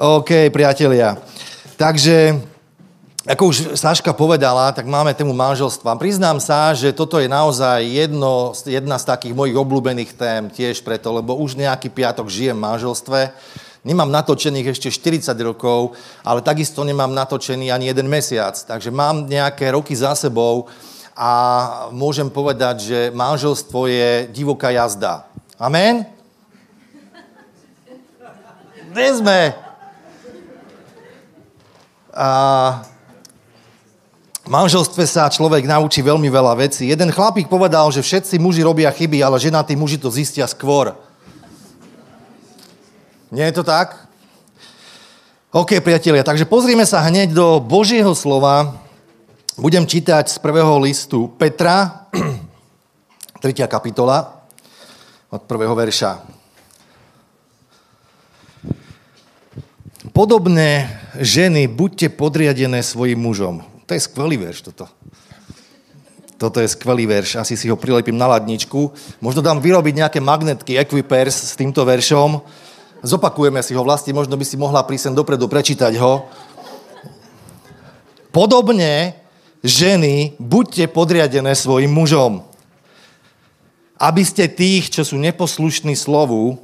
OK, 0.00 0.48
priatelia. 0.48 1.20
Takže, 1.76 2.40
ako 3.28 3.52
už 3.52 3.56
Saška 3.76 4.16
povedala, 4.16 4.72
tak 4.72 4.88
máme 4.88 5.12
tému 5.12 5.36
manželstva. 5.36 6.00
Priznám 6.00 6.40
sa, 6.40 6.72
že 6.72 6.96
toto 6.96 7.20
je 7.20 7.28
naozaj 7.28 7.84
jedno, 7.84 8.56
jedna 8.64 8.96
z 8.96 9.04
takých 9.04 9.36
mojich 9.36 9.60
obľúbených 9.60 10.16
tém 10.16 10.48
tiež 10.48 10.80
preto, 10.88 11.12
lebo 11.12 11.36
už 11.36 11.60
nejaký 11.60 11.92
piatok 11.92 12.32
žijem 12.32 12.56
v 12.56 12.64
manželstve. 12.64 13.28
Nemám 13.84 14.08
natočených 14.08 14.72
ešte 14.72 14.88
40 14.88 15.36
rokov, 15.44 15.92
ale 16.24 16.40
takisto 16.40 16.80
nemám 16.80 17.12
natočený 17.12 17.68
ani 17.68 17.92
jeden 17.92 18.08
mesiac. 18.08 18.56
Takže 18.56 18.88
mám 18.88 19.28
nejaké 19.28 19.68
roky 19.68 19.92
za 19.92 20.16
sebou 20.16 20.64
a 21.12 21.30
môžem 21.92 22.32
povedať, 22.32 22.88
že 22.88 22.98
manželstvo 23.12 23.84
je 23.84 24.32
divoká 24.32 24.72
jazda. 24.72 25.28
Amen? 25.60 26.08
Kde 28.96 29.08
sme? 29.12 29.68
A 32.20 32.30
v 34.44 34.48
manželstve 34.52 35.08
sa 35.08 35.32
človek 35.32 35.64
naučí 35.64 36.04
veľmi 36.04 36.28
veľa 36.28 36.52
vecí. 36.60 36.92
Jeden 36.92 37.08
chlapík 37.08 37.48
povedal, 37.48 37.88
že 37.88 38.04
všetci 38.04 38.36
muži 38.36 38.60
robia 38.60 38.92
chyby, 38.92 39.24
ale 39.24 39.40
ženatí 39.40 39.72
muži 39.72 39.96
to 39.96 40.12
zistia 40.12 40.44
skôr. 40.44 40.92
Nie 43.32 43.48
je 43.48 43.56
to 43.56 43.64
tak? 43.64 43.96
OK, 45.48 45.80
priatelia, 45.80 46.20
takže 46.20 46.44
pozrime 46.44 46.84
sa 46.84 47.00
hneď 47.08 47.32
do 47.32 47.56
Božieho 47.56 48.12
slova. 48.12 48.76
Budem 49.56 49.88
čítať 49.88 50.28
z 50.28 50.36
prvého 50.44 50.76
listu 50.76 51.24
Petra, 51.40 52.04
3. 53.40 53.64
kapitola, 53.64 54.44
od 55.32 55.42
prvého 55.48 55.72
verša. 55.72 56.39
Podobné 60.00 60.88
ženy, 61.20 61.68
buďte 61.68 62.16
podriadené 62.16 62.80
svojim 62.80 63.20
mužom. 63.20 63.60
To 63.84 63.92
je 63.92 64.00
skvelý 64.00 64.40
verš, 64.40 64.72
toto. 64.72 64.88
Toto 66.40 66.56
je 66.56 66.72
skvelý 66.72 67.04
verš, 67.04 67.36
asi 67.36 67.52
si 67.52 67.68
ho 67.68 67.76
prilepím 67.76 68.16
na 68.16 68.24
ladničku. 68.32 68.96
Možno 69.20 69.44
dám 69.44 69.60
vyrobiť 69.60 69.94
nejaké 70.00 70.18
magnetky 70.24 70.80
Equipers 70.80 71.52
s 71.52 71.52
týmto 71.52 71.84
veršom 71.84 72.40
Zopakujeme 73.00 73.64
si 73.64 73.72
ho 73.72 73.80
vlastne, 73.80 74.12
možno 74.12 74.36
by 74.36 74.44
si 74.44 74.60
mohla 74.60 74.84
prísť 74.84 75.08
sem 75.08 75.14
dopredu 75.16 75.48
prečítať 75.48 75.96
ho. 75.96 76.28
Podobne, 78.28 79.16
ženy, 79.64 80.36
buďte 80.36 80.92
podriadené 80.92 81.56
svojim 81.56 81.88
mužom. 81.88 82.44
Aby 83.96 84.22
ste 84.24 84.52
tých, 84.52 84.92
čo 84.92 85.02
sú 85.04 85.16
neposlušní 85.16 85.96
slovu, 85.96 86.60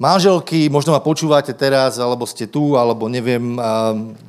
manželky, 0.00 0.72
možno 0.72 0.96
ma 0.96 1.04
počúvate 1.04 1.52
teraz, 1.52 2.00
alebo 2.00 2.24
ste 2.24 2.48
tu, 2.48 2.72
alebo 2.72 3.04
neviem, 3.04 3.60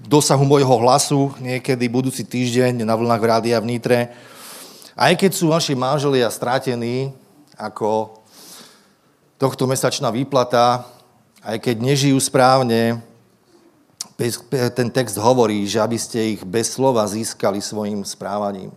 dosahu 0.03 0.43
môjho 0.43 0.75
hlasu 0.83 1.31
niekedy 1.39 1.87
budúci 1.87 2.27
týždeň 2.27 2.83
na 2.83 2.91
vlnách 2.99 3.21
v 3.23 3.29
rádia 3.31 3.57
v 3.63 3.71
Nitre. 3.71 4.11
Aj 4.99 5.15
keď 5.15 5.31
sú 5.31 5.47
vaši 5.47 5.71
manželia 5.71 6.27
strátení, 6.27 7.15
ako 7.55 8.19
tohto 9.39 9.63
mesačná 9.63 10.11
výplata, 10.11 10.83
aj 11.39 11.57
keď 11.63 11.75
nežijú 11.79 12.19
správne, 12.19 12.99
ten 14.75 14.91
text 14.93 15.17
hovorí, 15.17 15.65
že 15.65 15.81
aby 15.81 15.97
ste 15.97 16.37
ich 16.37 16.45
bez 16.45 16.77
slova 16.77 17.07
získali 17.07 17.57
svojim 17.57 18.05
správaním. 18.05 18.69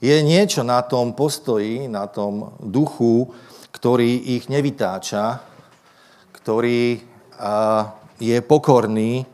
Je 0.00 0.16
niečo 0.24 0.64
na 0.64 0.80
tom 0.80 1.12
postoji, 1.12 1.90
na 1.90 2.08
tom 2.08 2.56
duchu, 2.62 3.28
ktorý 3.74 4.38
ich 4.38 4.48
nevytáča, 4.48 5.51
ktorý 6.42 7.00
je 8.18 8.36
pokorný 8.42 9.24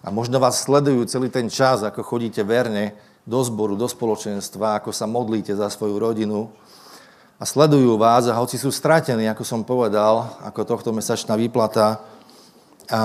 a 0.00 0.08
možno 0.08 0.40
vás 0.40 0.64
sledujú 0.64 1.04
celý 1.04 1.28
ten 1.28 1.52
čas, 1.52 1.84
ako 1.84 2.00
chodíte 2.00 2.40
verne 2.42 2.96
do 3.28 3.44
zboru, 3.44 3.76
do 3.76 3.84
spoločenstva, 3.84 4.80
ako 4.80 4.94
sa 4.94 5.04
modlíte 5.04 5.52
za 5.52 5.68
svoju 5.68 6.00
rodinu, 6.00 6.48
a 7.36 7.44
sledujú 7.44 8.00
vás 8.00 8.24
a 8.32 8.38
hoci 8.40 8.56
sú 8.56 8.72
stratení, 8.72 9.28
ako 9.28 9.44
som 9.44 9.60
povedal, 9.60 10.40
ako 10.40 10.64
tohto 10.64 10.90
mesačná 10.96 11.36
výplata, 11.36 12.00
a 12.88 13.02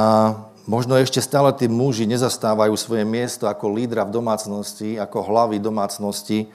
možno 0.70 0.96
ešte 0.96 1.20
stále 1.20 1.52
tí 1.52 1.68
muži 1.68 2.08
nezastávajú 2.08 2.72
svoje 2.78 3.04
miesto 3.04 3.50
ako 3.50 3.76
lídra 3.76 4.08
v 4.08 4.16
domácnosti, 4.16 4.96
ako 4.96 5.26
hlavy 5.26 5.58
domácnosti. 5.60 6.48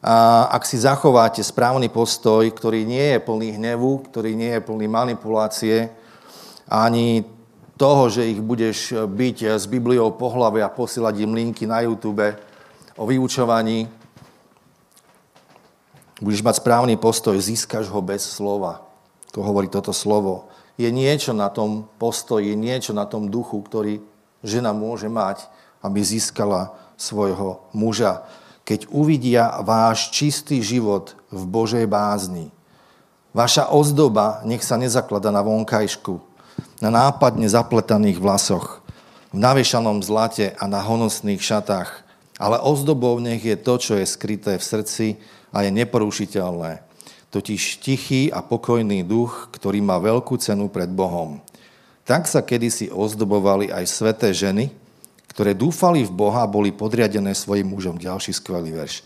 A 0.00 0.48
ak 0.48 0.64
si 0.64 0.80
zachováte 0.80 1.44
správny 1.44 1.92
postoj, 1.92 2.46
ktorý 2.50 2.82
nie 2.88 3.14
je 3.14 3.18
plný 3.20 3.60
hnevu, 3.60 4.08
ktorý 4.08 4.32
nie 4.32 4.56
je 4.56 4.64
plný 4.64 4.86
manipulácie, 4.88 5.92
ani 6.68 7.24
toho, 7.80 8.12
že 8.12 8.28
ich 8.28 8.40
budeš 8.44 8.92
byť 9.08 9.56
s 9.56 9.64
Bibliou 9.64 10.12
po 10.12 10.28
hlave 10.28 10.60
a 10.60 10.68
posielať 10.68 11.14
im 11.24 11.32
linky 11.32 11.64
na 11.64 11.82
YouTube 11.82 12.36
o 12.98 13.04
vyučovaní, 13.06 13.88
budeš 16.18 16.42
mať 16.42 16.54
správny 16.58 16.94
postoj, 16.98 17.38
získaš 17.38 17.86
ho 17.88 18.02
bez 18.02 18.26
slova. 18.26 18.82
To 19.32 19.40
hovorí 19.40 19.70
toto 19.70 19.94
slovo. 19.94 20.50
Je 20.74 20.90
niečo 20.90 21.30
na 21.30 21.46
tom 21.50 21.86
postoji, 21.98 22.58
niečo 22.58 22.90
na 22.90 23.06
tom 23.06 23.30
duchu, 23.30 23.62
ktorý 23.62 24.02
žena 24.42 24.74
môže 24.74 25.06
mať, 25.06 25.46
aby 25.82 26.02
získala 26.02 26.74
svojho 26.98 27.62
muža. 27.70 28.26
Keď 28.66 28.90
uvidia 28.90 29.62
váš 29.62 30.10
čistý 30.10 30.60
život 30.60 31.14
v 31.30 31.42
Božej 31.46 31.86
bázni, 31.86 32.50
vaša 33.30 33.70
ozdoba 33.70 34.42
nech 34.42 34.66
sa 34.66 34.74
nezaklada 34.74 35.30
na 35.30 35.40
vonkajšku, 35.46 36.27
na 36.78 36.90
nápadne 36.90 37.46
zapletaných 37.50 38.22
vlasoch, 38.22 38.82
v 39.34 39.38
naviešanom 39.38 40.00
zlate 40.00 40.56
a 40.56 40.64
na 40.64 40.80
honosných 40.80 41.42
šatách, 41.42 41.90
ale 42.38 42.56
ozdobou 42.62 43.18
nech 43.20 43.42
je 43.44 43.58
to, 43.58 43.74
čo 43.76 43.92
je 43.98 44.06
skryté 44.06 44.56
v 44.56 44.64
srdci, 44.64 45.06
a 45.52 45.64
je 45.64 45.70
neporušiteľné. 45.72 46.84
Totiž 47.28 47.84
tichý 47.84 48.32
a 48.32 48.40
pokojný 48.40 49.04
duch, 49.04 49.52
ktorý 49.52 49.84
má 49.84 50.00
veľkú 50.00 50.40
cenu 50.40 50.72
pred 50.72 50.88
Bohom. 50.88 51.44
Tak 52.08 52.24
sa 52.24 52.40
kedysi 52.40 52.88
ozdobovali 52.88 53.68
aj 53.68 53.84
sveté 53.84 54.32
ženy, 54.32 54.72
ktoré 55.28 55.52
dúfali 55.52 56.08
v 56.08 56.12
Boha 56.12 56.40
a 56.44 56.48
boli 56.48 56.72
podriadené 56.72 57.36
svojim 57.36 57.68
mužom. 57.68 58.00
Ďalší 58.00 58.32
skvelý 58.32 58.72
verš. 58.72 59.04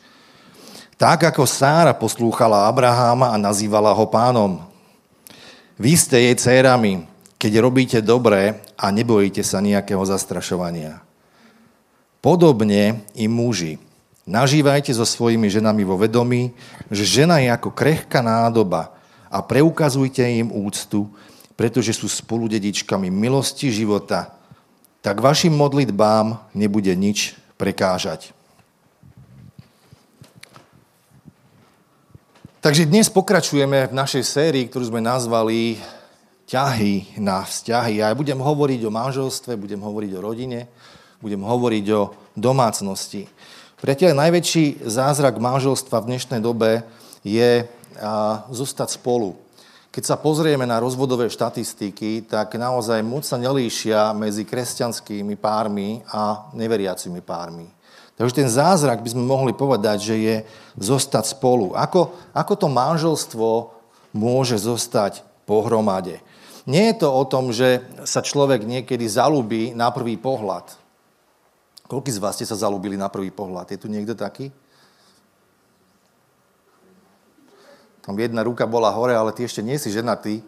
Tak 0.94 1.34
ako 1.34 1.42
Sára 1.50 1.90
poslúchala 1.90 2.70
Abraháma 2.70 3.34
a 3.34 3.42
nazývala 3.42 3.90
ho 3.90 4.06
pánom. 4.06 4.62
Vy 5.74 5.98
ste 5.98 6.30
jej 6.30 6.34
dcérami, 6.38 7.10
keď 7.42 7.53
robíte 7.58 7.98
dobré 7.98 8.62
a 8.78 8.94
nebojíte 8.94 9.42
sa 9.42 9.58
nejakého 9.58 10.06
zastrašovania. 10.06 11.03
Podobne 12.22 13.03
i 13.19 13.26
muži, 13.26 13.82
Nažívajte 14.22 14.94
so 14.94 15.03
svojimi 15.03 15.50
ženami 15.50 15.82
vo 15.82 15.98
vedomí, 15.98 16.54
že 16.94 17.02
žena 17.02 17.42
je 17.42 17.50
ako 17.50 17.75
krehká 17.75 18.22
nádoba 18.22 18.94
a 19.26 19.42
preukazujte 19.42 20.22
im 20.22 20.54
úctu, 20.54 21.10
pretože 21.58 21.91
sú 21.91 22.06
spoludedičkami 22.06 23.10
milosti 23.10 23.75
života. 23.75 24.31
Tak 25.02 25.19
vašim 25.19 25.50
modlitbám 25.50 26.38
nebude 26.54 26.94
nič 26.94 27.34
prekážať. 27.58 28.31
Takže 32.62 32.86
dnes 32.86 33.10
pokračujeme 33.10 33.91
v 33.91 33.97
našej 33.98 34.22
sérii, 34.22 34.70
ktorú 34.70 34.86
sme 34.86 35.02
nazvali 35.02 35.82
ťahy 36.52 37.16
na 37.16 37.48
vzťahy. 37.48 38.04
Ja 38.04 38.12
budem 38.12 38.36
hovoriť 38.36 38.84
o 38.84 38.92
manželstve, 38.92 39.56
budem 39.56 39.80
hovoriť 39.80 40.10
o 40.12 40.20
rodine, 40.20 40.69
budem 41.25 41.40
hovoriť 41.40 41.87
o 41.96 42.12
domácnosti. 42.37 43.25
Priateľe, 43.81 44.12
najväčší 44.12 44.84
zázrak 44.84 45.40
manželstva 45.40 46.04
v 46.04 46.08
dnešnej 46.12 46.44
dobe 46.44 46.84
je 47.25 47.64
zostať 48.52 49.00
spolu. 49.00 49.32
Keď 49.93 50.04
sa 50.04 50.16
pozrieme 50.20 50.69
na 50.69 50.76
rozvodové 50.76 51.32
štatistiky, 51.32 52.28
tak 52.28 52.52
naozaj 52.60 53.00
moc 53.00 53.25
sa 53.25 53.40
nelíšia 53.40 54.12
medzi 54.12 54.44
kresťanskými 54.44 55.40
pármi 55.40 56.04
a 56.12 56.52
neveriacimi 56.52 57.25
pármi. 57.25 57.64
Takže 58.20 58.44
ten 58.44 58.49
zázrak 58.52 59.00
by 59.00 59.08
sme 59.08 59.25
mohli 59.25 59.56
povedať, 59.56 60.04
že 60.04 60.16
je 60.20 60.37
zostať 60.76 61.32
spolu. 61.32 61.72
Ako, 61.72 62.12
ako 62.37 62.52
to 62.60 62.69
manželstvo 62.69 63.72
môže 64.12 64.60
zostať 64.60 65.25
pohromade? 65.49 66.20
Nie 66.62 66.94
je 66.94 67.03
to 67.03 67.09
o 67.11 67.25
tom, 67.26 67.50
že 67.50 67.82
sa 68.06 68.23
človek 68.23 68.62
niekedy 68.62 69.03
zalúbi 69.11 69.75
na 69.75 69.91
prvý 69.91 70.14
pohľad. 70.14 70.70
Koľký 71.91 72.14
z 72.14 72.23
vás 72.23 72.38
ste 72.38 72.47
sa 72.47 72.55
zalúbili 72.55 72.94
na 72.94 73.11
prvý 73.11 73.35
pohľad? 73.35 73.75
Je 73.75 73.82
tu 73.82 73.91
niekto 73.91 74.14
taký? 74.14 74.55
Tam 78.03 78.14
jedna 78.19 78.47
ruka 78.47 78.67
bola 78.67 78.94
hore, 78.94 79.14
ale 79.14 79.35
ty 79.35 79.47
ešte 79.47 79.62
nie 79.62 79.79
si 79.79 79.91
ženatý. 79.91 80.43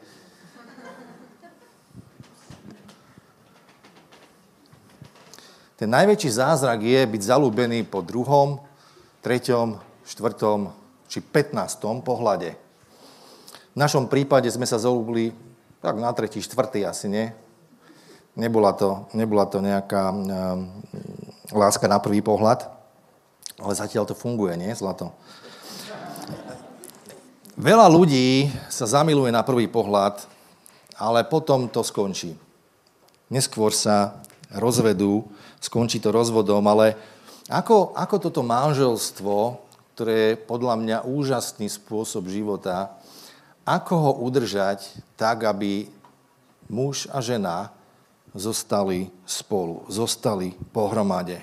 Ten 5.74 5.90
najväčší 5.90 6.30
zázrak 6.30 6.82
je 6.86 7.02
byť 7.02 7.22
zalúbený 7.26 7.82
po 7.90 7.98
druhom, 8.02 8.62
treťom, 9.26 9.82
štvrtom 10.06 10.70
či 11.10 11.18
petnástom 11.18 12.02
pohľade. 12.02 12.54
V 13.74 13.76
našom 13.78 14.06
prípade 14.06 14.46
sme 14.54 14.66
sa 14.70 14.78
zalúbili 14.78 15.34
tak 15.84 16.00
na 16.00 16.16
tretí, 16.16 16.40
štvrtý 16.40 16.88
asi, 16.88 17.12
nie? 17.12 17.28
Nebola 18.40 18.72
to, 18.72 19.04
nebola 19.12 19.44
to 19.44 19.60
nejaká 19.60 20.16
um, 20.16 20.24
láska 21.52 21.84
na 21.84 22.00
prvý 22.00 22.24
pohľad, 22.24 22.64
ale 23.60 23.76
zatiaľ 23.76 24.08
to 24.08 24.16
funguje, 24.16 24.56
nie, 24.56 24.72
Zlato? 24.72 25.12
Veľa 27.60 27.84
ľudí 27.92 28.48
sa 28.72 28.88
zamiluje 28.88 29.28
na 29.28 29.44
prvý 29.44 29.68
pohľad, 29.68 30.24
ale 30.96 31.20
potom 31.28 31.68
to 31.68 31.84
skončí. 31.84 32.32
Neskôr 33.28 33.68
sa 33.68 34.24
rozvedú, 34.56 35.28
skončí 35.60 36.00
to 36.00 36.08
rozvodom, 36.08 36.64
ale 36.64 36.96
ako, 37.52 37.92
ako 37.92 38.16
toto 38.24 38.40
manželstvo, 38.40 39.60
ktoré 39.92 40.32
je 40.32 40.40
podľa 40.48 40.74
mňa 40.80 40.98
úžasný 41.04 41.68
spôsob 41.68 42.32
života, 42.32 42.96
ako 43.64 43.94
ho 43.96 44.12
udržať 44.28 45.00
tak, 45.16 45.48
aby 45.48 45.88
muž 46.68 47.08
a 47.08 47.20
žena 47.24 47.72
zostali 48.36 49.08
spolu, 49.24 49.88
zostali 49.88 50.52
pohromade. 50.72 51.40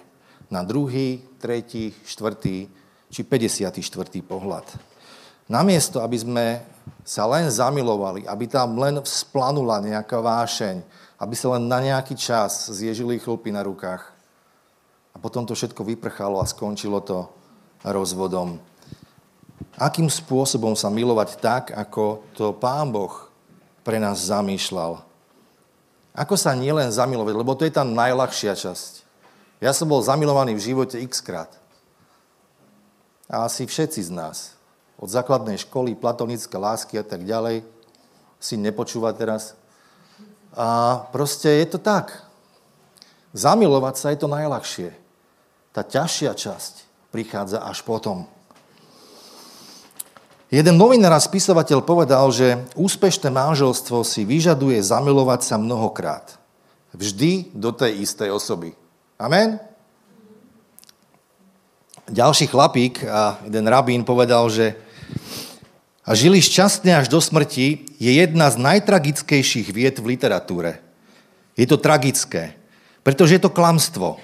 Na 0.51 0.61
druhý, 0.61 1.23
tretí, 1.39 1.95
štvrtý 2.05 2.67
či 3.11 3.21
54. 3.23 3.81
pohľad. 4.23 4.65
Namiesto, 5.51 5.99
aby 5.99 6.17
sme 6.19 6.45
sa 7.03 7.27
len 7.27 7.51
zamilovali, 7.51 8.23
aby 8.27 8.45
tam 8.47 8.79
len 8.79 9.03
vzplanula 9.03 9.83
nejaká 9.83 10.19
vášeň, 10.19 10.83
aby 11.19 11.35
sa 11.35 11.57
len 11.57 11.67
na 11.67 11.79
nejaký 11.83 12.15
čas 12.15 12.71
zježili 12.71 13.19
chlpy 13.19 13.51
na 13.51 13.63
rukách. 13.63 14.03
A 15.11 15.17
potom 15.19 15.43
to 15.43 15.51
všetko 15.51 15.83
vyprchalo 15.83 16.39
a 16.39 16.47
skončilo 16.47 17.03
to 17.03 17.27
rozvodom. 17.83 18.70
Akým 19.79 20.11
spôsobom 20.11 20.75
sa 20.75 20.91
milovať 20.91 21.39
tak, 21.39 21.63
ako 21.71 22.23
to 22.35 22.51
Pán 22.55 22.91
Boh 22.91 23.31
pre 23.81 23.97
nás 23.97 24.27
zamýšľal. 24.27 24.99
Ako 26.11 26.35
sa 26.35 26.51
nielen 26.51 26.91
zamilovať, 26.91 27.33
lebo 27.33 27.55
to 27.55 27.63
je 27.63 27.71
tá 27.71 27.87
najľahšia 27.87 28.51
časť. 28.51 29.07
Ja 29.63 29.71
som 29.71 29.87
bol 29.87 30.03
zamilovaný 30.03 30.57
v 30.57 30.65
živote 30.73 30.99
x 30.99 31.23
krát. 31.23 31.55
A 33.31 33.47
asi 33.47 33.63
všetci 33.63 34.09
z 34.09 34.11
nás. 34.11 34.59
Od 34.99 35.07
základnej 35.07 35.55
školy, 35.63 35.95
platonické 35.95 36.51
lásky 36.59 36.99
a 36.99 37.05
tak 37.05 37.23
ďalej. 37.23 37.63
Si 38.43 38.59
nepočúva 38.59 39.15
teraz. 39.15 39.55
A 40.51 40.99
proste 41.15 41.47
je 41.63 41.67
to 41.71 41.79
tak. 41.79 42.11
Zamilovať 43.31 43.95
sa 43.95 44.07
je 44.11 44.19
to 44.19 44.27
najľahšie. 44.27 44.91
Tá 45.71 45.87
ťažšia 45.87 46.35
časť 46.35 46.73
prichádza 47.15 47.63
až 47.63 47.87
potom. 47.87 48.27
Jeden 50.51 50.75
novinár 50.75 51.15
a 51.15 51.23
spisovateľ 51.23 51.79
povedal, 51.79 52.27
že 52.27 52.59
úspešné 52.75 53.31
manželstvo 53.31 54.03
si 54.03 54.27
vyžaduje 54.27 54.83
zamilovať 54.83 55.47
sa 55.47 55.55
mnohokrát. 55.55 56.35
Vždy 56.91 57.55
do 57.55 57.71
tej 57.71 58.03
istej 58.03 58.35
osoby. 58.35 58.75
Amen? 59.15 59.63
Ďalší 62.11 62.51
chlapík 62.51 63.07
a 63.07 63.39
jeden 63.47 63.63
rabín 63.63 64.03
povedal, 64.03 64.51
že 64.51 64.75
a 66.03 66.11
žili 66.11 66.43
šťastne 66.43 66.99
až 66.99 67.07
do 67.07 67.23
smrti 67.23 67.87
je 67.95 68.11
jedna 68.11 68.51
z 68.51 68.59
najtragickejších 68.59 69.71
vied 69.71 70.03
v 70.03 70.19
literatúre. 70.19 70.83
Je 71.55 71.63
to 71.63 71.79
tragické, 71.79 72.59
pretože 73.07 73.39
je 73.39 73.41
to 73.47 73.55
klamstvo. 73.55 74.19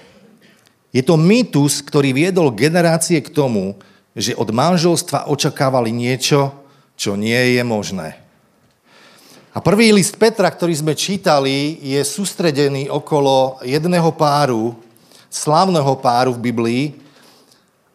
Je 0.92 1.00
to 1.00 1.16
mýtus, 1.16 1.80
ktorý 1.80 2.12
viedol 2.12 2.52
generácie 2.52 3.24
k 3.24 3.32
tomu, 3.32 3.80
že 4.18 4.34
od 4.34 4.50
manželstva 4.50 5.30
očakávali 5.30 5.94
niečo, 5.94 6.50
čo 6.98 7.14
nie 7.14 7.54
je 7.54 7.62
možné. 7.62 8.18
A 9.54 9.62
prvý 9.62 9.94
list 9.94 10.18
Petra, 10.18 10.50
ktorý 10.50 10.74
sme 10.74 10.98
čítali, 10.98 11.78
je 11.78 12.02
sústredený 12.02 12.90
okolo 12.90 13.62
jedného 13.62 14.10
páru, 14.18 14.74
slávneho 15.30 15.94
páru 16.02 16.34
v 16.34 16.50
Biblii. 16.50 16.84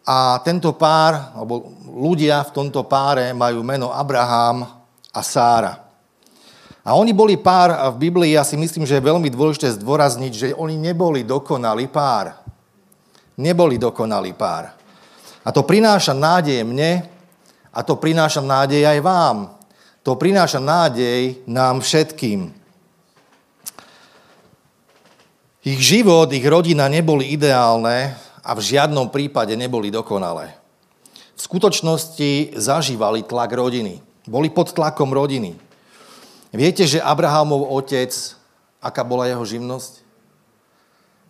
A 0.04 0.40
tento 0.44 0.72
pár, 0.76 1.32
alebo 1.36 1.72
ľudia 1.88 2.44
v 2.44 2.52
tomto 2.52 2.84
páre 2.84 3.32
majú 3.36 3.64
meno 3.64 3.92
Abraham 3.92 4.64
a 5.12 5.20
Sára. 5.24 5.84
A 6.84 6.92
oni 6.92 7.16
boli 7.16 7.40
pár 7.40 7.72
v 7.96 8.12
Biblii, 8.12 8.36
ja 8.36 8.44
si 8.44 8.60
myslím, 8.60 8.84
že 8.84 9.00
je 9.00 9.08
veľmi 9.08 9.32
dôležité 9.32 9.72
zdôrazniť, 9.80 10.32
že 10.32 10.48
oni 10.52 10.76
neboli 10.76 11.24
dokonalý 11.24 11.88
pár. 11.88 12.36
Neboli 13.40 13.80
dokonalý 13.80 14.36
pár. 14.36 14.83
A 15.44 15.52
to 15.52 15.60
prináša 15.62 16.16
nádej 16.16 16.64
mne 16.64 17.04
a 17.68 17.80
to 17.84 18.00
prináša 18.00 18.40
nádej 18.40 18.88
aj 18.88 18.98
vám. 19.04 19.38
To 20.04 20.16
prináša 20.16 20.60
nádej 20.60 21.44
nám 21.44 21.84
všetkým. 21.84 22.52
Ich 25.64 25.80
život, 25.80 26.28
ich 26.32 26.44
rodina 26.44 26.88
neboli 26.92 27.32
ideálne 27.32 28.12
a 28.44 28.50
v 28.52 28.60
žiadnom 28.60 29.08
prípade 29.08 29.56
neboli 29.56 29.88
dokonalé. 29.88 30.52
V 31.34 31.40
skutočnosti 31.40 32.56
zažívali 32.60 33.24
tlak 33.24 33.48
rodiny. 33.52 34.00
Boli 34.28 34.52
pod 34.52 34.72
tlakom 34.76 35.08
rodiny. 35.08 35.56
Viete, 36.52 36.84
že 36.84 37.02
Abrahamov 37.02 37.66
otec, 37.72 38.12
aká 38.78 39.02
bola 39.02 39.26
jeho 39.26 39.42
živnosť? 39.44 40.04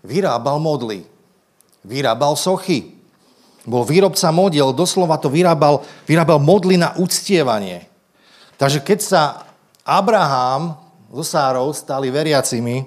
Vyrábal 0.04 0.60
modly. 0.60 1.06
Vyrábal 1.80 2.36
sochy. 2.36 2.93
Bol 3.64 3.88
výrobca 3.88 4.28
modiel, 4.28 4.76
doslova 4.76 5.16
to 5.16 5.32
vyrábal, 5.32 5.80
vyrábal 6.04 6.36
modly 6.36 6.76
na 6.76 6.92
uctievanie. 7.00 7.88
Takže 8.60 8.84
keď 8.84 8.98
sa 9.00 9.22
Abraham 9.82 10.76
so 11.08 11.24
Sárou 11.24 11.72
stali 11.72 12.12
veriacimi, 12.12 12.84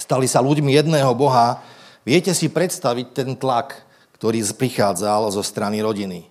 stali 0.00 0.24
sa 0.24 0.40
ľuďmi 0.40 0.72
jedného 0.72 1.12
Boha, 1.12 1.60
viete 2.02 2.32
si 2.32 2.48
predstaviť 2.48 3.06
ten 3.12 3.28
tlak, 3.36 3.84
ktorý 4.16 4.40
prichádzal 4.56 5.28
zo 5.36 5.44
strany 5.44 5.84
rodiny. 5.84 6.26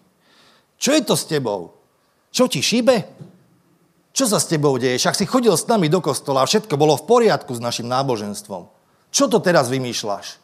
Čo 0.82 0.98
je 0.98 1.02
to 1.06 1.14
s 1.14 1.30
tebou? 1.30 1.78
Čo 2.34 2.50
ti 2.50 2.60
šíbe? 2.60 3.06
Čo 4.14 4.30
sa 4.30 4.38
s 4.38 4.50
tebou 4.50 4.78
deje? 4.78 4.98
Však 4.98 5.18
si 5.18 5.26
chodil 5.26 5.54
s 5.54 5.66
nami 5.66 5.90
do 5.90 6.02
kostola 6.02 6.46
a 6.46 6.50
všetko 6.50 6.74
bolo 6.78 6.98
v 6.98 7.06
poriadku 7.06 7.54
s 7.54 7.62
našim 7.62 7.90
náboženstvom. 7.90 8.70
Čo 9.14 9.30
to 9.30 9.42
teraz 9.42 9.70
vymýšľaš? 9.74 10.42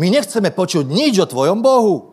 My 0.00 0.08
nechceme 0.08 0.48
počuť 0.52 0.88
nič 0.88 1.20
o 1.20 1.28
tvojom 1.28 1.60
Bohu. 1.60 2.11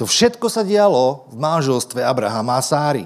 To 0.00 0.08
všetko 0.08 0.48
sa 0.48 0.64
dialo 0.64 1.28
v 1.28 1.36
manželstve 1.36 2.00
Abrahama 2.00 2.56
a 2.56 2.64
Sáry. 2.64 3.04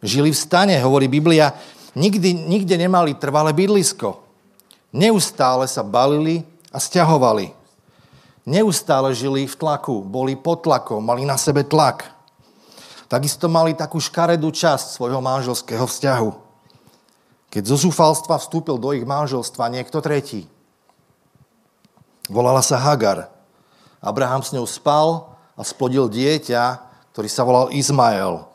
Žili 0.00 0.32
v 0.32 0.40
stane, 0.40 0.72
hovorí 0.80 1.04
Biblia, 1.04 1.52
nikdy, 1.92 2.32
nikde 2.32 2.72
nemali 2.80 3.12
trvalé 3.12 3.52
bydlisko. 3.52 4.24
Neustále 4.88 5.68
sa 5.68 5.84
balili 5.84 6.48
a 6.72 6.80
stiahovali. 6.80 7.52
Neustále 8.48 9.12
žili 9.12 9.44
v 9.44 9.52
tlaku, 9.52 10.00
boli 10.00 10.32
pod 10.32 10.64
tlakom, 10.64 11.04
mali 11.04 11.28
na 11.28 11.36
sebe 11.36 11.60
tlak. 11.60 12.08
Takisto 13.04 13.44
mali 13.44 13.76
takú 13.76 14.00
škaredú 14.00 14.48
časť 14.48 14.96
svojho 14.96 15.20
manželského 15.20 15.84
vzťahu. 15.84 16.30
Keď 17.52 17.62
zo 17.68 17.76
zúfalstva 17.84 18.40
vstúpil 18.40 18.80
do 18.80 18.96
ich 18.96 19.04
manželstva 19.04 19.68
niekto 19.68 20.00
tretí. 20.00 20.48
Volala 22.32 22.64
sa 22.64 22.80
Hagar. 22.80 23.28
Abraham 24.00 24.40
s 24.40 24.56
ňou 24.56 24.64
spal, 24.64 25.33
a 25.54 25.62
splodil 25.62 26.10
dieťa, 26.10 26.82
ktorý 27.14 27.28
sa 27.30 27.46
volal 27.46 27.70
Izmael. 27.70 28.46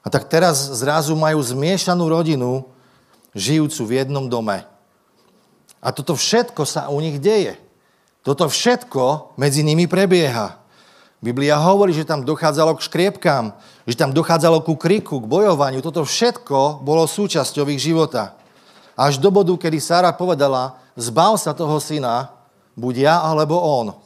A 0.00 0.08
tak 0.08 0.32
teraz 0.32 0.56
zrazu 0.80 1.12
majú 1.12 1.44
zmiešanú 1.44 2.08
rodinu, 2.08 2.64
žijúcu 3.36 3.82
v 3.84 3.94
jednom 4.00 4.26
dome. 4.26 4.64
A 5.80 5.88
toto 5.92 6.16
všetko 6.16 6.64
sa 6.64 6.88
u 6.88 7.00
nich 7.00 7.20
deje. 7.20 7.56
Toto 8.20 8.48
všetko 8.48 9.36
medzi 9.40 9.64
nimi 9.64 9.88
prebieha. 9.88 10.60
Biblia 11.20 11.60
hovorí, 11.60 11.92
že 11.92 12.08
tam 12.08 12.24
dochádzalo 12.24 12.80
k 12.80 12.84
škriepkám, 12.88 13.52
že 13.84 13.96
tam 13.96 14.12
dochádzalo 14.12 14.64
ku 14.64 14.72
kriku, 14.76 15.20
k 15.20 15.28
bojovaniu. 15.28 15.84
Toto 15.84 16.04
všetko 16.04 16.80
bolo 16.80 17.04
súčasťou 17.04 17.68
ich 17.68 17.80
života. 17.80 18.40
Až 18.96 19.20
do 19.20 19.28
bodu, 19.28 19.52
kedy 19.52 19.80
Sára 19.80 20.12
povedala, 20.16 20.80
zbav 20.96 21.36
sa 21.36 21.52
toho 21.52 21.76
syna, 21.76 22.32
buď 22.72 22.94
ja 23.04 23.16
alebo 23.20 23.56
on. 23.60 23.96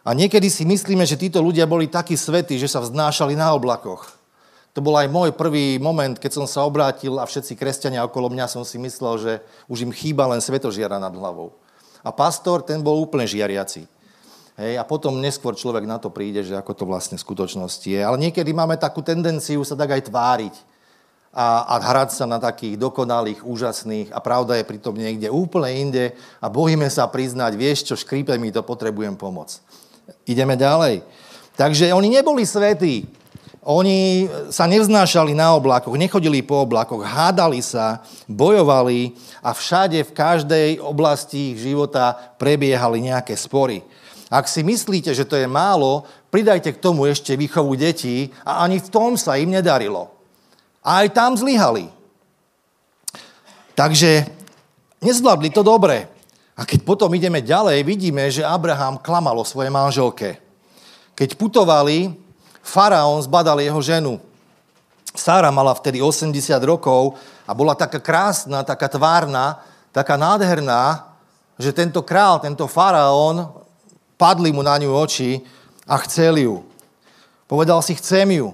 A 0.00 0.16
niekedy 0.16 0.48
si 0.48 0.64
myslíme, 0.64 1.04
že 1.04 1.20
títo 1.20 1.44
ľudia 1.44 1.68
boli 1.68 1.84
takí 1.84 2.16
svetí, 2.16 2.56
že 2.56 2.72
sa 2.72 2.80
vznášali 2.80 3.36
na 3.36 3.52
oblakoch. 3.52 4.20
To 4.72 4.80
bol 4.80 4.94
aj 4.94 5.10
môj 5.10 5.34
prvý 5.34 5.82
moment, 5.82 6.14
keď 6.14 6.40
som 6.40 6.46
sa 6.46 6.62
obrátil 6.62 7.18
a 7.18 7.26
všetci 7.26 7.58
kresťania 7.58 8.06
okolo 8.06 8.30
mňa 8.30 8.46
som 8.46 8.62
si 8.62 8.78
myslel, 8.78 9.14
že 9.18 9.32
už 9.66 9.82
im 9.84 9.92
chýba 9.92 10.30
len 10.30 10.38
svetožiara 10.38 11.02
nad 11.02 11.10
hlavou. 11.10 11.52
A 12.00 12.14
pastor, 12.14 12.62
ten 12.62 12.80
bol 12.80 12.96
úplne 13.02 13.26
žiariaci. 13.26 13.84
Hej, 14.60 14.76
a 14.76 14.84
potom 14.84 15.18
neskôr 15.18 15.56
človek 15.56 15.88
na 15.88 15.96
to 15.96 16.12
príde, 16.12 16.44
že 16.44 16.52
ako 16.52 16.72
to 16.76 16.84
vlastne 16.84 17.16
v 17.16 17.24
skutočnosti 17.24 17.88
je. 17.88 18.00
Ale 18.00 18.20
niekedy 18.20 18.52
máme 18.52 18.76
takú 18.76 19.00
tendenciu 19.00 19.64
sa 19.64 19.74
tak 19.74 19.96
aj 19.96 20.12
tváriť 20.12 20.54
a, 21.32 21.64
a 21.64 21.74
hrať 21.80 22.10
sa 22.14 22.24
na 22.26 22.42
takých 22.42 22.76
dokonalých, 22.76 23.46
úžasných 23.46 24.10
a 24.10 24.18
pravda 24.18 24.58
je 24.58 24.68
pritom 24.68 24.94
niekde 24.94 25.30
úplne 25.30 25.70
inde 25.70 26.04
a 26.42 26.46
bojíme 26.50 26.86
sa 26.90 27.06
priznať, 27.06 27.54
vieš 27.54 27.86
čo, 27.86 27.94
škrípe 27.96 28.34
mi 28.36 28.50
to, 28.50 28.60
potrebujem 28.66 29.14
pomoc. 29.14 29.62
Ideme 30.26 30.54
ďalej. 30.54 31.02
Takže 31.58 31.92
oni 31.92 32.08
neboli 32.08 32.46
svetí. 32.46 33.04
Oni 33.60 34.24
sa 34.48 34.64
nevznášali 34.64 35.36
na 35.36 35.52
oblakoch, 35.52 35.92
nechodili 35.92 36.40
po 36.40 36.64
oblakoch, 36.64 37.04
hádali 37.04 37.60
sa, 37.60 38.00
bojovali 38.24 39.12
a 39.44 39.52
všade, 39.52 40.00
v 40.00 40.16
každej 40.16 40.70
oblasti 40.80 41.52
ich 41.52 41.60
života 41.60 42.16
prebiehali 42.40 43.04
nejaké 43.04 43.36
spory. 43.36 43.84
Ak 44.32 44.48
si 44.48 44.64
myslíte, 44.64 45.12
že 45.12 45.28
to 45.28 45.36
je 45.36 45.44
málo, 45.44 46.08
pridajte 46.32 46.72
k 46.72 46.80
tomu 46.80 47.04
ešte 47.04 47.36
výchovu 47.36 47.76
detí 47.76 48.32
a 48.48 48.64
ani 48.64 48.80
v 48.80 48.88
tom 48.88 49.20
sa 49.20 49.36
im 49.36 49.52
nedarilo. 49.52 50.08
A 50.80 51.04
aj 51.04 51.12
tam 51.12 51.36
zlyhali. 51.36 51.92
Takže 53.76 54.24
nezvládli 55.04 55.52
to 55.52 55.60
dobre. 55.60 56.08
A 56.60 56.68
keď 56.68 56.84
potom 56.84 57.08
ideme 57.16 57.40
ďalej, 57.40 57.80
vidíme, 57.88 58.28
že 58.28 58.44
Abraham 58.44 59.00
klamal 59.00 59.32
o 59.40 59.48
svojej 59.48 59.72
manželke. 59.72 60.36
Keď 61.16 61.40
putovali, 61.40 62.12
faraón 62.60 63.24
zbadal 63.24 63.64
jeho 63.64 63.80
ženu. 63.80 64.20
Sára 65.16 65.48
mala 65.48 65.72
vtedy 65.72 66.04
80 66.04 66.36
rokov 66.60 67.16
a 67.48 67.56
bola 67.56 67.72
taká 67.72 67.96
krásna, 67.96 68.60
taká 68.60 68.92
tvárna, 68.92 69.64
taká 69.88 70.20
nádherná, 70.20 71.08
že 71.56 71.72
tento 71.72 72.04
král, 72.04 72.36
tento 72.44 72.68
faraón, 72.68 73.64
padli 74.20 74.52
mu 74.52 74.60
na 74.60 74.76
ňu 74.76 74.92
oči 74.92 75.40
a 75.88 75.96
chcel 76.04 76.44
ju. 76.44 76.54
Povedal 77.48 77.80
si, 77.80 77.96
chcem 77.96 78.36
ju. 78.36 78.52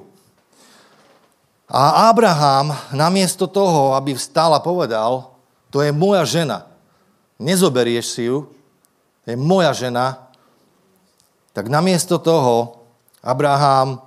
A 1.66 2.06
Abraham 2.06 2.70
namiesto 2.94 3.50
toho, 3.50 3.98
aby 3.98 4.14
vstal 4.14 4.54
a 4.54 4.62
povedal, 4.62 5.34
to 5.74 5.82
je 5.82 5.90
moja 5.90 6.22
žena, 6.22 6.70
nezoberieš 7.38 8.06
si 8.16 8.22
ju, 8.28 8.48
je 9.26 9.34
moja 9.34 9.74
žena, 9.74 10.30
tak 11.50 11.66
namiesto 11.66 12.20
toho 12.20 12.84
Abraham 13.24 13.98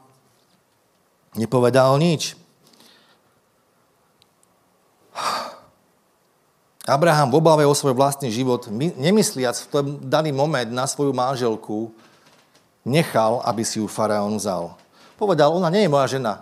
nepovedal 1.35 1.97
nič. 1.99 2.37
Abraham 6.89 7.29
v 7.29 7.37
obave 7.37 7.63
o 7.69 7.75
svoj 7.77 7.93
vlastný 7.93 8.33
život, 8.33 8.65
nemysliac 8.73 9.53
v 9.53 9.69
tom 9.69 9.85
daný 10.01 10.33
moment 10.33 10.65
na 10.73 10.89
svoju 10.89 11.13
manželku, 11.13 11.93
nechal, 12.81 13.45
aby 13.45 13.61
si 13.61 13.77
ju 13.77 13.85
faraón 13.85 14.41
vzal. 14.41 14.73
Povedal, 15.19 15.53
ona 15.53 15.69
nie 15.69 15.85
je 15.85 15.91
moja 15.91 16.07
žena, 16.09 16.33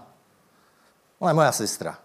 ona 1.20 1.36
je 1.36 1.39
moja 1.44 1.51
sestra. 1.51 2.00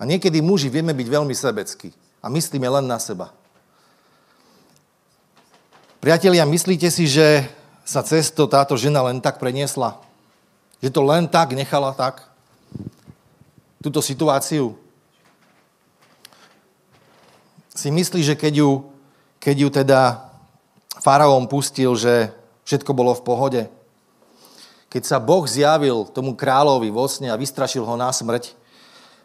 A 0.00 0.08
niekedy 0.08 0.40
muži 0.40 0.72
vieme 0.72 0.96
byť 0.96 1.06
veľmi 1.06 1.36
sebeckí 1.36 1.92
a 2.20 2.26
myslíme 2.28 2.68
len 2.68 2.84
na 2.84 3.00
seba. 3.00 3.32
Priatelia, 6.00 6.48
myslíte 6.48 6.88
si, 6.88 7.04
že 7.04 7.44
sa 7.84 8.00
cesto 8.00 8.48
táto 8.48 8.76
žena 8.76 9.04
len 9.04 9.20
tak 9.20 9.36
preniesla? 9.36 10.00
Že 10.80 10.88
to 10.94 11.02
len 11.04 11.28
tak 11.28 11.52
nechala 11.52 11.92
tak? 11.92 12.24
Túto 13.84 14.00
situáciu? 14.00 14.76
Si 17.76 17.92
myslí, 17.92 18.24
že 18.24 18.36
keď 18.36 18.64
ju, 18.64 18.70
keď 19.40 19.56
ju 19.56 19.68
teda 19.72 20.00
faraón 21.04 21.48
pustil, 21.48 21.92
že 21.96 22.32
všetko 22.64 22.92
bolo 22.96 23.12
v 23.16 23.24
pohode? 23.24 23.62
Keď 24.88 25.02
sa 25.04 25.20
Boh 25.20 25.44
zjavil 25.44 26.08
tomu 26.12 26.32
kráľovi 26.32 26.88
vo 26.88 27.04
sne 27.08 27.28
a 27.28 27.40
vystrašil 27.40 27.84
ho 27.84 27.94
na 27.96 28.08
smrť, 28.08 28.56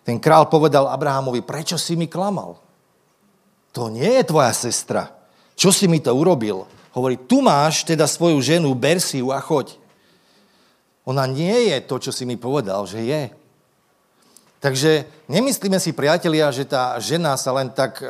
ten 0.03 0.19
král 0.19 0.45
povedal 0.51 0.91
Abrahamovi, 0.91 1.39
prečo 1.39 1.79
si 1.79 1.95
mi 1.95 2.05
klamal? 2.05 2.64
To 3.75 3.91
nie 3.91 4.07
je 4.07 4.23
tvoja 4.23 4.55
sestra. 4.55 5.11
Čo 5.59 5.75
si 5.75 5.91
mi 5.91 5.99
to 5.99 6.15
urobil? 6.15 6.63
Hovorí, 6.95 7.19
tu 7.19 7.43
máš 7.43 7.83
teda 7.83 8.07
svoju 8.07 8.39
ženu, 8.39 8.71
ber 8.71 9.03
si 9.03 9.19
ju 9.19 9.35
a 9.35 9.43
choď. 9.43 9.75
Ona 11.03 11.27
nie 11.27 11.69
je 11.69 11.77
to, 11.83 11.99
čo 11.99 12.15
si 12.15 12.23
mi 12.23 12.39
povedal, 12.39 12.87
že 12.87 13.03
je. 13.03 13.23
Takže 14.63 15.05
nemyslíme 15.29 15.77
si, 15.77 15.93
priatelia, 15.93 16.49
že 16.49 16.65
tá 16.65 16.97
žena 16.97 17.37
sa 17.37 17.53
len 17.53 17.69
tak 17.69 18.01
e, 18.01 18.07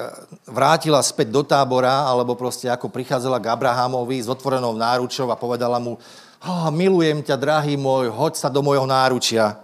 vrátila 0.47 1.03
späť 1.03 1.27
do 1.27 1.43
tábora, 1.43 2.07
alebo 2.07 2.37
proste 2.37 2.71
ako 2.71 2.87
prichádzala 2.87 3.43
k 3.43 3.51
Abrahamovi 3.51 4.23
s 4.23 4.31
otvorenou 4.31 4.71
náručou 4.71 5.27
a 5.27 5.35
povedala 5.35 5.83
mu, 5.83 5.99
oh, 6.45 6.67
milujem 6.71 7.19
ťa, 7.19 7.35
drahý 7.35 7.75
môj, 7.75 8.07
hoď 8.07 8.39
sa 8.39 8.47
do 8.47 8.63
mojho 8.63 8.87
náručia. 8.87 9.59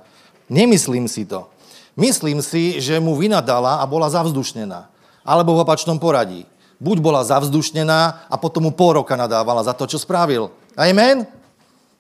Nemyslím 0.51 1.07
si 1.07 1.23
to. 1.23 1.47
Myslím 1.95 2.43
si, 2.43 2.83
že 2.83 2.99
mu 2.99 3.15
vynadala 3.15 3.79
a 3.79 3.87
bola 3.87 4.11
zavzdušnená. 4.11 4.90
Alebo 5.21 5.53
v 5.53 5.63
opačnom 5.63 6.01
poradí 6.01 6.45
buď 6.81 6.97
bola 6.97 7.21
zavzdušnená 7.21 8.25
a 8.25 8.35
potom 8.41 8.65
mu 8.65 8.71
pol 8.73 8.97
roka 8.97 9.13
nadávala 9.13 9.61
za 9.61 9.77
to, 9.77 9.85
čo 9.85 10.01
spravil. 10.01 10.49
Amen? 10.73 11.29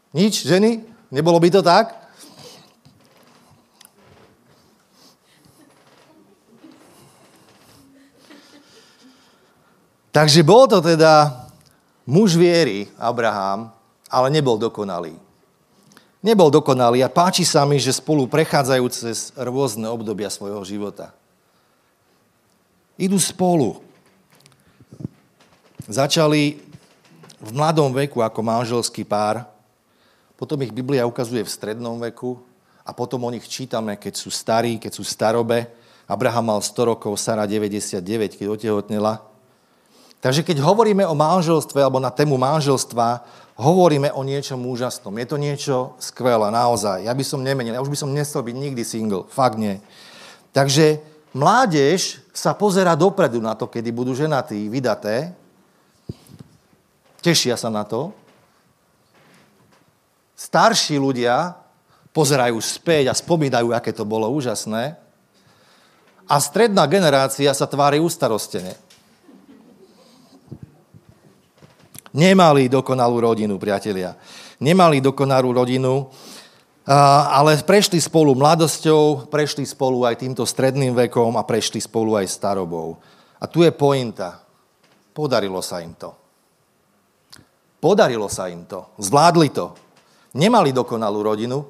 Nič, 0.09 0.41
ženy? 0.41 0.81
Nebolo 1.13 1.37
by 1.37 1.49
to 1.53 1.61
tak? 1.61 2.01
Takže 10.11 10.43
bol 10.43 10.67
to 10.67 10.83
teda 10.83 11.47
muž 12.03 12.35
viery, 12.35 12.91
Abraham, 12.99 13.71
ale 14.11 14.27
nebol 14.27 14.59
dokonalý. 14.59 15.15
Nebol 16.19 16.51
dokonalý 16.51 16.99
a 16.99 17.09
páči 17.09 17.47
sa 17.47 17.63
mi, 17.63 17.79
že 17.79 17.95
spolu 17.95 18.27
prechádzajú 18.27 18.85
cez 18.91 19.31
rôzne 19.39 19.87
obdobia 19.87 20.27
svojho 20.27 20.59
života. 20.67 21.15
Idú 23.01 23.17
spolu. 23.17 23.81
Začali 25.89 26.61
v 27.41 27.49
mladom 27.49 27.89
veku 27.89 28.21
ako 28.21 28.45
manželský 28.45 29.01
pár, 29.01 29.49
potom 30.37 30.61
ich 30.61 30.69
Biblia 30.69 31.09
ukazuje 31.09 31.41
v 31.41 31.49
strednom 31.49 31.97
veku 31.97 32.37
a 32.85 32.93
potom 32.93 33.25
o 33.25 33.33
nich 33.33 33.49
čítame, 33.49 33.97
keď 33.97 34.13
sú 34.13 34.29
starí, 34.29 34.77
keď 34.77 34.93
sú 34.93 35.01
starobe. 35.01 35.65
Abraham 36.05 36.53
mal 36.53 36.61
100 36.61 36.93
rokov, 36.93 37.17
Sara 37.17 37.49
99, 37.49 38.37
keď 38.37 38.45
otehotnela. 38.53 39.25
Takže 40.21 40.45
keď 40.45 40.61
hovoríme 40.61 41.01
o 41.01 41.17
manželstve 41.17 41.81
alebo 41.81 41.97
na 41.97 42.13
tému 42.13 42.37
manželstva, 42.37 43.25
hovoríme 43.57 44.13
o 44.13 44.21
niečom 44.21 44.61
úžasnom. 44.61 45.17
Je 45.17 45.25
to 45.25 45.41
niečo 45.41 45.97
skvelé, 45.97 46.53
naozaj. 46.53 47.09
Ja 47.09 47.17
by 47.17 47.25
som 47.25 47.41
nemenil, 47.41 47.73
ja 47.73 47.81
už 47.81 47.89
by 47.89 47.97
som 47.97 48.13
nechcel 48.13 48.45
byť 48.45 48.53
nikdy 48.53 48.85
single. 48.85 49.25
Fakt 49.25 49.57
nie. 49.57 49.81
Takže 50.53 51.01
mládež 51.31 52.23
sa 52.35 52.55
pozera 52.55 52.95
dopredu 52.95 53.39
na 53.43 53.55
to, 53.55 53.67
kedy 53.67 53.91
budú 53.91 54.15
ženatí, 54.15 54.67
vydaté, 54.67 55.35
Tešia 57.21 57.53
sa 57.53 57.69
na 57.69 57.85
to. 57.85 58.09
Starší 60.33 60.97
ľudia 60.97 61.53
pozerajú 62.09 62.57
späť 62.57 63.13
a 63.13 63.15
spomínajú, 63.15 63.69
aké 63.77 63.93
to 63.93 64.01
bolo 64.01 64.25
úžasné. 64.33 64.97
A 66.25 66.35
stredná 66.41 66.89
generácia 66.89 67.53
sa 67.53 67.69
tvári 67.69 68.01
ustarostene. 68.01 68.73
Nemali 72.11 72.67
dokonalú 72.67 73.21
rodinu, 73.21 73.61
priatelia. 73.61 74.17
Nemali 74.57 74.97
dokonalú 74.97 75.53
rodinu, 75.53 76.09
ale 76.91 77.55
prešli 77.63 78.03
spolu 78.03 78.35
mladosťou, 78.35 79.31
prešli 79.31 79.63
spolu 79.63 80.03
aj 80.03 80.19
týmto 80.19 80.43
stredným 80.43 80.91
vekom 81.07 81.39
a 81.39 81.47
prešli 81.47 81.79
spolu 81.79 82.19
aj 82.19 82.27
starobou. 82.27 82.99
A 83.39 83.47
tu 83.47 83.63
je 83.63 83.71
pointa. 83.71 84.43
Podarilo 85.15 85.63
sa 85.63 85.79
im 85.79 85.95
to. 85.95 86.11
Podarilo 87.79 88.27
sa 88.27 88.51
im 88.51 88.67
to. 88.67 88.91
Zvládli 88.99 89.49
to. 89.55 89.73
Nemali 90.31 90.71
dokonalú 90.71 91.19
rodinu, 91.27 91.67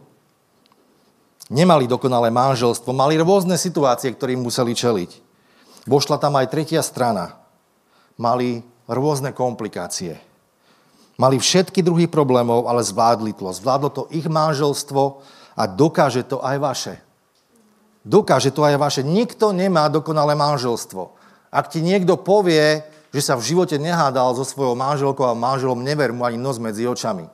nemali 1.49 1.89
dokonalé 1.89 2.29
manželstvo, 2.29 2.93
mali 2.93 3.17
rôzne 3.17 3.57
situácie, 3.57 4.13
ktorým 4.13 4.45
museli 4.45 4.77
čeliť. 4.77 5.11
Vošla 5.89 6.21
tam 6.21 6.37
aj 6.37 6.53
tretia 6.53 6.85
strana. 6.85 7.41
Mali 8.21 8.61
rôzne 8.85 9.33
komplikácie. 9.33 10.21
Mali 11.21 11.37
všetky 11.37 11.85
druhy 11.85 12.09
problémov, 12.09 12.65
ale 12.65 12.81
zvládli 12.81 13.37
to. 13.37 13.45
Zvládlo 13.53 13.89
to 13.93 14.03
ich 14.09 14.25
manželstvo 14.25 15.21
a 15.53 15.69
dokáže 15.69 16.25
to 16.25 16.41
aj 16.41 16.57
vaše. 16.57 16.95
Dokáže 18.01 18.49
to 18.49 18.65
aj 18.65 18.81
vaše. 18.81 19.01
Nikto 19.05 19.53
nemá 19.53 19.85
dokonalé 19.85 20.33
manželstvo. 20.33 21.13
Ak 21.53 21.69
ti 21.69 21.85
niekto 21.85 22.17
povie, 22.17 22.81
že 23.13 23.21
sa 23.21 23.37
v 23.37 23.45
živote 23.53 23.77
nehádal 23.77 24.33
so 24.33 24.41
svojou 24.41 24.73
manželkou 24.73 25.21
a 25.21 25.37
manželom, 25.37 25.85
never 25.85 26.09
mu 26.09 26.25
ani 26.25 26.41
nos 26.41 26.57
medzi 26.57 26.89
očami. 26.89 27.29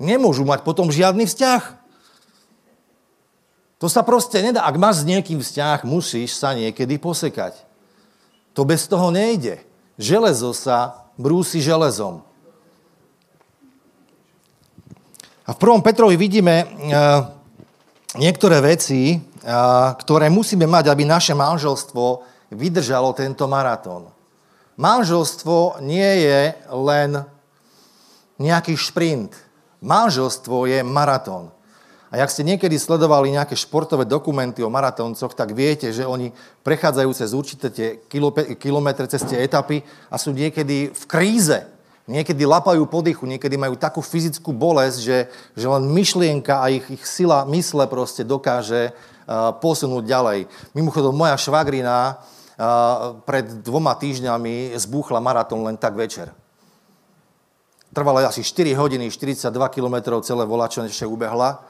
Nemôžu 0.00 0.48
mať 0.48 0.64
potom 0.64 0.88
žiadny 0.88 1.28
vzťah. 1.28 1.62
To 3.84 3.92
sa 3.92 4.00
proste 4.00 4.40
nedá. 4.40 4.64
Ak 4.64 4.80
máš 4.80 5.04
s 5.04 5.08
niekým 5.10 5.44
vzťah, 5.44 5.84
musíš 5.84 6.32
sa 6.32 6.56
niekedy 6.56 6.96
posekať. 6.96 7.67
To 8.58 8.66
bez 8.66 8.90
toho 8.90 9.14
nejde. 9.14 9.62
Železo 9.94 10.50
sa 10.50 11.06
brúsi 11.14 11.62
železom. 11.62 12.26
A 15.46 15.54
v 15.54 15.60
prvom 15.62 15.78
Petrovi 15.78 16.18
vidíme 16.18 16.66
uh, 16.66 17.22
niektoré 18.18 18.58
veci, 18.58 19.22
ktoré 19.94 20.26
musíme 20.28 20.66
mať, 20.66 20.90
aby 20.90 21.06
naše 21.06 21.32
manželstvo 21.32 22.26
vydržalo 22.52 23.14
tento 23.14 23.46
maratón. 23.46 24.10
Manželstvo 24.76 25.80
nie 25.80 26.26
je 26.26 26.52
len 26.74 27.22
nejaký 28.38 28.74
šprint. 28.74 29.32
Manželstvo 29.80 30.66
je 30.66 30.82
maratón. 30.82 31.54
A 32.08 32.24
ak 32.24 32.32
ste 32.32 32.40
niekedy 32.40 32.80
sledovali 32.80 33.36
nejaké 33.36 33.52
športové 33.52 34.08
dokumenty 34.08 34.64
o 34.64 34.72
maratóncoch, 34.72 35.36
tak 35.36 35.52
viete, 35.52 35.92
že 35.92 36.08
oni 36.08 36.32
prechádzajú 36.64 37.10
cez 37.12 37.30
určité 37.36 37.68
tie 37.68 37.88
kilometre, 38.56 39.04
cez 39.12 39.20
tie 39.28 39.44
etapy 39.44 39.84
a 40.08 40.16
sú 40.16 40.32
niekedy 40.32 40.88
v 40.88 41.04
kríze. 41.04 41.68
Niekedy 42.08 42.48
lapajú 42.48 42.88
podychu, 42.88 43.28
niekedy 43.28 43.60
majú 43.60 43.76
takú 43.76 44.00
fyzickú 44.00 44.56
bolesť, 44.56 44.98
že, 45.04 45.18
že 45.52 45.66
len 45.68 45.92
myšlienka 45.92 46.64
a 46.64 46.72
ich, 46.72 46.88
ich 46.88 47.04
sila 47.04 47.44
mysle 47.44 47.84
proste 47.84 48.24
dokáže 48.24 48.96
uh, 49.28 49.52
posunúť 49.60 50.08
ďalej. 50.08 50.38
Mimochodom, 50.72 51.12
moja 51.12 51.36
švagrina 51.36 52.16
uh, 52.16 53.20
pred 53.28 53.60
dvoma 53.60 53.92
týždňami 53.92 54.72
zbúchla 54.80 55.20
maratón 55.20 55.60
len 55.60 55.76
tak 55.76 56.00
večer. 56.00 56.32
Trvala 57.92 58.24
asi 58.32 58.40
4 58.40 58.72
hodiny, 58.72 59.12
42 59.12 59.52
km 59.68 60.16
celé 60.24 60.48
volačo 60.48 60.80
ešte 60.88 61.04
ubehla. 61.04 61.60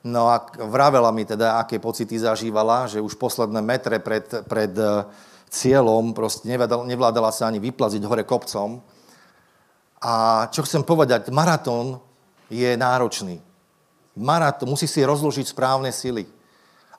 No 0.00 0.32
a 0.32 0.40
vravela 0.64 1.12
mi 1.12 1.28
teda, 1.28 1.60
aké 1.60 1.76
pocity 1.76 2.16
zažívala, 2.16 2.88
že 2.88 3.04
už 3.04 3.20
posledné 3.20 3.60
metre 3.60 4.00
pred, 4.00 4.24
pred 4.48 4.72
uh, 4.80 5.04
cieľom 5.52 6.16
proste 6.16 6.48
nevládala 6.48 7.28
sa 7.28 7.52
ani 7.52 7.60
vyplaziť 7.60 8.02
hore 8.08 8.24
kopcom 8.24 8.80
a 10.00 10.46
čo 10.48 10.64
chcem 10.64 10.80
povedať, 10.80 11.28
maratón 11.28 12.00
je 12.48 12.72
náročný. 12.72 13.36
Maratón, 14.16 14.72
musí 14.72 14.88
si 14.88 15.04
rozložiť 15.04 15.52
správne 15.52 15.92
sily. 15.92 16.24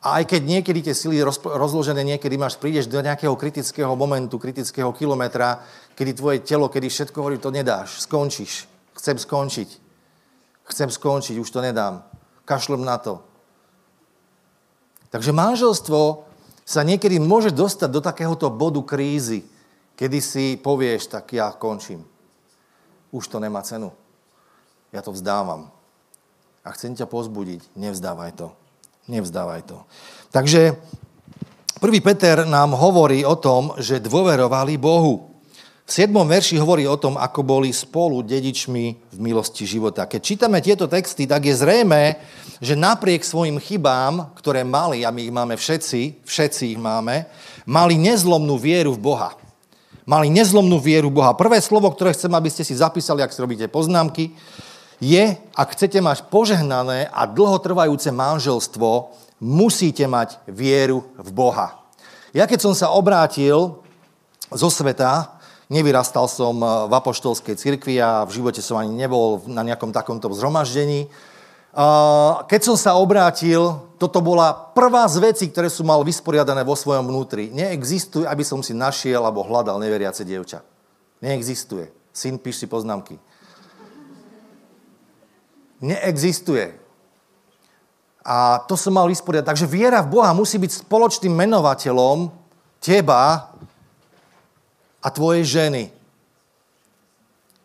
A 0.01 0.21
aj 0.21 0.33
keď 0.33 0.41
niekedy 0.45 0.79
tie 0.85 0.95
sily 0.97 1.21
rozložené, 1.45 2.01
niekedy 2.01 2.37
máš, 2.37 2.57
prídeš 2.57 2.89
do 2.89 3.01
nejakého 3.01 3.33
kritického 3.37 3.93
momentu, 3.93 4.37
kritického 4.41 4.89
kilometra, 4.93 5.61
kedy 5.93 6.11
tvoje 6.13 6.37
telo, 6.41 6.69
kedy 6.69 6.89
všetko 6.89 7.17
hovorí, 7.21 7.37
to 7.37 7.53
nedáš, 7.53 8.05
skončíš. 8.05 8.65
Chcem 8.97 9.17
skončiť. 9.17 9.69
Chcem 10.69 10.89
skončiť, 10.89 11.37
už 11.37 11.49
to 11.49 11.61
nedám. 11.61 12.10
Kašlem 12.51 12.83
na 12.83 12.99
to. 12.99 13.23
Takže 15.07 15.31
manželstvo 15.31 16.27
sa 16.67 16.83
niekedy 16.83 17.15
môže 17.15 17.55
dostať 17.55 17.87
do 17.87 18.03
takéhoto 18.03 18.51
bodu 18.51 18.83
krízy, 18.83 19.47
kedy 19.95 20.19
si 20.19 20.45
povieš, 20.59 21.07
tak 21.07 21.31
ja 21.31 21.55
končím 21.55 22.11
už 23.11 23.27
to 23.27 23.37
nemá 23.39 23.61
cenu. 23.61 23.91
Ja 24.91 25.03
to 25.03 25.11
vzdávam. 25.11 25.71
A 26.63 26.71
chcem 26.75 26.95
ťa 26.95 27.07
pozbudiť, 27.07 27.75
nevzdávaj 27.75 28.31
to. 28.35 28.47
Nevzdávaj 29.07 29.61
to. 29.67 29.77
Takže 30.31 30.75
prvý 31.79 31.99
Peter 31.99 32.47
nám 32.47 32.75
hovorí 32.75 33.27
o 33.27 33.35
tom, 33.35 33.75
že 33.79 34.03
dôverovali 34.03 34.79
Bohu. 34.79 35.30
V 35.81 35.91
7. 35.91 36.13
verši 36.13 36.55
hovorí 36.61 36.85
o 36.87 36.95
tom, 36.95 37.17
ako 37.17 37.41
boli 37.43 37.73
spolu 37.73 38.21
dedičmi 38.21 38.85
v 39.11 39.17
milosti 39.19 39.65
života. 39.67 40.05
Keď 40.07 40.21
čítame 40.21 40.61
tieto 40.63 40.85
texty, 40.87 41.25
tak 41.27 41.43
je 41.43 41.57
zrejme, 41.57 42.15
že 42.61 42.77
napriek 42.77 43.25
svojim 43.25 43.57
chybám, 43.57 44.31
ktoré 44.37 44.61
mali, 44.61 45.03
a 45.03 45.09
my 45.09 45.21
ich 45.27 45.33
máme 45.33 45.55
všetci, 45.57 46.21
všetci 46.23 46.77
ich 46.77 46.79
máme, 46.79 47.25
mali 47.65 47.97
nezlomnú 47.97 48.55
vieru 48.61 48.93
v 48.95 49.03
Boha. 49.03 49.33
Mali 50.05 50.29
nezlomnú 50.29 50.77
vieru 50.77 51.09
Boha. 51.09 51.33
Prvé 51.33 51.57
slovo, 51.59 51.89
ktoré 51.91 52.13
chcem, 52.13 52.31
aby 52.31 52.49
ste 52.53 52.63
si 52.63 52.77
zapísali, 52.77 53.25
ak 53.25 53.33
si 53.33 53.41
robíte 53.41 53.65
poznámky, 53.67 54.31
je, 55.01 55.33
ak 55.57 55.73
chcete 55.73 55.97
mať 55.97 56.29
požehnané 56.29 57.09
a 57.09 57.25
dlhotrvajúce 57.25 58.13
manželstvo, 58.13 59.17
musíte 59.41 60.05
mať 60.05 60.37
vieru 60.45 61.09
v 61.17 61.29
Boha. 61.33 61.81
Ja 62.31 62.45
keď 62.45 62.69
som 62.69 62.73
sa 62.77 62.93
obrátil 62.93 63.81
zo 64.53 64.69
sveta, 64.69 65.40
nevyrastal 65.71 66.27
som 66.27 66.59
v 66.59 66.91
apoštolskej 66.91 67.55
cirkvi 67.55 67.95
a 68.03 68.27
v 68.27 68.35
živote 68.35 68.59
som 68.59 68.75
ani 68.75 68.91
nebol 68.91 69.39
na 69.47 69.63
nejakom 69.63 69.95
takomto 69.95 70.27
zhromaždení, 70.35 71.07
keď 72.51 72.61
som 72.67 72.75
sa 72.75 72.99
obrátil, 72.99 73.79
toto 73.95 74.19
bola 74.19 74.51
prvá 74.51 75.07
z 75.07 75.23
vecí, 75.23 75.47
ktoré 75.47 75.71
som 75.71 75.87
mal 75.87 76.03
vysporiadané 76.03 76.67
vo 76.67 76.75
svojom 76.75 77.07
vnútri. 77.07 77.47
Neexistuje, 77.47 78.27
aby 78.27 78.43
som 78.43 78.59
si 78.59 78.75
našiel 78.75 79.23
alebo 79.23 79.47
hľadal 79.47 79.79
neveriace 79.79 80.27
dievča. 80.27 80.59
Neexistuje. 81.23 81.87
Syn, 82.11 82.35
píš 82.43 82.59
si 82.59 82.67
poznámky. 82.67 83.15
Neexistuje. 85.79 86.75
A 88.19 88.67
to 88.67 88.75
som 88.75 88.91
mal 88.91 89.07
vysporiadať. 89.07 89.47
Takže 89.47 89.71
viera 89.71 90.03
v 90.03 90.19
Boha 90.19 90.35
musí 90.35 90.59
byť 90.59 90.83
spoločným 90.83 91.31
menovateľom 91.31 92.35
teba 92.83 93.50
a 95.01 95.07
tvojej 95.09 95.43
ženy. 95.43 95.83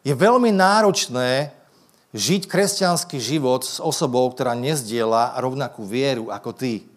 Je 0.02 0.12
veľmi 0.16 0.50
náročné 0.50 1.52
žiť 2.16 2.48
kresťanský 2.48 3.20
život 3.20 3.62
s 3.62 3.76
osobou, 3.76 4.24
ktorá 4.32 4.56
nezdiela 4.56 5.36
rovnakú 5.36 5.84
vieru 5.84 6.32
ako 6.32 6.50
ty. 6.56 6.88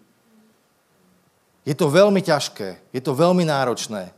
Je 1.68 1.76
to 1.76 1.92
veľmi 1.92 2.24
ťažké, 2.24 2.80
je 2.96 3.02
to 3.04 3.12
veľmi 3.12 3.44
náročné. 3.44 4.16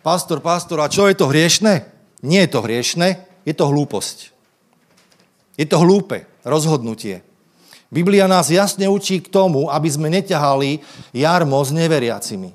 Pastor, 0.00 0.38
pastor, 0.38 0.78
a 0.84 0.88
čo 0.88 1.10
je 1.10 1.16
to 1.18 1.26
hriešne? 1.26 1.84
Nie 2.22 2.46
je 2.46 2.50
to 2.54 2.60
hriešne, 2.62 3.20
je 3.42 3.54
to 3.56 3.68
hlúposť. 3.68 4.32
Je 5.58 5.66
to 5.66 5.76
hlúpe 5.82 6.24
rozhodnutie. 6.46 7.20
Biblia 7.92 8.26
nás 8.26 8.50
jasne 8.50 8.90
učí 8.90 9.22
k 9.22 9.30
tomu, 9.30 9.70
aby 9.70 9.86
sme 9.86 10.10
neťahali 10.10 10.82
jarmo 11.14 11.62
s 11.62 11.70
neveriacimi. 11.70 12.50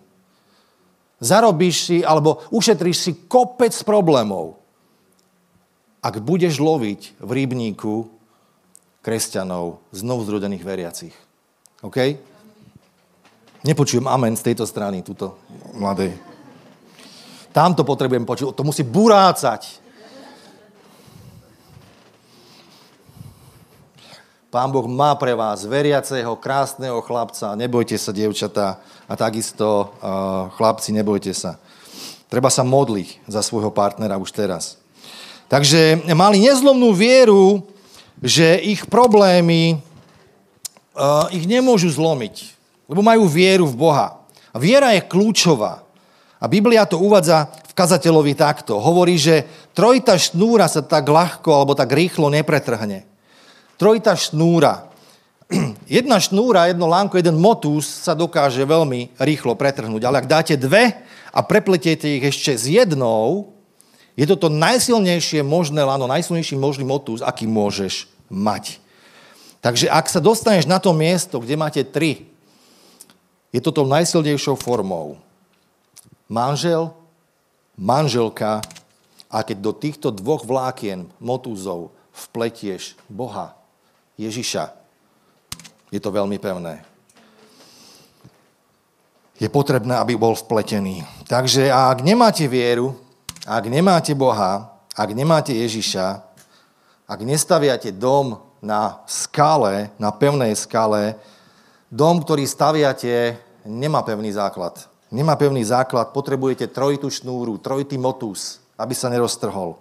Zarobíš 1.20 1.76
si, 1.84 1.98
alebo 2.00 2.44
ušetríš 2.52 2.98
si 2.98 3.12
kopec 3.28 3.76
problémov 3.84 4.60
ak 6.00 6.24
budeš 6.24 6.64
loviť 6.64 7.20
v 7.20 7.30
rybníku 7.44 8.08
kresťanov, 9.04 9.84
znovu 9.92 10.22
zrodených 10.28 10.64
veriacich. 10.64 11.16
OK? 11.84 11.98
Nepočujem 13.64 14.08
amen 14.08 14.40
z 14.40 14.52
tejto 14.52 14.64
strany, 14.64 15.04
túto 15.04 15.36
mladej. 15.76 16.16
Tamto 17.52 17.84
potrebujem 17.84 18.24
počuť, 18.24 18.56
to 18.56 18.64
musí 18.64 18.88
burácať. 18.88 19.89
Pán 24.50 24.74
Boh 24.74 24.90
má 24.90 25.14
pre 25.14 25.38
vás 25.38 25.62
veriaceho, 25.62 26.34
krásneho 26.34 26.98
chlapca, 27.06 27.54
nebojte 27.54 27.94
sa, 28.02 28.10
dievčatá, 28.10 28.82
a 29.06 29.14
takisto 29.14 29.94
uh, 30.02 30.50
chlapci, 30.58 30.90
nebojte 30.90 31.30
sa. 31.38 31.62
Treba 32.34 32.50
sa 32.50 32.66
modliť 32.66 33.30
za 33.30 33.46
svojho 33.46 33.70
partnera 33.70 34.18
už 34.18 34.34
teraz. 34.34 34.82
Takže 35.54 36.02
mali 36.18 36.42
nezlomnú 36.42 36.98
vieru, 36.98 37.62
že 38.26 38.58
ich 38.66 38.90
problémy 38.90 39.78
uh, 40.98 41.30
ich 41.30 41.46
nemôžu 41.46 41.94
zlomiť, 41.94 42.58
lebo 42.90 43.06
majú 43.06 43.30
vieru 43.30 43.70
v 43.70 43.78
Boha. 43.78 44.18
A 44.50 44.58
viera 44.58 44.98
je 44.98 45.06
kľúčová. 45.06 45.86
A 46.42 46.50
Biblia 46.50 46.90
to 46.90 46.98
uvádza 46.98 47.54
v 47.70 47.74
kazateľovi 47.78 48.34
takto. 48.34 48.82
Hovorí, 48.82 49.14
že 49.14 49.46
trojita 49.78 50.18
šnúra 50.18 50.66
sa 50.66 50.82
tak 50.82 51.06
ľahko 51.06 51.54
alebo 51.54 51.78
tak 51.78 51.94
rýchlo 51.94 52.34
nepretrhne. 52.34 53.09
Trojita 53.80 54.12
šnúra. 54.12 54.92
Jedna 55.88 56.20
šnúra, 56.20 56.68
jedno 56.68 56.86
lánko, 56.86 57.16
jeden 57.16 57.40
motus 57.40 57.88
sa 57.88 58.12
dokáže 58.12 58.62
veľmi 58.62 59.16
rýchlo 59.18 59.56
pretrhnúť. 59.56 60.04
Ale 60.04 60.20
ak 60.20 60.28
dáte 60.28 60.54
dve 60.60 61.00
a 61.32 61.40
prepletiete 61.40 62.06
ich 62.06 62.28
ešte 62.28 62.60
s 62.60 62.68
jednou, 62.68 63.56
je 64.20 64.28
to 64.28 64.36
to 64.36 64.48
najsilnejšie 64.52 65.42
možné 65.48 65.80
lano, 65.80 66.12
najsilnejší 66.12 66.60
možný 66.60 66.84
motus, 66.84 67.24
aký 67.24 67.48
môžeš 67.48 68.12
mať. 68.28 68.84
Takže 69.64 69.88
ak 69.88 70.12
sa 70.12 70.20
dostaneš 70.20 70.68
na 70.68 70.78
to 70.78 70.92
miesto, 70.92 71.40
kde 71.40 71.56
máte 71.56 71.82
tri, 71.88 72.28
je 73.56 73.64
to 73.64 73.72
tou 73.72 73.88
najsilnejšou 73.88 74.60
formou. 74.60 75.18
Manžel, 76.28 76.92
manželka 77.80 78.62
a 79.32 79.42
keď 79.42 79.58
do 79.64 79.72
týchto 79.72 80.12
dvoch 80.12 80.46
vlákien, 80.46 81.10
motúzov, 81.18 81.96
vpletieš 82.14 83.00
Boha, 83.08 83.59
Ježiša, 84.20 84.76
je 85.96 86.00
to 86.04 86.12
veľmi 86.12 86.36
pevné. 86.44 86.84
Je 89.40 89.48
potrebné, 89.48 89.96
aby 89.96 90.20
bol 90.20 90.36
vpletený. 90.36 91.08
Takže 91.24 91.72
ak 91.72 92.04
nemáte 92.04 92.44
vieru, 92.52 93.00
ak 93.48 93.72
nemáte 93.72 94.12
Boha, 94.12 94.76
ak 94.92 95.10
nemáte 95.16 95.56
Ježiša, 95.56 96.20
ak 97.08 97.20
nestaviate 97.24 97.96
dom 97.96 98.44
na 98.60 99.00
skale, 99.08 99.96
na 99.96 100.12
pevnej 100.12 100.52
skale, 100.60 101.16
dom, 101.88 102.20
ktorý 102.20 102.44
staviate, 102.44 103.40
nemá 103.64 104.04
pevný 104.04 104.36
základ. 104.36 104.76
Nemá 105.08 105.40
pevný 105.40 105.64
základ, 105.64 106.12
potrebujete 106.12 106.68
trojitú 106.68 107.08
šnúru, 107.08 107.56
trojitý 107.58 107.96
motus, 107.96 108.60
aby 108.76 108.92
sa 108.92 109.08
neroztrhol. 109.08 109.80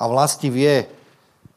A 0.00 0.08
vlasti 0.08 0.48
vie, 0.48 0.88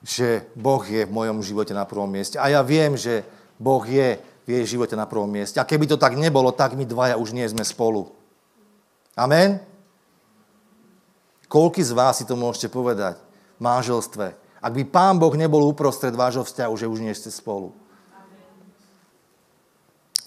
že 0.01 0.49
Boh 0.57 0.81
je 0.81 1.05
v 1.05 1.13
mojom 1.13 1.45
živote 1.45 1.77
na 1.77 1.85
prvom 1.85 2.09
mieste. 2.09 2.41
A 2.41 2.49
ja 2.49 2.65
viem, 2.65 2.97
že 2.97 3.21
Boh 3.61 3.85
je 3.85 4.17
v 4.45 4.47
jej 4.49 4.65
živote 4.77 4.97
na 4.97 5.05
prvom 5.05 5.29
mieste. 5.29 5.61
A 5.61 5.67
keby 5.67 5.85
to 5.85 6.01
tak 6.01 6.17
nebolo, 6.17 6.49
tak 6.49 6.73
my 6.73 6.81
dvaja 6.85 7.21
už 7.21 7.37
nie 7.37 7.45
sme 7.45 7.61
spolu. 7.61 8.09
Amen? 9.13 9.61
Koľky 11.45 11.85
z 11.85 11.93
vás 11.93 12.17
si 12.17 12.25
to 12.25 12.33
môžete 12.33 12.73
povedať 12.73 13.21
v 13.59 13.61
manželstve? 13.61 14.33
Ak 14.61 14.73
by 14.73 14.83
Pán 14.89 15.21
Boh 15.21 15.33
nebol 15.33 15.61
uprostred 15.67 16.13
vášho 16.13 16.45
vzťahu, 16.45 16.73
že 16.73 16.89
už 16.89 17.01
nie 17.01 17.13
ste 17.13 17.29
spolu. 17.29 17.73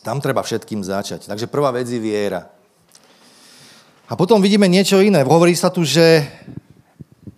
Tam 0.05 0.21
treba 0.21 0.45
všetkým 0.45 0.85
začať. 0.85 1.25
Takže 1.33 1.49
prvá 1.49 1.73
vec 1.73 1.89
je 1.89 1.97
viera. 1.97 2.53
A 4.05 4.21
potom 4.21 4.37
vidíme 4.37 4.69
niečo 4.69 5.01
iné. 5.01 5.25
Hovorí 5.25 5.57
sa 5.57 5.73
tu, 5.73 5.81
že 5.81 6.29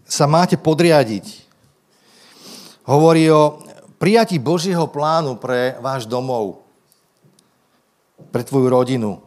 sa 0.02 0.26
máte 0.26 0.58
podriadiť. 0.58 1.45
Hovorí 2.86 3.26
o 3.34 3.58
prijatí 3.98 4.38
Božieho 4.38 4.86
plánu 4.86 5.34
pre 5.34 5.74
váš 5.82 6.06
domov, 6.06 6.62
pre 8.30 8.46
tvoju 8.46 8.70
rodinu. 8.70 9.18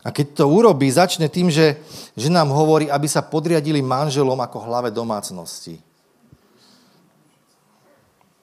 A 0.00 0.14
keď 0.14 0.38
to 0.38 0.44
urobí, 0.48 0.88
začne 0.88 1.28
tým, 1.28 1.50
že, 1.50 1.76
že 2.16 2.32
nám 2.32 2.54
hovorí, 2.54 2.88
aby 2.88 3.04
sa 3.04 3.20
podriadili 3.20 3.82
manželom 3.82 4.38
ako 4.38 4.64
hlave 4.64 4.88
domácnosti. 4.94 5.82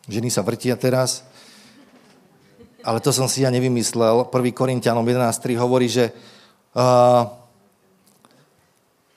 Ženy 0.05 0.29
sa 0.29 0.43
vrtia 0.43 0.77
teraz, 0.77 1.25
ale 2.83 2.99
to 2.99 3.09
som 3.15 3.25
si 3.25 3.41
ja 3.41 3.49
nevymyslel. 3.49 4.27
1. 4.29 4.51
Korintianom 4.53 5.03
11.3 5.03 5.57
hovorí, 5.57 5.87
že 5.89 6.13
uh, 6.75 7.25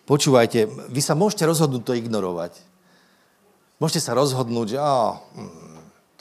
počúvajte, 0.08 0.66
vy 0.88 1.00
sa 1.02 1.18
môžete 1.18 1.44
rozhodnúť 1.44 1.82
to 1.84 1.92
ignorovať. 1.98 2.69
Môžete 3.80 4.04
sa 4.04 4.12
rozhodnúť, 4.12 4.76
že 4.76 4.78
oh, 4.78 5.24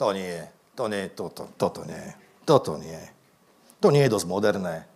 to 0.00 0.16
nie, 0.16 0.40
to 0.72 0.88
nie, 0.88 1.12
toto, 1.12 1.52
toto 1.60 1.84
nie, 1.84 2.04
toto 2.48 2.80
nie. 2.80 2.98
To 3.84 3.92
nie 3.92 4.08
je 4.08 4.12
dosť 4.12 4.28
moderné 4.28 4.90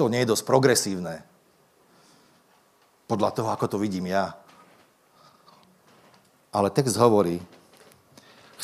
to 0.00 0.08
nie 0.08 0.24
je 0.24 0.32
dosť 0.32 0.48
progresívne. 0.48 1.20
Podľa 3.04 3.36
toho, 3.36 3.52
ako 3.52 3.76
to 3.76 3.76
vidím 3.76 4.08
ja. 4.08 4.32
Ale 6.48 6.72
text 6.72 6.96
hovorí, 6.96 7.36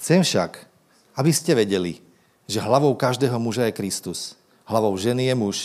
chcem 0.00 0.24
však, 0.24 0.64
aby 1.12 1.30
ste 1.36 1.52
vedeli, 1.52 2.00
že 2.48 2.64
hlavou 2.64 2.96
každého 2.96 3.36
muža 3.36 3.68
je 3.68 3.76
Kristus, 3.76 4.40
hlavou 4.64 4.96
ženy 4.96 5.28
je 5.28 5.34
muž 5.36 5.56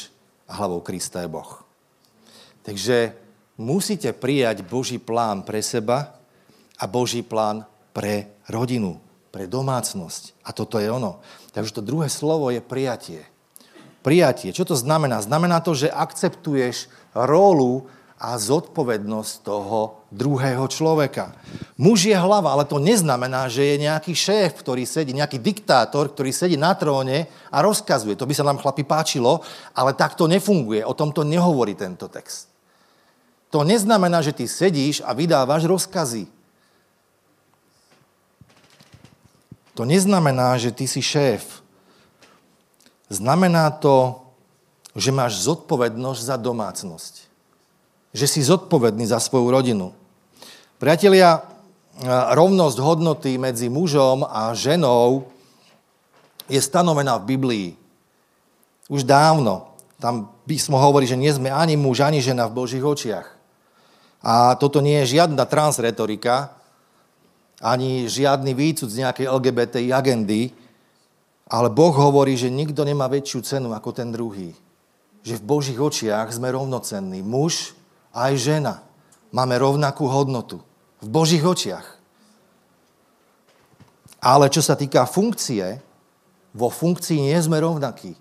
a 0.43 0.59
hlavou 0.59 0.83
Krista 0.83 1.23
je 1.23 1.31
Boh. 1.31 1.63
Takže 2.67 3.15
musíte 3.55 4.11
prijať 4.11 4.67
Boží 4.67 4.99
plán 4.99 5.47
pre 5.47 5.63
seba 5.63 6.19
a 6.81 6.89
Boží 6.89 7.21
plán 7.21 7.69
pre 7.93 8.33
rodinu, 8.49 8.97
pre 9.29 9.45
domácnosť. 9.45 10.41
A 10.41 10.49
toto 10.49 10.81
je 10.81 10.89
ono. 10.89 11.21
Takže 11.53 11.77
to 11.77 11.85
druhé 11.85 12.09
slovo 12.09 12.49
je 12.49 12.57
prijatie. 12.57 13.21
Prijatie. 14.01 14.49
Čo 14.49 14.65
to 14.65 14.73
znamená? 14.73 15.21
Znamená 15.21 15.61
to, 15.61 15.77
že 15.77 15.93
akceptuješ 15.93 16.89
rolu 17.13 17.85
a 18.21 18.37
zodpovednosť 18.37 19.33
toho 19.45 20.05
druhého 20.13 20.65
človeka. 20.69 21.33
Muž 21.77 22.05
je 22.05 22.13
hlava, 22.13 22.53
ale 22.53 22.69
to 22.69 22.77
neznamená, 22.77 23.49
že 23.49 23.65
je 23.65 23.85
nejaký 23.85 24.13
šéf, 24.13 24.61
ktorý 24.61 24.85
sedí, 24.85 25.13
nejaký 25.13 25.41
diktátor, 25.41 26.13
ktorý 26.13 26.29
sedí 26.29 26.53
na 26.53 26.77
tróne 26.77 27.25
a 27.49 27.57
rozkazuje. 27.65 28.13
To 28.17 28.29
by 28.29 28.33
sa 28.37 28.45
nám 28.45 28.61
chlapi 28.61 28.85
páčilo, 28.85 29.41
ale 29.73 29.97
tak 29.97 30.13
to 30.13 30.29
nefunguje. 30.29 30.85
O 30.85 30.93
tomto 30.93 31.25
nehovorí 31.25 31.73
tento 31.73 32.05
text. 32.09 32.49
To 33.49 33.65
neznamená, 33.65 34.21
že 34.21 34.37
ty 34.37 34.45
sedíš 34.45 35.01
a 35.01 35.17
vydávaš 35.17 35.65
rozkazy. 35.65 36.40
To 39.75 39.87
neznamená, 39.87 40.59
že 40.59 40.75
ty 40.75 40.87
si 40.87 40.99
šéf. 40.99 41.63
Znamená 43.07 43.71
to, 43.71 44.19
že 44.95 45.15
máš 45.15 45.43
zodpovednosť 45.47 46.21
za 46.21 46.35
domácnosť. 46.35 47.13
Že 48.11 48.25
si 48.27 48.39
zodpovedný 48.43 49.07
za 49.07 49.19
svoju 49.23 49.47
rodinu. 49.47 49.95
Priatelia, 50.75 51.47
rovnosť 52.35 52.77
hodnoty 52.79 53.39
medzi 53.39 53.71
mužom 53.71 54.27
a 54.27 54.51
ženou 54.51 55.27
je 56.51 56.59
stanovená 56.59 57.15
v 57.19 57.27
Biblii. 57.35 57.67
Už 58.91 59.07
dávno. 59.07 59.71
Tam 60.01 60.27
písmo 60.43 60.75
hovorí, 60.75 61.07
že 61.07 61.15
nie 61.15 61.31
sme 61.31 61.47
ani 61.47 61.79
muž, 61.79 62.03
ani 62.03 62.19
žena 62.19 62.49
v 62.49 62.57
Božích 62.59 62.83
očiach. 62.83 63.27
A 64.19 64.53
toto 64.59 64.83
nie 64.83 64.99
je 65.03 65.17
žiadna 65.17 65.47
transretorika, 65.47 66.51
ani 67.61 68.09
žiadny 68.09 68.57
výcud 68.57 68.89
z 68.89 69.05
nejakej 69.05 69.29
LGBTI 69.29 69.93
agendy, 69.93 70.49
ale 71.45 71.69
Boh 71.69 71.93
hovorí, 71.93 72.33
že 72.33 72.49
nikto 72.49 72.81
nemá 72.81 73.05
väčšiu 73.05 73.39
cenu 73.45 73.69
ako 73.71 73.93
ten 73.93 74.09
druhý. 74.09 74.57
Že 75.21 75.37
v 75.37 75.43
Božích 75.45 75.79
očiach 75.79 76.33
sme 76.33 76.49
rovnocenní. 76.49 77.21
Muž 77.21 77.77
aj 78.09 78.33
žena. 78.41 78.81
Máme 79.29 79.61
rovnakú 79.61 80.09
hodnotu. 80.09 80.63
V 81.03 81.07
Božích 81.11 81.45
očiach. 81.45 82.01
Ale 84.21 84.49
čo 84.49 84.65
sa 84.65 84.73
týka 84.73 85.05
funkcie, 85.05 85.83
vo 86.55 86.67
funkcii 86.71 87.29
nie 87.29 87.37
sme 87.37 87.61
rovnakí. 87.61 88.17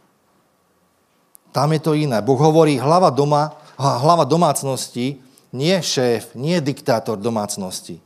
Tam 1.50 1.70
je 1.70 1.80
to 1.82 1.98
iné. 1.98 2.22
Boh 2.22 2.38
hovorí 2.38 2.78
hlava, 2.78 3.10
doma, 3.10 3.54
hlava 3.78 4.22
domácnosti, 4.26 5.18
nie 5.50 5.76
šéf, 5.82 6.34
nie 6.38 6.58
diktátor 6.62 7.18
domácnosti. 7.18 7.98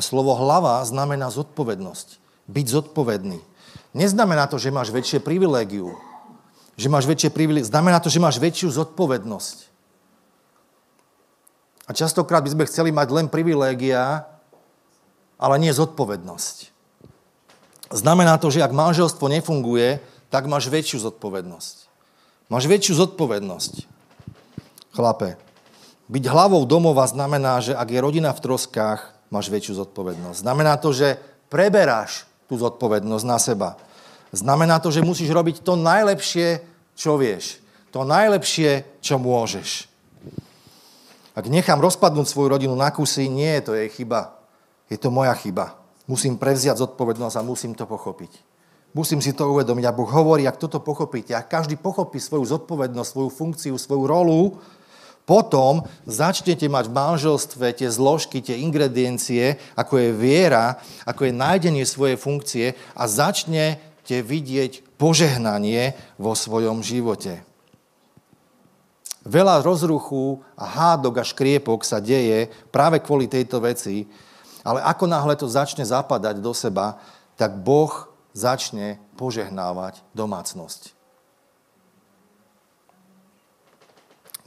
A 0.00 0.06
slovo 0.08 0.32
hlava 0.32 0.80
znamená 0.88 1.28
zodpovednosť. 1.28 2.16
Byť 2.48 2.66
zodpovedný. 2.72 3.44
Neznamená 3.92 4.48
to, 4.48 4.56
že 4.56 4.72
máš 4.72 4.88
väčšie 4.88 5.20
privilégiu. 5.20 5.92
Že 6.80 6.88
máš 6.88 7.04
väčšie 7.04 7.28
privilégiu. 7.28 7.68
Znamená 7.68 8.00
to, 8.00 8.08
že 8.08 8.16
máš 8.16 8.40
väčšiu 8.40 8.72
zodpovednosť. 8.72 9.68
A 11.84 11.92
častokrát 11.92 12.40
by 12.40 12.48
sme 12.48 12.64
chceli 12.64 12.96
mať 12.96 13.12
len 13.12 13.26
privilégia, 13.28 14.24
ale 15.36 15.60
nie 15.60 15.68
zodpovednosť. 15.68 16.72
Znamená 17.92 18.40
to, 18.40 18.48
že 18.48 18.64
ak 18.64 18.72
manželstvo 18.72 19.28
nefunguje, 19.28 20.00
tak 20.32 20.48
máš 20.48 20.72
väčšiu 20.72 21.12
zodpovednosť. 21.12 21.76
Máš 22.48 22.64
väčšiu 22.72 23.04
zodpovednosť. 23.04 23.84
Chlape, 24.96 25.36
byť 26.08 26.24
hlavou 26.24 26.64
domova 26.64 27.04
znamená, 27.04 27.60
že 27.60 27.76
ak 27.76 27.92
je 27.92 28.00
rodina 28.00 28.32
v 28.32 28.42
troskách, 28.48 29.19
máš 29.30 29.48
väčšiu 29.48 29.78
zodpovednosť. 29.80 30.42
Znamená 30.42 30.76
to, 30.76 30.90
že 30.90 31.16
preberáš 31.46 32.26
tú 32.50 32.58
zodpovednosť 32.58 33.24
na 33.24 33.38
seba. 33.38 33.70
Znamená 34.34 34.82
to, 34.82 34.90
že 34.90 35.06
musíš 35.06 35.30
robiť 35.30 35.62
to 35.62 35.78
najlepšie, 35.78 36.62
čo 36.98 37.14
vieš. 37.18 37.62
To 37.90 38.06
najlepšie, 38.06 39.02
čo 39.02 39.18
môžeš. 39.18 39.90
Ak 41.34 41.46
nechám 41.46 41.78
rozpadnúť 41.78 42.26
svoju 42.26 42.50
rodinu 42.50 42.74
na 42.74 42.90
kusy, 42.90 43.30
nie 43.30 43.50
je 43.58 43.62
to 43.62 43.72
jej 43.74 43.88
chyba. 43.90 44.34
Je 44.90 44.98
to 44.98 45.14
moja 45.14 45.34
chyba. 45.38 45.78
Musím 46.10 46.34
prevziať 46.34 46.82
zodpovednosť 46.82 47.38
a 47.38 47.46
musím 47.46 47.74
to 47.78 47.86
pochopiť. 47.86 48.30
Musím 48.90 49.22
si 49.22 49.30
to 49.30 49.46
uvedomiť. 49.46 49.86
A 49.86 49.94
Boh 49.94 50.10
hovorí, 50.10 50.42
ak 50.50 50.58
toto 50.58 50.82
pochopíte, 50.82 51.30
ak 51.30 51.46
každý 51.46 51.78
pochopí 51.78 52.18
svoju 52.18 52.42
zodpovednosť, 52.42 53.10
svoju 53.14 53.30
funkciu, 53.30 53.74
svoju 53.78 54.04
rolu, 54.10 54.58
potom 55.30 55.86
začnete 56.10 56.66
mať 56.66 56.90
v 56.90 56.96
manželstve 56.98 57.70
tie 57.70 57.86
zložky, 57.86 58.42
tie 58.42 58.58
ingrediencie, 58.66 59.62
ako 59.78 60.02
je 60.02 60.10
viera, 60.10 60.82
ako 61.06 61.30
je 61.30 61.38
nájdenie 61.38 61.86
svojej 61.86 62.18
funkcie 62.18 62.74
a 62.98 63.06
začnete 63.06 64.26
vidieť 64.26 64.98
požehnanie 64.98 65.94
vo 66.18 66.34
svojom 66.34 66.82
živote. 66.82 67.46
Veľa 69.22 69.62
rozruchu 69.62 70.42
a 70.58 70.66
hádok 70.66 71.22
a 71.22 71.24
škriepok 71.24 71.86
sa 71.86 72.02
deje 72.02 72.50
práve 72.74 72.98
kvôli 72.98 73.30
tejto 73.30 73.62
veci, 73.62 74.10
ale 74.66 74.82
ako 74.82 75.06
náhle 75.06 75.38
to 75.38 75.46
začne 75.46 75.86
zapadať 75.86 76.42
do 76.42 76.50
seba, 76.50 76.98
tak 77.38 77.54
Boh 77.54 78.10
začne 78.34 78.98
požehnávať 79.14 80.02
domácnosť. 80.10 80.99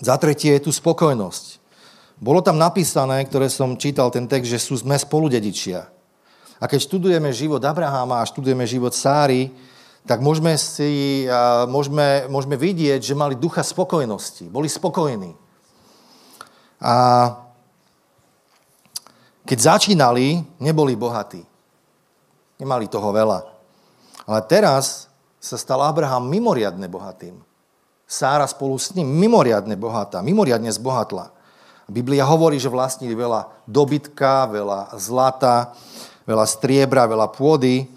Za 0.03 0.19
tretie 0.19 0.59
je 0.59 0.67
tu 0.67 0.71
spokojnosť. 0.75 1.63
Bolo 2.19 2.43
tam 2.43 2.59
napísané, 2.59 3.23
ktoré 3.23 3.47
som 3.47 3.79
čítal 3.79 4.11
ten 4.11 4.27
text, 4.27 4.51
že 4.51 4.59
sú 4.59 4.75
sme 4.75 4.99
spoludedičia. 4.99 5.87
A 6.59 6.67
keď 6.67 6.79
študujeme 6.83 7.31
život 7.31 7.63
Abrahama 7.63 8.19
a 8.19 8.27
študujeme 8.27 8.67
život 8.67 8.91
Sáry, 8.91 9.47
tak 10.03 10.19
môžeme, 10.19 10.59
si, 10.59 11.23
môžeme, 11.71 12.27
môžeme 12.27 12.59
vidieť, 12.59 12.99
že 12.99 13.15
mali 13.15 13.39
ducha 13.39 13.63
spokojnosti. 13.63 14.51
Boli 14.51 14.67
spokojní. 14.67 15.39
A 16.83 16.95
keď 19.47 19.79
začínali, 19.79 20.43
neboli 20.59 20.99
bohatí. 20.99 21.39
Nemali 22.59 22.91
toho 22.91 23.15
veľa. 23.15 23.39
Ale 24.27 24.39
teraz 24.47 25.07
sa 25.39 25.55
stal 25.55 25.79
Abraham 25.83 26.27
mimoriadne 26.27 26.87
bohatým. 26.91 27.39
Sára 28.13 28.45
spolu 28.45 28.77
s 28.77 28.93
ním 28.93 29.09
mimoriadne 29.09 29.73
bohatá, 29.73 30.21
mimoriadne 30.21 30.69
zbohatla. 30.69 31.33
Biblia 31.89 32.21
hovorí, 32.29 32.61
že 32.61 32.69
vlastnili 32.69 33.17
veľa 33.17 33.49
dobytka, 33.65 34.45
veľa 34.53 34.93
zlata, 35.01 35.73
veľa 36.29 36.45
striebra, 36.45 37.09
veľa 37.09 37.33
pôdy, 37.33 37.89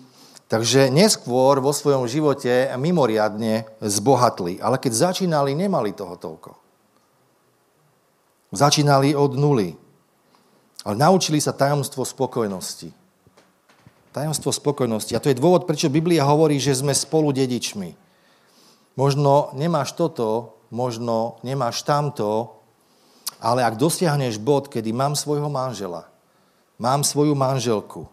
takže 0.48 0.88
neskôr 0.88 1.61
vo 1.61 1.68
svojom 1.68 2.09
živote 2.09 2.72
mimoriadne 2.81 3.68
zbohatli. 3.85 4.57
Ale 4.64 4.81
keď 4.81 5.12
začínali, 5.12 5.52
nemali 5.52 5.92
toho 5.92 6.16
toľko. 6.16 6.57
Začínali 8.57 9.12
od 9.12 9.37
nuly. 9.37 9.76
ale 10.87 10.94
naučili 10.96 11.42
sa 11.42 11.50
tajomstvo 11.50 12.07
spokojnosti. 12.07 12.94
Tajomstvo 14.14 14.55
spokojnosti. 14.55 15.12
A 15.12 15.20
to 15.20 15.29
je 15.29 15.37
dôvod, 15.37 15.66
prečo 15.66 15.90
Biblia 15.90 16.22
hovorí, 16.24 16.62
že 16.62 16.79
sme 16.79 16.94
spolu 16.94 17.35
dedičmi. 17.35 18.05
Možno 18.96 19.52
nemáš 19.52 19.92
toto, 19.92 20.56
možno 20.72 21.37
nemáš 21.44 21.85
tamto, 21.85 22.56
ale 23.38 23.61
ak 23.61 23.76
dosiahneš 23.76 24.40
bod, 24.40 24.72
kedy 24.72 24.90
mám 24.96 25.12
svojho 25.12 25.52
manžela, 25.52 26.09
mám 26.80 27.04
svoju 27.04 27.37
manželku 27.37 28.09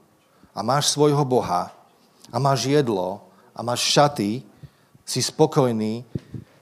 a 0.51 0.59
máš 0.59 0.91
svojho 0.91 1.23
Boha 1.23 1.71
a 2.27 2.35
máš 2.37 2.67
jedlo 2.67 3.23
a 3.55 3.63
máš 3.63 3.87
šaty, 3.87 4.43
si 5.03 5.19
spokojný 5.19 6.03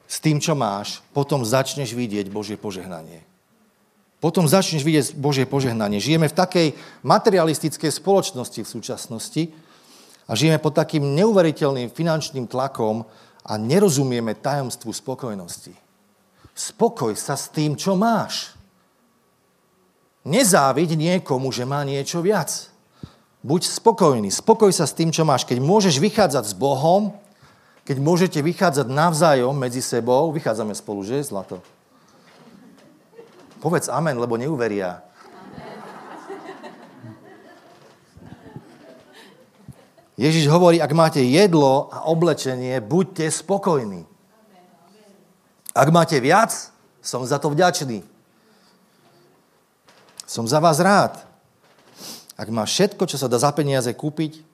s 0.10 0.17
tým, 0.17 0.41
čo 0.41 0.57
máš, 0.57 0.99
potom 1.13 1.45
začneš 1.45 1.93
vidieť 1.93 2.29
Božie 2.34 2.57
požehnanie. 2.57 3.21
Potom 4.21 4.45
začneš 4.45 4.86
vidieť 4.86 5.17
Božie 5.17 5.49
požehnanie. 5.49 5.97
Žijeme 5.97 6.29
v 6.29 6.38
takej 6.38 6.67
materialistickej 7.01 7.89
spoločnosti 7.89 8.62
v 8.62 8.69
súčasnosti 8.69 9.43
a 10.29 10.38
žijeme 10.38 10.62
pod 10.62 10.77
takým 10.77 11.17
neuveriteľným 11.17 11.89
finančným 11.89 12.45
tlakom 12.45 13.05
a 13.45 13.58
nerozumieme 13.58 14.38
tajomstvu 14.38 14.91
spokojnosti. 14.93 15.73
Spokoj 16.51 17.13
sa 17.17 17.34
s 17.34 17.49
tým, 17.49 17.73
čo 17.73 17.97
máš. 17.97 18.54
Nezáviď 20.21 20.93
niekomu, 20.93 21.49
že 21.49 21.65
má 21.65 21.82
niečo 21.82 22.21
viac. 22.21 22.69
Buď 23.41 23.65
spokojný. 23.65 24.30
Spokoj 24.30 24.69
sa 24.69 24.86
s 24.86 24.93
tým, 24.93 25.10
čo 25.10 25.25
máš. 25.25 25.49
Keď 25.49 25.58
môžeš 25.58 25.97
vychádzať 25.97 26.54
s 26.54 26.54
Bohom, 26.54 27.17
keď 27.82 27.97
môžete 27.97 28.39
vychádzať 28.45 28.86
navzájom 28.86 29.58
medzi 29.58 29.82
sebou, 29.82 30.30
vychádzame 30.30 30.77
spolu, 30.77 31.01
že, 31.01 31.25
Zlato? 31.25 31.58
Povedz 33.58 33.89
amen, 33.89 34.21
lebo 34.21 34.38
neuveria. 34.38 35.01
Ježiš 40.21 40.53
hovorí, 40.53 40.77
ak 40.77 40.93
máte 40.93 41.17
jedlo 41.25 41.89
a 41.89 42.05
oblečenie, 42.05 42.77
buďte 42.77 43.34
spokojní. 43.34 44.05
Ak 45.73 45.89
máte 45.89 46.21
viac, 46.21 46.53
som 47.01 47.25
za 47.25 47.41
to 47.41 47.49
vďačný. 47.49 48.05
Som 50.29 50.45
za 50.45 50.62
vás 50.62 50.77
rád. 50.77 51.17
Ak 52.38 52.53
máš 52.53 52.77
všetko, 52.77 53.10
čo 53.10 53.17
sa 53.17 53.25
dá 53.25 53.41
za 53.41 53.49
peniaze 53.49 53.89
kúpiť, 53.97 54.45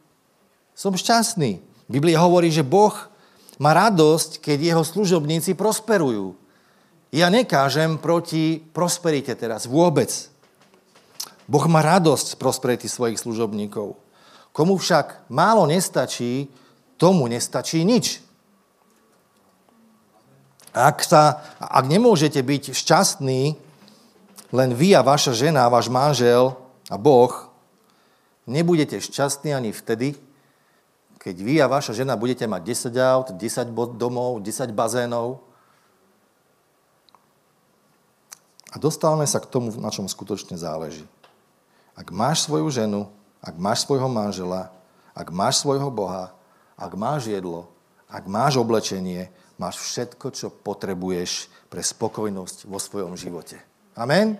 som 0.71 0.95
šťastný. 0.95 1.59
Biblia 1.91 2.23
hovorí, 2.23 2.47
že 2.47 2.63
Boh 2.63 2.95
má 3.59 3.75
radosť, 3.75 4.39
keď 4.39 4.71
jeho 4.71 4.83
služobníci 4.87 5.51
prosperujú. 5.51 6.39
Ja 7.11 7.27
nekážem 7.27 7.99
proti 7.99 8.63
prosperite 8.71 9.35
teraz 9.35 9.67
vôbec. 9.67 10.31
Boh 11.43 11.65
má 11.67 11.83
radosť 11.83 12.35
z 12.35 12.39
prosperity 12.39 12.87
svojich 12.87 13.19
služobníkov. 13.19 14.06
Komu 14.57 14.81
však 14.81 15.29
málo 15.29 15.69
nestačí, 15.69 16.49
tomu 16.97 17.29
nestačí 17.29 17.85
nič. 17.85 18.25
Ak, 20.73 21.05
sa, 21.05 21.45
ak 21.61 21.85
nemôžete 21.85 22.41
byť 22.41 22.73
šťastní, 22.73 23.53
len 24.49 24.69
vy 24.73 24.97
a 24.97 25.05
vaša 25.05 25.37
žena, 25.37 25.69
váš 25.69 25.93
manžel 25.93 26.57
a 26.89 26.97
Boh, 26.97 27.53
nebudete 28.49 28.97
šťastní 28.97 29.53
ani 29.53 29.69
vtedy, 29.69 30.17
keď 31.21 31.35
vy 31.37 31.55
a 31.61 31.69
vaša 31.69 31.93
žena 31.93 32.17
budete 32.17 32.49
mať 32.49 32.89
10 32.89 32.97
aut, 32.97 33.27
10 33.37 33.77
domov, 33.93 34.41
10 34.41 34.73
bazénov. 34.73 35.45
A 38.73 38.81
dostávame 38.81 39.29
sa 39.29 39.37
k 39.37 39.49
tomu, 39.53 39.69
na 39.77 39.93
čom 39.93 40.09
skutočne 40.09 40.57
záleží. 40.57 41.05
Ak 41.93 42.09
máš 42.09 42.49
svoju 42.49 42.73
ženu, 42.73 43.05
ak 43.41 43.55
máš 43.57 43.85
svojho 43.85 44.09
manžela, 44.09 44.73
ak 45.17 45.33
máš 45.33 45.61
svojho 45.65 45.89
Boha, 45.89 46.33
ak 46.77 46.93
máš 46.93 47.29
jedlo, 47.29 47.69
ak 48.05 48.29
máš 48.29 48.61
oblečenie, 48.61 49.33
máš 49.57 49.81
všetko, 49.81 50.29
čo 50.31 50.47
potrebuješ 50.53 51.49
pre 51.67 51.81
spokojnosť 51.81 52.69
vo 52.69 52.77
svojom 52.77 53.17
živote. 53.17 53.57
Amen? 53.97 54.37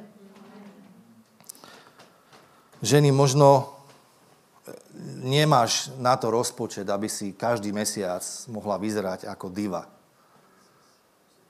Ženy, 2.78 3.10
možno 3.10 3.48
e, 3.58 3.66
nemáš 5.26 5.90
na 5.98 6.14
to 6.14 6.30
rozpočet, 6.30 6.86
aby 6.86 7.10
si 7.10 7.34
každý 7.34 7.74
mesiac 7.74 8.22
mohla 8.54 8.78
vyzerať 8.78 9.26
ako 9.26 9.50
diva. 9.50 9.90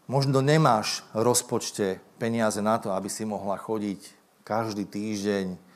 Možno 0.08 0.40
nemáš 0.40 1.04
rozpočte 1.12 2.00
peniaze 2.16 2.64
na 2.64 2.80
to, 2.80 2.96
aby 2.96 3.12
si 3.12 3.28
mohla 3.28 3.60
chodiť 3.60 4.00
každý 4.48 4.88
týždeň 4.88 5.67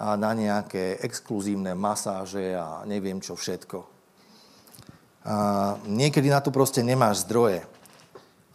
na 0.00 0.32
nejaké 0.32 0.96
exkluzívne 1.04 1.76
masáže 1.76 2.56
a 2.56 2.88
neviem 2.88 3.20
čo 3.20 3.36
všetko. 3.36 3.84
A 5.28 5.34
niekedy 5.84 6.32
na 6.32 6.40
to 6.40 6.48
proste 6.48 6.80
nemáš 6.80 7.28
zdroje. 7.28 7.68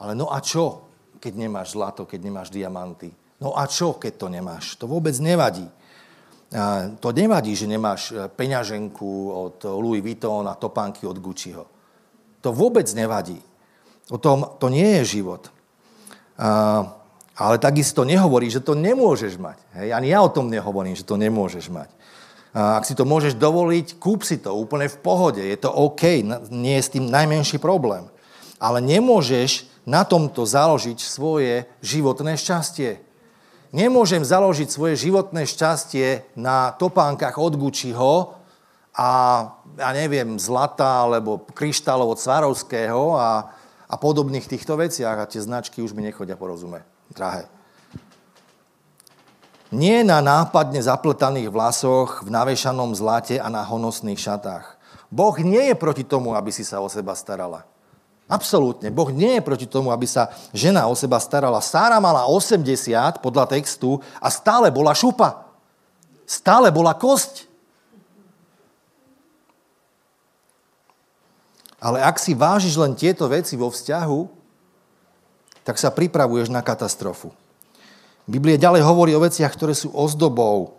Ale 0.01 0.17
no 0.17 0.33
a 0.33 0.41
čo, 0.41 0.89
keď 1.21 1.33
nemáš 1.37 1.77
zlato, 1.77 2.09
keď 2.09 2.19
nemáš 2.25 2.49
diamanty? 2.49 3.13
No 3.37 3.53
a 3.53 3.69
čo, 3.69 4.01
keď 4.01 4.13
to 4.17 4.27
nemáš? 4.33 4.73
To 4.81 4.89
vôbec 4.89 5.13
nevadí. 5.21 5.69
A 6.55 6.89
to 6.97 7.13
nevadí, 7.13 7.53
že 7.53 7.69
nemáš 7.69 8.13
e, 8.13 8.25
peňaženku 8.31 9.11
od 9.29 9.57
Louis 9.75 9.99
Vuitton 9.99 10.45
a 10.47 10.55
topánky 10.55 11.03
od 11.03 11.19
Gucciho. 11.19 11.65
To 12.41 12.49
vôbec 12.53 12.85
nevadí. 12.95 13.37
O 14.13 14.21
tom 14.21 14.57
to 14.61 14.69
nie 14.69 15.01
je 15.01 15.19
život. 15.19 15.49
A 16.37 16.85
ale 17.35 17.59
takisto 17.59 18.07
nehovorí, 18.07 18.47
že 18.47 18.63
to 18.63 18.79
nemôžeš 18.79 19.35
mať. 19.35 19.59
Hej? 19.75 19.91
Ani 19.91 20.15
ja 20.15 20.23
o 20.23 20.31
tom 20.31 20.47
nehovorím, 20.47 20.95
že 20.95 21.03
to 21.03 21.19
nemôžeš 21.19 21.67
mať. 21.67 21.91
A 22.55 22.79
ak 22.79 22.87
si 22.87 22.95
to 22.95 23.03
môžeš 23.03 23.35
dovoliť, 23.35 23.99
kúp 23.99 24.23
si 24.23 24.39
to 24.39 24.55
úplne 24.55 24.87
v 24.87 24.97
pohode. 25.03 25.43
Je 25.43 25.59
to 25.59 25.67
OK, 25.67 26.23
nie 26.47 26.79
je 26.79 26.85
s 26.87 26.93
tým 26.95 27.11
najmenší 27.11 27.59
problém. 27.59 28.07
Ale 28.55 28.79
nemôžeš 28.79 29.67
na 29.83 30.07
tomto 30.07 30.47
založiť 30.47 30.95
svoje 31.03 31.67
životné 31.83 32.39
šťastie. 32.39 33.03
Nemôžem 33.75 34.23
založiť 34.23 34.71
svoje 34.71 34.95
životné 34.95 35.43
šťastie 35.43 36.39
na 36.39 36.71
topánkach 36.79 37.35
od 37.35 37.59
Gucciho 37.59 38.39
a 38.95 39.09
ja 39.75 39.91
neviem, 39.91 40.39
zlata 40.39 41.03
alebo 41.03 41.43
kryštálov 41.51 42.15
od 42.15 42.23
Svarovského 42.23 43.19
a, 43.19 43.51
a 43.91 43.95
podobných 43.99 44.47
týchto 44.47 44.79
veciach 44.79 45.19
a 45.19 45.27
tie 45.27 45.43
značky 45.43 45.83
už 45.83 45.91
mi 45.91 46.07
nechodia 46.07 46.39
porozumieť 46.39 46.94
drahé. 47.15 47.47
Nie 49.73 50.05
na 50.05 50.21
nápadne 50.21 50.77
zapletaných 50.79 51.49
vlasoch, 51.49 52.21
v 52.21 52.29
navešanom 52.29 52.93
zlate 52.93 53.41
a 53.41 53.49
na 53.49 53.65
honosných 53.65 54.19
šatách. 54.19 54.77
Boh 55.09 55.35
nie 55.39 55.71
je 55.71 55.75
proti 55.75 56.03
tomu, 56.03 56.35
aby 56.35 56.51
si 56.51 56.61
sa 56.61 56.83
o 56.83 56.87
seba 56.91 57.15
starala. 57.15 57.65
Absolútne. 58.25 58.89
Boh 58.89 59.13
nie 59.13 59.37
je 59.37 59.45
proti 59.45 59.69
tomu, 59.69 59.93
aby 59.93 60.09
sa 60.09 60.33
žena 60.49 60.89
o 60.89 60.97
seba 60.97 61.21
starala. 61.21 61.61
Sára 61.61 62.01
mala 62.01 62.25
80 62.25 63.21
podľa 63.21 63.45
textu 63.53 64.01
a 64.17 64.33
stále 64.33 64.73
bola 64.73 64.97
šupa. 64.97 65.45
Stále 66.25 66.73
bola 66.73 66.97
kosť. 66.97 67.45
Ale 71.77 72.01
ak 72.01 72.17
si 72.17 72.33
vážiš 72.33 72.81
len 72.81 72.97
tieto 72.97 73.29
veci 73.29 73.53
vo 73.53 73.69
vzťahu, 73.69 74.44
tak 75.65 75.81
sa 75.81 75.89
pripravuješ 75.89 76.53
na 76.53 76.61
katastrofu. 76.61 77.33
Biblia 78.29 78.61
ďalej 78.61 78.85
hovorí 78.85 79.11
o 79.17 79.21
veciach, 79.21 79.53
ktoré 79.53 79.73
sú 79.73 79.89
ozdobou, 79.93 80.77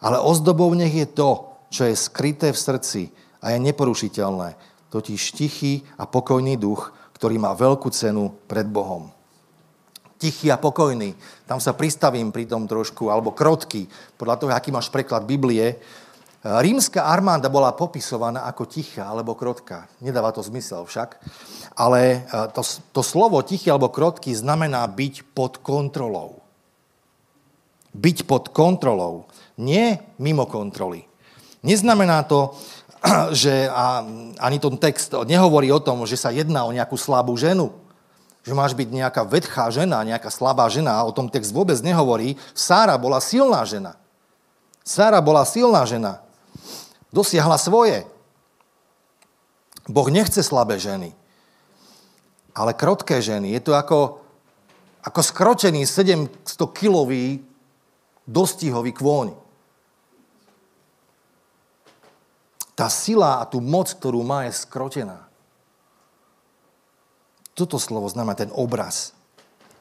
ale 0.00 0.20
ozdobou 0.20 0.68
nech 0.76 0.92
je 0.92 1.08
to, 1.08 1.56
čo 1.72 1.88
je 1.88 1.96
skryté 1.96 2.52
v 2.52 2.62
srdci 2.62 3.02
a 3.40 3.52
je 3.52 3.58
neporušiteľné, 3.60 4.56
totiž 4.92 5.20
tichý 5.36 5.84
a 6.00 6.08
pokojný 6.08 6.56
duch, 6.56 6.92
ktorý 7.16 7.40
má 7.40 7.56
veľkú 7.56 7.88
cenu 7.92 8.32
pred 8.48 8.68
Bohom. 8.68 9.08
Tichý 10.16 10.48
a 10.48 10.56
pokojný, 10.56 11.12
tam 11.44 11.60
sa 11.60 11.76
pristavím 11.76 12.32
pri 12.32 12.48
tom 12.48 12.64
trošku, 12.64 13.12
alebo 13.12 13.36
krotký, 13.36 13.84
podľa 14.16 14.36
toho, 14.40 14.50
aký 14.52 14.72
máš 14.72 14.88
preklad 14.88 15.28
Biblie, 15.28 15.76
Rímska 16.46 17.02
armáda 17.02 17.50
bola 17.50 17.74
popisovaná 17.74 18.46
ako 18.46 18.70
tichá 18.70 19.10
alebo 19.10 19.34
krotká. 19.34 19.90
Nedáva 19.98 20.30
to 20.30 20.46
zmysel 20.46 20.86
však. 20.86 21.18
Ale 21.74 22.22
e, 22.22 22.38
to, 22.54 22.62
to 22.94 23.02
slovo 23.02 23.42
tichý 23.42 23.74
alebo 23.74 23.90
krotký 23.90 24.30
znamená 24.30 24.86
byť 24.86 25.34
pod 25.34 25.58
kontrolou. 25.58 26.38
Byť 27.90 28.30
pod 28.30 28.54
kontrolou. 28.54 29.26
Nie 29.58 30.14
mimo 30.22 30.46
kontroly. 30.46 31.02
Neznamená 31.66 32.22
to, 32.30 32.54
že 33.42 33.66
a, 33.66 34.06
ani 34.38 34.62
ten 34.62 34.78
text 34.78 35.18
nehovorí 35.26 35.66
o 35.74 35.82
tom, 35.82 36.06
že 36.06 36.14
sa 36.14 36.30
jedná 36.30 36.62
o 36.62 36.70
nejakú 36.70 36.94
slabú 36.94 37.34
ženu. 37.34 37.74
Že 38.46 38.54
máš 38.54 38.78
byť 38.78 38.88
nejaká 38.94 39.26
vedchá 39.26 39.66
žena, 39.74 40.06
nejaká 40.06 40.30
slabá 40.30 40.70
žena. 40.70 41.02
O 41.02 41.10
tom 41.10 41.26
text 41.26 41.50
vôbec 41.50 41.74
nehovorí. 41.82 42.38
Sára 42.54 42.94
bola 42.94 43.18
silná 43.18 43.66
žena. 43.66 43.98
Sára 44.86 45.18
bola 45.18 45.42
silná 45.42 45.82
žena 45.82 46.25
dosiahla 47.16 47.56
svoje. 47.56 48.04
Boh 49.88 50.08
nechce 50.12 50.44
slabé 50.44 50.76
ženy, 50.76 51.16
ale 52.52 52.76
krotké 52.76 53.24
ženy. 53.24 53.56
Je 53.56 53.60
to 53.64 53.72
ako, 53.72 54.20
ako 55.00 55.20
skročený 55.24 55.88
700-kilový 55.88 57.40
dostihový 58.28 58.92
kôň. 58.92 59.32
Tá 62.76 62.92
sila 62.92 63.40
a 63.40 63.48
tú 63.48 63.64
moc, 63.64 63.88
ktorú 63.88 64.20
má, 64.20 64.44
je 64.44 64.52
skrotená. 64.52 65.24
Toto 67.56 67.80
slovo 67.80 68.04
znamená 68.12 68.36
ten 68.36 68.52
obraz 68.52 69.16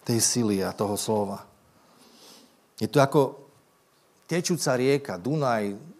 tej 0.08 0.24
sily 0.24 0.64
a 0.64 0.72
toho 0.72 0.96
slova. 0.96 1.44
Je 2.80 2.88
to 2.88 3.04
ako 3.04 3.36
tečúca 4.30 4.80
rieka, 4.80 5.20
Dunaj, 5.20 5.95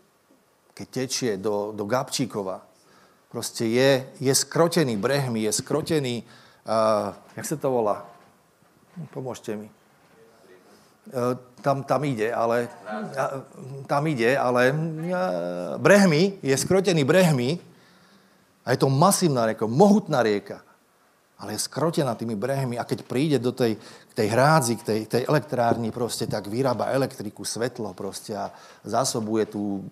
keď 0.76 0.88
tečie 0.92 1.32
do, 1.40 1.72
do 1.72 1.88
Gabčíkova. 1.88 2.60
Proste 3.32 3.64
je, 3.72 4.12
je 4.20 4.34
skrotený 4.36 5.00
brehmi, 5.00 5.48
je 5.48 5.52
skrotený, 5.56 6.22
uh, 6.68 7.16
jak 7.40 7.46
sa 7.48 7.56
to 7.56 7.72
volá? 7.72 8.04
Pomôžte 9.16 9.56
mi. 9.56 9.72
Uh, 11.10 11.40
tam, 11.64 11.88
tam 11.88 12.04
ide, 12.04 12.28
ale 12.36 12.68
uh, 12.68 13.40
tam 13.88 14.04
ide, 14.08 14.36
ale 14.36 14.76
brehmi, 15.80 16.44
je 16.44 16.56
skrotený 16.60 17.08
brehmi 17.08 17.56
a 18.68 18.76
je 18.76 18.80
to 18.84 18.92
masívna 18.92 19.48
rieka, 19.48 19.64
mohutná 19.64 20.20
rieka 20.20 20.60
ale 21.40 21.60
je 21.60 21.68
skrotená 21.68 22.16
tými 22.16 22.36
brehmi 22.36 22.80
a 22.80 22.88
keď 22.88 23.04
príde 23.04 23.38
do 23.44 23.52
tej, 23.52 23.76
tej 24.16 24.28
hrádzi, 24.32 24.74
k 24.80 24.84
tej, 24.84 25.00
tej 25.12 25.24
elektrárni 25.28 25.92
proste, 25.92 26.32
tak 26.32 26.48
vyrába 26.48 26.96
elektriku, 26.96 27.44
svetlo 27.44 27.92
proste 27.92 28.32
a 28.40 28.56
zásobuje 28.88 29.52
tú 29.52 29.84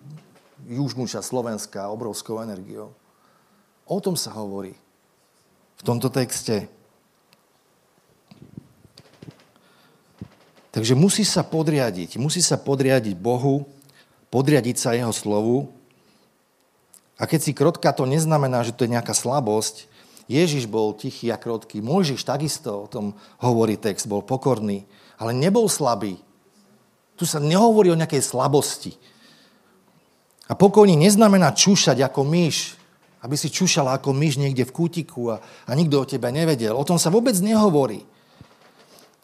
južnú 0.68 1.04
časť 1.04 1.24
Slovenska 1.24 1.92
obrovskou 1.92 2.40
energiou. 2.40 2.92
O 3.84 3.98
tom 4.00 4.16
sa 4.16 4.32
hovorí 4.32 4.72
v 5.76 5.82
tomto 5.84 6.08
texte. 6.08 6.68
Takže 10.74 10.98
musí 10.98 11.22
sa 11.22 11.46
podriadiť, 11.46 12.18
musí 12.18 12.42
sa 12.42 12.58
podriadiť 12.58 13.14
Bohu, 13.14 13.68
podriadiť 14.32 14.76
sa 14.80 14.96
Jeho 14.96 15.14
slovu. 15.14 15.70
A 17.14 17.30
keď 17.30 17.40
si 17.46 17.52
krotka, 17.54 17.94
to 17.94 18.10
neznamená, 18.10 18.66
že 18.66 18.74
to 18.74 18.82
je 18.82 18.94
nejaká 18.98 19.14
slabosť, 19.14 19.86
Ježiš 20.24 20.64
bol 20.64 20.96
tichý 20.96 21.28
a 21.28 21.38
krotký. 21.38 21.84
Mojžiš 21.84 22.24
takisto 22.24 22.88
o 22.88 22.90
tom 22.90 23.12
hovorí 23.44 23.76
text, 23.76 24.08
bol 24.08 24.24
pokorný, 24.24 24.88
ale 25.20 25.36
nebol 25.36 25.68
slabý. 25.68 26.16
Tu 27.14 27.28
sa 27.28 27.38
nehovorí 27.38 27.92
o 27.92 28.00
nejakej 28.00 28.24
slabosti. 28.24 28.96
A 30.44 30.52
pokojný 30.52 30.92
neznamená 30.98 31.56
čúšať 31.56 32.04
ako 32.04 32.24
myš, 32.28 32.76
aby 33.24 33.34
si 33.40 33.48
čúšala 33.48 33.96
ako 33.96 34.12
myš 34.12 34.36
niekde 34.36 34.68
v 34.68 34.74
kútiku 34.76 35.32
a, 35.32 35.40
a 35.40 35.72
nikto 35.72 36.04
o 36.04 36.08
tebe 36.08 36.28
nevedel. 36.28 36.76
O 36.76 36.84
tom 36.84 37.00
sa 37.00 37.08
vôbec 37.08 37.32
nehovorí. 37.40 38.04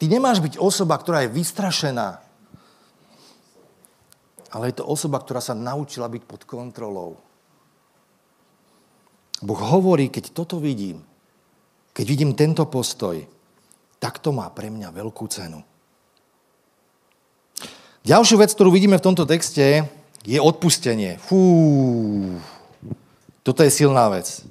Ty 0.01 0.09
nemáš 0.09 0.41
byť 0.41 0.57
osoba, 0.57 0.97
ktorá 0.97 1.21
je 1.21 1.33
vystrašená, 1.37 2.17
ale 4.51 4.73
je 4.73 4.81
to 4.81 4.89
osoba, 4.89 5.21
ktorá 5.21 5.37
sa 5.37 5.53
naučila 5.53 6.09
byť 6.09 6.23
pod 6.25 6.41
kontrolou. 6.49 7.21
Boh 9.45 9.61
hovorí, 9.61 10.09
keď 10.09 10.33
toto 10.33 10.57
vidím, 10.57 11.05
keď 11.93 12.05
vidím 12.09 12.31
tento 12.33 12.65
postoj, 12.65 13.21
tak 14.01 14.17
to 14.17 14.33
má 14.33 14.49
pre 14.49 14.73
mňa 14.73 14.89
veľkú 14.89 15.29
cenu. 15.29 15.61
Ďalšiu 18.01 18.41
vec, 18.41 18.49
ktorú 18.49 18.73
vidíme 18.73 18.97
v 18.97 19.05
tomto 19.05 19.29
texte, 19.29 19.85
je 20.25 20.37
odpustenie. 20.41 21.17
Fú, 21.17 22.37
toto 23.41 23.65
je 23.65 23.71
silná 23.73 24.09
vec. 24.09 24.45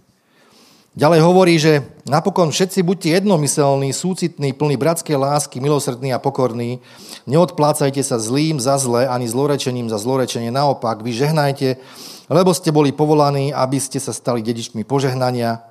Ďalej 0.99 1.21
hovorí, 1.23 1.55
že 1.55 1.87
napokon 2.03 2.51
všetci 2.51 2.83
buďte 2.83 3.23
jednomyselní, 3.23 3.95
súcitní, 3.95 4.51
plní 4.51 4.75
bratskej 4.75 5.15
lásky, 5.15 5.63
milosrdní 5.63 6.11
a 6.11 6.19
pokorní. 6.19 6.83
Neodplácajte 7.31 8.03
sa 8.03 8.19
zlým 8.19 8.59
za 8.59 8.75
zle, 8.75 9.07
ani 9.07 9.31
zlorečením 9.31 9.87
za 9.87 10.03
zlorečenie. 10.03 10.51
Naopak, 10.51 11.07
vy 11.07 11.15
žehnajte, 11.15 11.79
lebo 12.27 12.51
ste 12.51 12.75
boli 12.75 12.91
povolaní, 12.91 13.55
aby 13.55 13.79
ste 13.79 14.03
sa 14.03 14.11
stali 14.11 14.43
dedičmi 14.43 14.83
požehnania. 14.83 15.63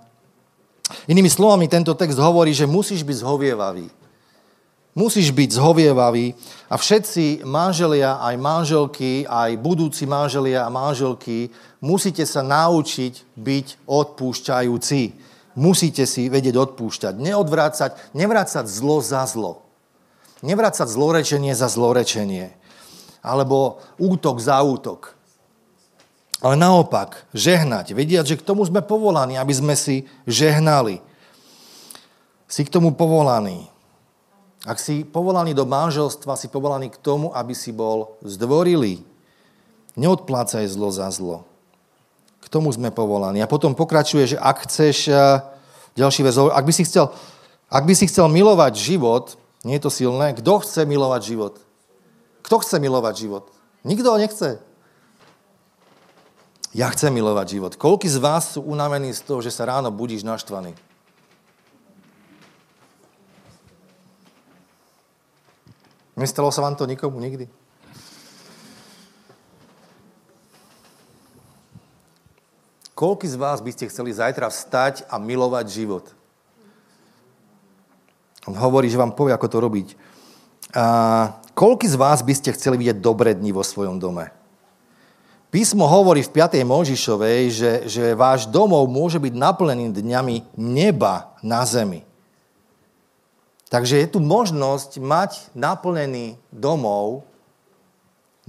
Inými 1.12 1.27
slovami, 1.27 1.67
tento 1.67 1.91
text 1.99 2.15
hovorí, 2.15 2.55
že 2.55 2.63
musíš 2.63 3.03
byť 3.03 3.17
zhovievavý. 3.19 3.91
Musíš 4.99 5.31
byť 5.31 5.55
zhovievavý 5.55 6.35
a 6.67 6.75
všetci 6.75 7.47
manželia, 7.47 8.19
aj 8.19 8.35
manželky, 8.35 9.23
aj 9.23 9.55
budúci 9.55 10.03
manželia 10.03 10.67
a 10.67 10.73
manželky 10.73 11.47
musíte 11.79 12.27
sa 12.27 12.43
naučiť 12.43 13.39
byť 13.39 13.88
odpúšťajúci. 13.88 15.01
Musíte 15.55 16.03
si 16.03 16.27
vedieť 16.27 16.59
odpúšťať. 16.59 17.15
Neodvrácať, 17.15 18.12
nevrácať 18.12 18.67
zlo 18.67 18.99
za 18.99 19.23
zlo. 19.23 19.63
Nevrácať 20.43 20.91
zlorečenie 20.91 21.55
za 21.55 21.71
zlorečenie. 21.71 22.51
Alebo 23.23 23.79
útok 23.95 24.43
za 24.43 24.59
útok. 24.59 25.15
Ale 26.43 26.59
naopak, 26.59 27.23
žehnať, 27.31 27.95
vediať, 27.95 28.35
že 28.35 28.39
k 28.39 28.43
tomu 28.43 28.67
sme 28.67 28.83
povolaní, 28.83 29.39
aby 29.39 29.55
sme 29.55 29.79
si 29.79 30.12
žehnali. 30.27 30.99
Si 32.51 32.67
k 32.67 32.71
tomu 32.71 32.91
povolaný. 32.91 33.79
Ak 34.67 34.76
si 34.76 35.08
povolaný 35.08 35.56
do 35.56 35.63
manželstva, 35.63 36.36
si 36.36 36.52
povolaný 36.52 36.91
k 36.91 37.00
tomu, 37.00 37.32
aby 37.32 37.56
si 37.56 37.72
bol 37.72 38.19
zdvorilý. 38.28 39.00
Neodplácaj 39.95 40.67
zlo 40.67 40.91
za 40.91 41.08
zlo. 41.15 41.48
K 42.43 42.48
tomu 42.52 42.67
sme 42.76 42.91
povolaní. 42.91 43.39
A 43.39 43.52
potom 43.52 43.72
pokračuje, 43.72 44.36
že 44.36 44.38
ak 44.39 44.67
chceš, 44.67 45.08
eh, 45.08 45.39
ďalší 45.95 46.28
vec, 46.28 46.36
ak 46.36 46.65
by 46.65 46.74
si 46.76 46.84
chcel, 46.84 47.12
ak 47.72 47.84
by 47.88 47.93
si 47.95 48.10
chcel 48.12 48.28
milovať 48.28 48.74
život, 48.76 49.39
nie 49.63 49.80
je 49.80 49.84
to 49.88 49.91
silné, 49.91 50.36
kto 50.36 50.63
chce 50.63 50.84
milovať 50.88 51.22
život? 51.24 51.54
Kto 52.43 52.63
chce 52.63 52.80
milovať 52.80 53.15
život? 53.15 53.45
Nikto 53.84 54.17
nechce. 54.19 54.60
Ja 56.76 56.91
chcem 56.93 57.12
milovať 57.15 57.48
život. 57.60 57.74
Koľko 57.76 58.08
z 58.08 58.17
vás 58.22 58.56
sú 58.56 58.62
unavení 58.62 59.10
z 59.15 59.22
toho, 59.26 59.41
že 59.41 59.50
sa 59.50 59.65
ráno 59.67 59.89
budíš 59.89 60.22
naštvaný? 60.22 60.78
Nestalo 66.19 66.51
sa 66.51 66.60
vám 66.60 66.75
to 66.75 66.84
nikomu 66.84 67.15
nikdy? 67.23 67.47
Koľko 72.91 73.23
z 73.23 73.39
vás 73.39 73.63
by 73.63 73.71
ste 73.71 73.88
chceli 73.88 74.12
zajtra 74.12 74.51
vstať 74.51 75.08
a 75.08 75.15
milovať 75.15 75.71
život? 75.71 76.12
On 78.43 78.51
hovorí, 78.60 78.91
že 78.91 78.99
vám 78.99 79.15
povie, 79.15 79.32
ako 79.32 79.47
to 79.47 79.63
robiť. 79.63 79.88
A 80.75 80.86
koľko 81.55 81.88
z 81.88 81.95
vás 81.95 82.19
by 82.19 82.36
ste 82.36 82.51
chceli 82.51 82.75
vidieť 82.84 82.99
dobré 82.99 83.32
dni 83.32 83.55
vo 83.55 83.63
svojom 83.63 84.03
dome? 84.03 84.36
Písmo 85.55 85.88
hovorí 85.88 86.19
v 86.27 86.36
5. 86.36 86.60
Možišovej, 86.67 87.39
že, 87.47 87.71
že 87.88 88.03
váš 88.19 88.51
domov 88.51 88.91
môže 88.91 89.23
byť 89.23 89.34
naplnený 89.34 89.95
dňami 89.95 90.60
neba 90.60 91.32
na 91.39 91.63
zemi. 91.63 92.09
Takže 93.69 94.01
je 94.01 94.08
tu 94.10 94.19
možnosť 94.19 94.97
mať 94.97 95.32
naplnený 95.53 96.41
domov, 96.49 97.21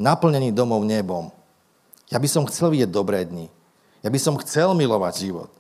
naplnený 0.01 0.49
domov 0.49 0.81
nebom. 0.89 1.29
Ja 2.09 2.17
by 2.17 2.27
som 2.27 2.49
chcel 2.49 2.73
vidieť 2.73 2.91
dobré 2.91 3.29
dni. 3.29 3.53
Ja 4.01 4.09
by 4.09 4.17
som 4.17 4.41
chcel 4.41 4.73
milovať 4.73 5.29
život. 5.29 5.53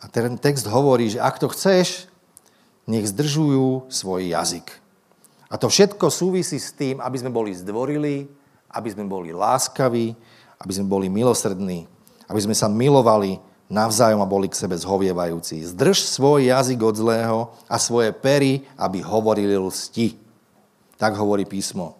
A 0.00 0.08
ten 0.08 0.40
text 0.40 0.64
hovorí, 0.64 1.12
že 1.12 1.20
ak 1.20 1.36
to 1.36 1.52
chceš, 1.52 2.08
nech 2.88 3.04
zdržujú 3.04 3.92
svoj 3.92 4.32
jazyk. 4.32 4.64
A 5.52 5.60
to 5.60 5.68
všetko 5.68 6.08
súvisí 6.08 6.56
s 6.56 6.72
tým, 6.72 6.98
aby 7.04 7.16
sme 7.20 7.30
boli 7.30 7.52
zdvorili, 7.52 8.26
aby 8.72 8.88
sme 8.90 9.04
boli 9.04 9.30
láskaví, 9.30 10.16
aby 10.58 10.72
sme 10.72 10.88
boli 10.88 11.06
milosrdní, 11.12 11.84
aby 12.26 12.40
sme 12.40 12.56
sa 12.56 12.66
milovali 12.66 13.38
navzájom 13.66 14.22
a 14.22 14.28
boli 14.28 14.46
k 14.46 14.58
sebe 14.58 14.78
zhovievajúci. 14.78 15.66
Zdrž 15.66 16.06
svoj 16.06 16.50
jazyk 16.50 16.80
od 16.82 16.94
zlého 16.94 17.38
a 17.66 17.76
svoje 17.82 18.14
pery, 18.14 18.62
aby 18.78 19.02
hovorili 19.02 19.58
lsti. 19.58 20.14
Tak 20.96 21.18
hovorí 21.18 21.44
písmo. 21.44 21.98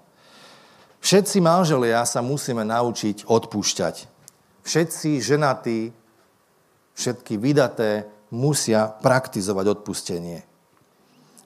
Všetci 1.02 1.38
manželia 1.38 2.02
sa 2.06 2.22
musíme 2.22 2.66
naučiť 2.66 3.26
odpúšťať. 3.26 3.96
Všetci 4.66 5.22
ženatí, 5.22 5.94
všetky 6.98 7.38
vydaté 7.38 8.10
musia 8.34 8.90
praktizovať 8.90 9.78
odpustenie. 9.78 10.42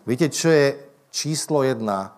Viete, 0.09 0.33
čo 0.33 0.49
je 0.49 0.81
číslo 1.12 1.61
jedna 1.61 2.16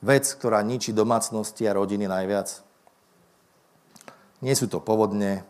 vec, 0.00 0.24
ktorá 0.24 0.64
ničí 0.64 0.96
domácnosti 0.96 1.68
a 1.68 1.76
rodiny 1.76 2.08
najviac. 2.08 2.64
Nie 4.40 4.56
sú 4.56 4.68
to 4.68 4.80
povodne, 4.80 5.44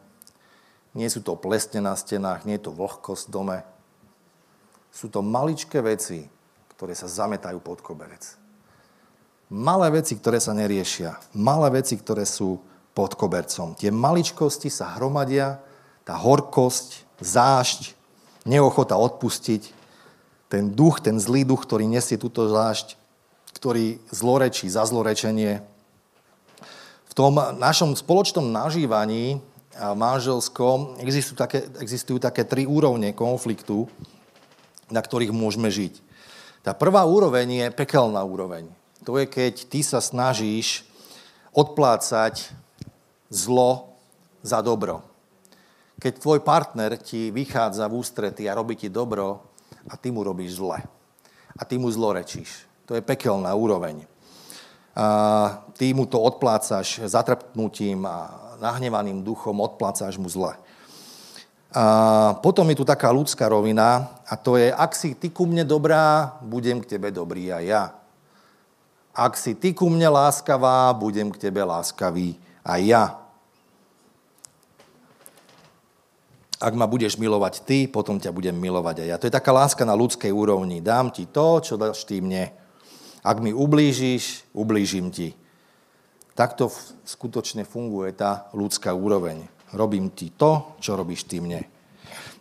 nie 0.95 1.11
sú 1.11 1.20
to 1.20 1.34
plesne 1.34 1.82
na 1.82 1.99
stenách, 1.99 2.47
nie 2.47 2.57
je 2.57 2.70
to 2.70 2.72
vlhkosť 2.72 3.26
v 3.28 3.34
dome. 3.34 3.59
Sú 4.95 5.11
to 5.11 5.26
maličké 5.26 5.82
veci, 5.82 6.30
ktoré 6.78 6.95
sa 6.95 7.11
zametajú 7.11 7.59
pod 7.59 7.82
koberec. 7.82 8.38
Malé 9.51 10.01
veci, 10.01 10.14
ktoré 10.14 10.38
sa 10.38 10.55
neriešia. 10.55 11.18
Malé 11.34 11.82
veci, 11.82 11.99
ktoré 11.99 12.22
sú 12.22 12.62
pod 12.95 13.18
kobercom. 13.18 13.74
Tie 13.74 13.90
maličkosti 13.90 14.70
sa 14.70 14.95
hromadia, 14.95 15.59
tá 16.07 16.14
horkosť, 16.14 17.03
zášť, 17.18 17.99
neochota 18.47 18.95
odpustiť, 18.95 19.74
ten 20.47 20.70
duch, 20.70 21.03
ten 21.03 21.18
zlý 21.18 21.42
duch, 21.42 21.66
ktorý 21.66 21.90
nesie 21.90 22.14
túto 22.14 22.47
zášť, 22.47 22.95
ktorý 23.59 23.99
zlorečí 24.14 24.70
za 24.70 24.86
zlorečenie. 24.86 25.62
V 27.11 27.12
tom 27.14 27.34
našom 27.59 27.99
spoločnom 27.99 28.47
nažívaní 28.51 29.42
manželskom 29.94 30.98
existujú 31.02 31.36
také, 31.38 31.66
existujú 31.82 32.18
také 32.22 32.46
tri 32.46 32.62
úrovne 32.64 33.10
konfliktu, 33.12 33.90
na 34.88 35.00
ktorých 35.02 35.34
môžeme 35.34 35.70
žiť. 35.70 35.98
Tá 36.64 36.72
prvá 36.72 37.04
úroveň 37.04 37.66
je 37.66 37.66
pekelná 37.76 38.24
úroveň. 38.24 38.70
To 39.04 39.20
je, 39.20 39.28
keď 39.28 39.54
ty 39.68 39.84
sa 39.84 40.00
snažíš 40.00 40.88
odplácať 41.52 42.56
zlo 43.28 43.92
za 44.40 44.64
dobro. 44.64 45.04
Keď 46.00 46.12
tvoj 46.20 46.40
partner 46.40 46.96
ti 46.96 47.30
vychádza 47.30 47.86
v 47.88 47.96
ústrety 48.00 48.48
a 48.48 48.56
robí 48.56 48.76
ti 48.76 48.88
dobro 48.88 49.44
a 49.88 49.94
ty 49.96 50.10
mu 50.10 50.24
robíš 50.24 50.56
zle. 50.56 50.80
A 51.54 51.62
ty 51.64 51.78
mu 51.78 51.92
zlorečíš. 51.92 52.66
To 52.88 52.96
je 52.96 53.04
pekelná 53.04 53.54
úroveň. 53.54 54.04
A 54.94 55.06
ty 55.74 55.94
mu 55.94 56.06
to 56.06 56.20
odplácaš 56.20 57.00
zatrpnutím 57.04 58.06
a 58.06 58.43
nahnevaným 58.61 59.24
duchom, 59.24 59.61
odplácaš 59.61 60.18
mu 60.18 60.28
zle. 60.28 60.55
A 61.74 62.38
potom 62.38 62.70
je 62.70 62.78
tu 62.78 62.86
taká 62.86 63.11
ľudská 63.11 63.50
rovina 63.50 64.14
a 64.30 64.38
to 64.38 64.55
je, 64.55 64.70
ak 64.70 64.94
si 64.94 65.18
ty 65.18 65.26
ku 65.34 65.42
mne 65.42 65.66
dobrá, 65.66 66.38
budem 66.38 66.78
k 66.78 66.94
tebe 66.94 67.11
dobrý 67.11 67.50
aj 67.50 67.64
ja. 67.66 67.84
Ak 69.11 69.34
si 69.34 69.59
ty 69.59 69.74
ku 69.74 69.90
mne 69.90 70.07
láskavá, 70.07 70.94
budem 70.94 71.34
k 71.34 71.50
tebe 71.50 71.66
láskavý 71.66 72.38
aj 72.62 72.80
ja. 72.82 73.05
Ak 76.62 76.78
ma 76.78 76.86
budeš 76.86 77.18
milovať 77.18 77.66
ty, 77.66 77.90
potom 77.90 78.22
ťa 78.22 78.30
budem 78.30 78.55
milovať 78.55 79.02
aj 79.02 79.09
ja. 79.11 79.16
To 79.18 79.26
je 79.26 79.34
taká 79.34 79.50
láska 79.50 79.82
na 79.82 79.98
ľudskej 79.98 80.30
úrovni. 80.30 80.78
Dám 80.78 81.11
ti 81.11 81.26
to, 81.26 81.59
čo 81.59 81.74
dáš 81.74 82.07
ty 82.07 82.22
mne. 82.22 82.55
Ak 83.20 83.42
mi 83.42 83.50
ublížiš, 83.50 84.46
ublížim 84.55 85.11
ti. 85.11 85.34
Takto 86.35 86.66
skutočne 87.07 87.62
funguje 87.62 88.11
tá 88.11 88.51
ľudská 88.51 88.91
úroveň. 88.91 89.47
Robím 89.70 90.11
ti 90.11 90.35
to, 90.35 90.74
čo 90.82 90.99
robíš 90.99 91.26
ty 91.30 91.39
mne. 91.39 91.62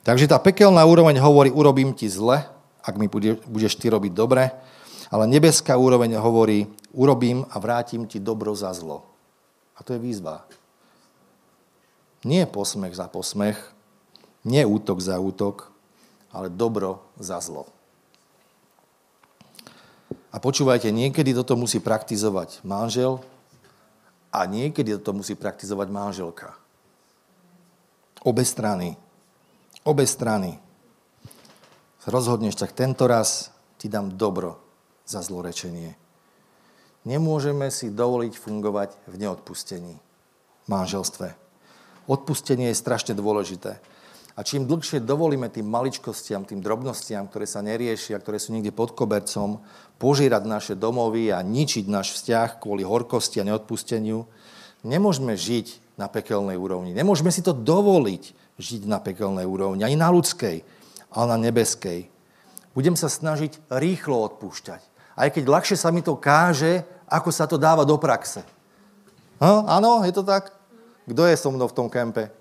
Takže 0.02 0.26
tá 0.26 0.42
pekelná 0.42 0.82
úroveň 0.84 1.22
hovorí, 1.22 1.54
urobím 1.54 1.94
ti 1.94 2.10
zle, 2.10 2.46
ak 2.84 2.98
mi 2.98 3.08
budeš 3.48 3.78
ty 3.80 3.88
robiť 3.94 4.12
dobre, 4.12 4.52
ale 5.14 5.30
nebeská 5.30 5.78
úroveň 5.78 6.18
hovorí, 6.18 6.68
urobím 6.92 7.46
a 7.54 7.56
vrátim 7.62 8.10
ti 8.10 8.18
dobro 8.18 8.52
za 8.58 8.74
zlo. 8.74 9.06
A 9.78 9.86
to 9.86 9.94
je 9.94 10.02
výzva. 10.02 10.44
Nie 12.26 12.50
posmech 12.50 12.98
za 12.98 13.06
posmech, 13.06 13.58
nie 14.44 14.66
útok 14.66 15.00
za 15.00 15.22
útok, 15.22 15.70
ale 16.34 16.50
dobro 16.50 17.06
za 17.22 17.38
zlo. 17.40 17.70
A 20.34 20.42
počúvajte, 20.42 20.90
niekedy 20.90 21.38
toto 21.38 21.54
musí 21.54 21.78
praktizovať 21.78 22.66
manžel 22.66 23.22
a 24.34 24.50
niekedy 24.50 24.98
toto 24.98 25.14
musí 25.14 25.38
praktizovať 25.38 25.88
manželka. 25.94 26.58
Obe 28.26 28.42
strany. 28.42 28.98
Obe 29.86 30.10
strany. 30.10 30.58
Rozhodneš, 32.10 32.58
tak 32.58 32.74
tento 32.74 33.06
raz 33.06 33.54
ti 33.78 33.88
dám 33.88 34.18
dobro 34.18 34.58
za 35.06 35.22
zlorečenie. 35.22 35.96
Nemôžeme 37.06 37.68
si 37.70 37.92
dovoliť 37.92 38.34
fungovať 38.34 38.90
v 39.12 39.16
neodpustení 39.22 39.96
v 40.64 40.68
manželstve. 40.72 41.36
Odpustenie 42.08 42.72
je 42.72 42.80
strašne 42.80 43.14
dôležité. 43.16 43.80
A 44.34 44.42
čím 44.42 44.66
dlhšie 44.66 45.06
dovolíme 45.06 45.46
tým 45.54 45.70
maličkostiam, 45.70 46.42
tým 46.42 46.58
drobnostiam, 46.58 47.30
ktoré 47.30 47.46
sa 47.46 47.62
neriešia, 47.62 48.18
ktoré 48.18 48.42
sú 48.42 48.50
niekde 48.50 48.74
pod 48.74 48.98
kobercom, 48.98 49.62
požírať 50.02 50.44
naše 50.50 50.74
domovy 50.74 51.30
a 51.30 51.46
ničiť 51.46 51.86
náš 51.86 52.18
vzťah 52.18 52.58
kvôli 52.58 52.82
horkosti 52.82 53.38
a 53.38 53.48
neodpusteniu, 53.48 54.26
nemôžeme 54.82 55.38
žiť 55.38 55.98
na 56.02 56.10
pekelnej 56.10 56.58
úrovni. 56.58 56.98
Nemôžeme 56.98 57.30
si 57.30 57.46
to 57.46 57.54
dovoliť 57.54 58.58
žiť 58.58 58.82
na 58.90 58.98
pekelnej 58.98 59.46
úrovni, 59.46 59.86
ani 59.86 59.94
na 59.94 60.10
ľudskej, 60.10 60.66
ale 61.14 61.26
na 61.30 61.38
nebeskej. 61.38 62.10
Budem 62.74 62.98
sa 62.98 63.14
snažiť 63.14 63.70
rýchlo 63.70 64.18
odpúšťať. 64.34 64.82
Aj 65.14 65.30
keď 65.30 65.46
ľahšie 65.46 65.78
sa 65.78 65.94
mi 65.94 66.02
to 66.02 66.18
káže, 66.18 66.82
ako 67.06 67.30
sa 67.30 67.46
to 67.46 67.62
dáva 67.62 67.86
do 67.86 68.02
praxe. 68.02 68.42
Áno, 69.38 70.02
je 70.02 70.10
to 70.10 70.26
tak? 70.26 70.50
Kto 71.06 71.22
je 71.30 71.38
so 71.38 71.54
mnou 71.54 71.70
v 71.70 71.78
tom 71.78 71.86
kempe? 71.86 72.34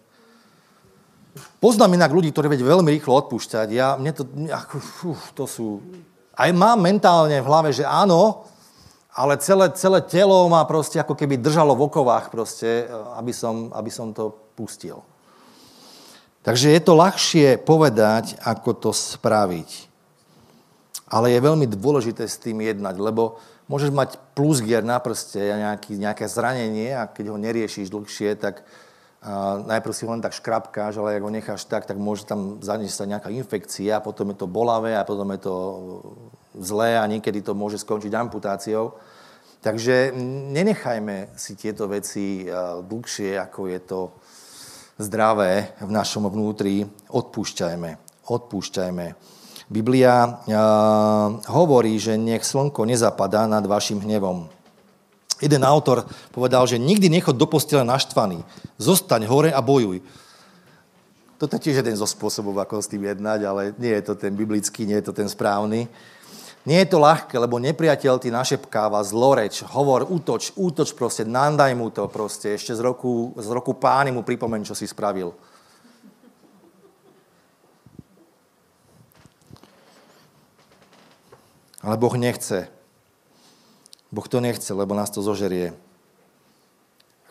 Poznám 1.61 1.97
inak 1.97 2.13
ľudí, 2.13 2.29
ktorí 2.29 2.53
vedia 2.53 2.69
veľmi 2.69 2.93
rýchlo 2.93 3.17
odpúšťať. 3.25 3.69
Ja, 3.73 3.97
mne 3.97 4.13
to, 4.13 4.29
ako, 4.53 4.75
uf, 5.17 5.23
to 5.33 5.45
sú... 5.49 5.81
Aj 6.37 6.49
mám 6.53 6.81
mentálne 6.81 7.41
v 7.41 7.49
hlave, 7.49 7.73
že 7.73 7.85
áno, 7.89 8.45
ale 9.13 9.37
celé, 9.41 9.69
celé 9.77 10.01
telo 10.05 10.49
ma 10.49 10.65
proste 10.65 10.97
ako 10.97 11.13
keby 11.13 11.37
držalo 11.37 11.77
v 11.77 11.85
okovách 11.89 12.33
proste, 12.33 12.89
aby 13.17 13.33
som, 13.33 13.69
aby 13.73 13.93
som 13.93 14.13
to 14.17 14.33
pustil. 14.57 15.05
Takže 16.43 16.73
je 16.73 16.81
to 16.83 16.93
ľahšie 16.97 17.49
povedať, 17.63 18.41
ako 18.43 18.71
to 18.75 18.91
spraviť. 18.91 19.93
Ale 21.13 21.29
je 21.29 21.45
veľmi 21.45 21.69
dôležité 21.69 22.25
s 22.25 22.41
tým 22.41 22.65
jednať, 22.65 22.97
lebo 22.97 23.37
môžeš 23.69 23.93
mať 23.93 24.11
gier 24.65 24.81
na 24.81 24.97
prste 24.97 25.39
nejaký, 25.39 25.93
nejaké 26.01 26.25
zranenie 26.27 26.97
a 26.97 27.05
keď 27.05 27.25
ho 27.31 27.37
neriešiš 27.37 27.93
dlhšie, 27.93 28.35
tak 28.41 28.65
a 29.23 29.63
najprv 29.63 29.95
si 29.95 30.03
ho 30.03 30.11
len 30.11 30.19
tak 30.19 30.35
škrapkáš, 30.35 30.99
ale 30.99 31.15
ak 31.15 31.23
ho 31.23 31.31
necháš 31.31 31.63
tak, 31.71 31.87
tak 31.87 31.95
môže 31.95 32.27
tam 32.27 32.59
zaniesť 32.59 32.97
sa 32.99 33.07
nejaká 33.07 33.31
infekcia, 33.31 34.03
potom 34.03 34.35
je 34.35 34.43
to 34.43 34.51
bolavé 34.51 34.99
a 34.99 35.07
potom 35.07 35.31
je 35.31 35.41
to 35.47 35.55
zlé 36.59 36.99
a 36.99 37.07
niekedy 37.07 37.39
to 37.39 37.55
môže 37.55 37.79
skončiť 37.87 38.11
amputáciou. 38.11 38.99
Takže 39.63 40.11
nenechajme 40.51 41.39
si 41.39 41.55
tieto 41.55 41.87
veci 41.87 42.51
dlhšie, 42.83 43.39
ako 43.39 43.61
je 43.71 43.81
to 43.87 44.01
zdravé 44.99 45.71
v 45.79 45.91
našom 45.95 46.27
vnútri. 46.27 46.83
Odpúšťajme, 47.07 47.91
odpúšťajme. 48.27 49.07
Biblia 49.71 50.43
hovorí, 51.47 51.95
že 52.03 52.19
nech 52.19 52.43
slnko 52.43 52.91
nezapadá 52.91 53.47
nad 53.47 53.63
vašim 53.63 54.03
hnevom 54.03 54.51
Jeden 55.43 55.67
autor 55.67 56.07
povedal, 56.31 56.63
že 56.71 56.79
nikdy 56.79 57.11
nechod 57.11 57.35
do 57.35 57.51
postele 57.51 57.83
naštvaný. 57.83 58.47
Zostaň 58.79 59.27
hore 59.27 59.51
a 59.51 59.59
bojuj. 59.59 59.99
Toto 61.35 61.59
je 61.59 61.67
tiež 61.67 61.83
jeden 61.83 61.99
zo 61.99 62.07
spôsobov, 62.07 62.55
ako 62.63 62.79
s 62.79 62.87
tým 62.87 63.03
jednať, 63.03 63.41
ale 63.43 63.63
nie 63.75 63.91
je 63.99 64.07
to 64.07 64.15
ten 64.15 64.31
biblický, 64.31 64.87
nie 64.87 65.03
je 65.03 65.11
to 65.11 65.15
ten 65.19 65.27
správny. 65.27 65.91
Nie 66.63 66.87
je 66.87 66.95
to 66.95 67.03
ľahké, 67.03 67.35
lebo 67.43 67.59
nepriateľ 67.59 68.23
ti 68.23 68.31
našepkáva 68.31 69.03
zloreč, 69.03 69.67
hovor, 69.67 70.07
útoč, 70.07 70.55
útoč 70.55 70.95
proste, 70.95 71.27
nandaj 71.27 71.75
mu 71.75 71.91
to 71.91 72.07
proste, 72.07 72.55
ešte 72.55 72.79
z 72.79 72.87
roku, 72.87 73.35
z 73.35 73.51
roku 73.51 73.75
pány 73.75 74.15
mu 74.15 74.23
pripomeň, 74.23 74.63
čo 74.71 74.79
si 74.79 74.87
spravil. 74.87 75.35
Ale 81.83 81.99
Boh 81.99 82.15
nechce, 82.15 82.71
Boh 84.13 84.29
to 84.29 84.45
nechce, 84.45 84.69
lebo 84.69 84.93
nás 84.93 85.09
to 85.09 85.25
zožerie. 85.25 85.73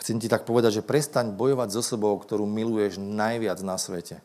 Chcem 0.02 0.18
ti 0.18 0.26
tak 0.26 0.50
povedať, 0.50 0.82
že 0.82 0.88
prestaň 0.88 1.30
bojovať 1.30 1.70
so 1.78 1.86
sobou, 1.86 2.18
ktorú 2.18 2.50
miluješ 2.50 2.98
najviac 2.98 3.62
na 3.62 3.78
svete. 3.78 4.18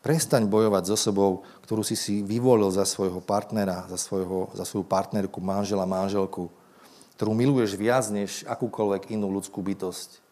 Prestaň 0.00 0.48
bojovať 0.48 0.88
so 0.88 0.96
sobou, 0.96 1.44
ktorú 1.68 1.84
si 1.84 2.00
si 2.00 2.24
vyvolil 2.24 2.72
za 2.72 2.88
svojho 2.88 3.20
partnera, 3.20 3.84
za, 3.92 4.00
svojho, 4.00 4.48
za 4.56 4.64
svoju 4.64 4.88
partnerku, 4.88 5.36
manžela, 5.44 5.84
manželku, 5.84 6.48
ktorú 7.20 7.36
miluješ 7.36 7.76
viac 7.76 8.08
než 8.08 8.40
akúkoľvek 8.48 9.12
inú 9.12 9.28
ľudskú 9.28 9.60
bytosť. 9.60 10.24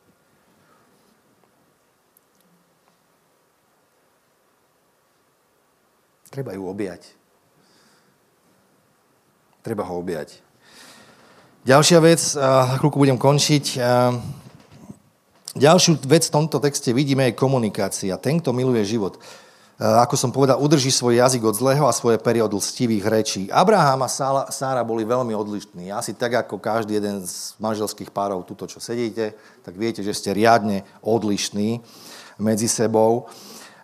Treba 6.32 6.56
ju 6.56 6.64
objať. 6.64 7.12
Treba 9.60 9.84
ho 9.84 10.00
objať. 10.00 10.45
Ďalšia 11.66 11.98
vec, 11.98 12.22
a 12.38 12.78
chvíľku 12.78 12.94
budem 12.94 13.18
končiť. 13.18 13.82
Ďalšiu 15.58 15.98
vec 16.06 16.30
v 16.30 16.34
tomto 16.38 16.62
texte 16.62 16.94
vidíme 16.94 17.26
je 17.26 17.34
komunikácia. 17.34 18.14
Ten, 18.22 18.38
kto 18.38 18.54
miluje 18.54 18.86
život. 18.86 19.18
Ako 19.74 20.14
som 20.14 20.30
povedal, 20.30 20.62
udrží 20.62 20.94
svoj 20.94 21.18
jazyk 21.18 21.42
od 21.42 21.58
zlého 21.58 21.90
a 21.90 21.90
svoje 21.90 22.22
pery 22.22 22.38
od 22.38 22.54
lstivých 22.54 23.02
rečí. 23.10 23.42
Abraham 23.50 24.06
a 24.06 24.10
Sára 24.46 24.86
boli 24.86 25.02
veľmi 25.02 25.34
odlišní. 25.34 25.90
Asi 25.90 26.14
tak, 26.14 26.38
ako 26.46 26.62
každý 26.62 27.02
jeden 27.02 27.26
z 27.26 27.58
manželských 27.58 28.14
párov, 28.14 28.46
tuto 28.46 28.70
čo 28.70 28.78
sedíte, 28.78 29.34
tak 29.66 29.74
viete, 29.74 30.06
že 30.06 30.14
ste 30.14 30.38
riadne 30.38 30.86
odlišní 31.02 31.82
medzi 32.38 32.70
sebou. 32.70 33.26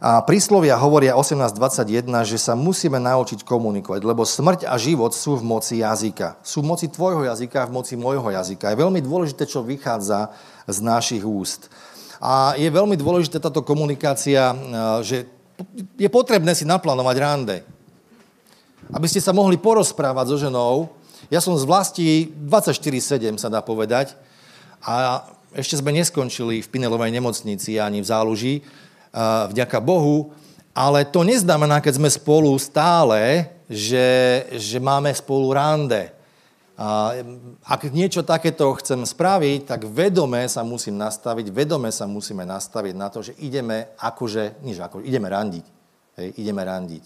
A 0.03 0.19
príslovia 0.19 0.75
hovoria 0.83 1.15
18.21, 1.15 2.11
že 2.27 2.35
sa 2.35 2.59
musíme 2.59 2.99
naučiť 2.99 3.47
komunikovať, 3.47 4.03
lebo 4.03 4.27
smrť 4.27 4.67
a 4.67 4.75
život 4.75 5.15
sú 5.15 5.39
v 5.39 5.47
moci 5.47 5.79
jazyka. 5.79 6.43
Sú 6.43 6.59
v 6.59 6.75
moci 6.75 6.91
tvojho 6.91 7.23
jazyka 7.23 7.63
a 7.63 7.69
v 7.71 7.79
moci 7.79 7.95
môjho 7.95 8.27
jazyka. 8.35 8.75
Je 8.75 8.83
veľmi 8.83 8.99
dôležité, 8.99 9.47
čo 9.47 9.63
vychádza 9.63 10.35
z 10.67 10.79
našich 10.83 11.23
úst. 11.23 11.71
A 12.19 12.59
je 12.59 12.67
veľmi 12.67 12.99
dôležité 12.99 13.39
táto 13.39 13.63
komunikácia, 13.63 14.51
e, 14.51 14.57
že 15.07 15.17
je 15.95 16.09
potrebné 16.11 16.51
si 16.59 16.67
naplánovať 16.67 17.17
rande. 17.23 17.57
Aby 18.91 19.07
ste 19.07 19.23
sa 19.23 19.31
mohli 19.31 19.55
porozprávať 19.55 20.35
so 20.35 20.51
ženou 20.51 20.91
Ja 21.31 21.39
som 21.39 21.55
z 21.55 21.63
vlasti 21.63 22.27
24-7, 22.43 23.39
sa 23.39 23.47
dá 23.47 23.63
povedať. 23.63 24.19
A 24.83 25.23
ešte 25.55 25.79
sme 25.79 25.95
neskončili 25.95 26.59
v 26.59 26.67
Pinelovej 26.67 27.15
nemocnici 27.15 27.79
ani 27.79 28.03
v 28.03 28.11
záluži, 28.11 28.55
vďaka 29.53 29.79
Bohu. 29.79 30.33
Ale 30.73 31.05
to 31.05 31.21
neznamená, 31.21 31.85
keď 31.85 32.01
sme 32.01 32.09
spolu 32.09 32.57
stále, 32.57 33.53
že, 33.69 34.49
že 34.57 34.81
máme 34.81 35.13
spolu 35.13 35.53
rande. 35.53 36.09
A 36.81 37.15
ak 37.69 37.93
niečo 37.93 38.25
takéto 38.25 38.73
chcem 38.81 39.05
spraviť, 39.05 39.69
tak 39.69 39.85
vedome 39.85 40.41
sa 40.49 40.65
musím 40.65 40.97
nastaviť, 40.97 41.53
vedome 41.53 41.93
sa 41.93 42.09
musíme 42.09 42.49
nastaviť 42.49 42.95
na 42.97 43.13
to, 43.13 43.21
že 43.21 43.37
ideme 43.39 43.93
akože, 44.01 44.65
nič 44.65 44.81
ako, 44.81 45.05
ideme 45.05 45.29
randiť. 45.29 45.67
Hej, 46.17 46.29
ideme 46.41 46.65
randiť. 46.65 47.05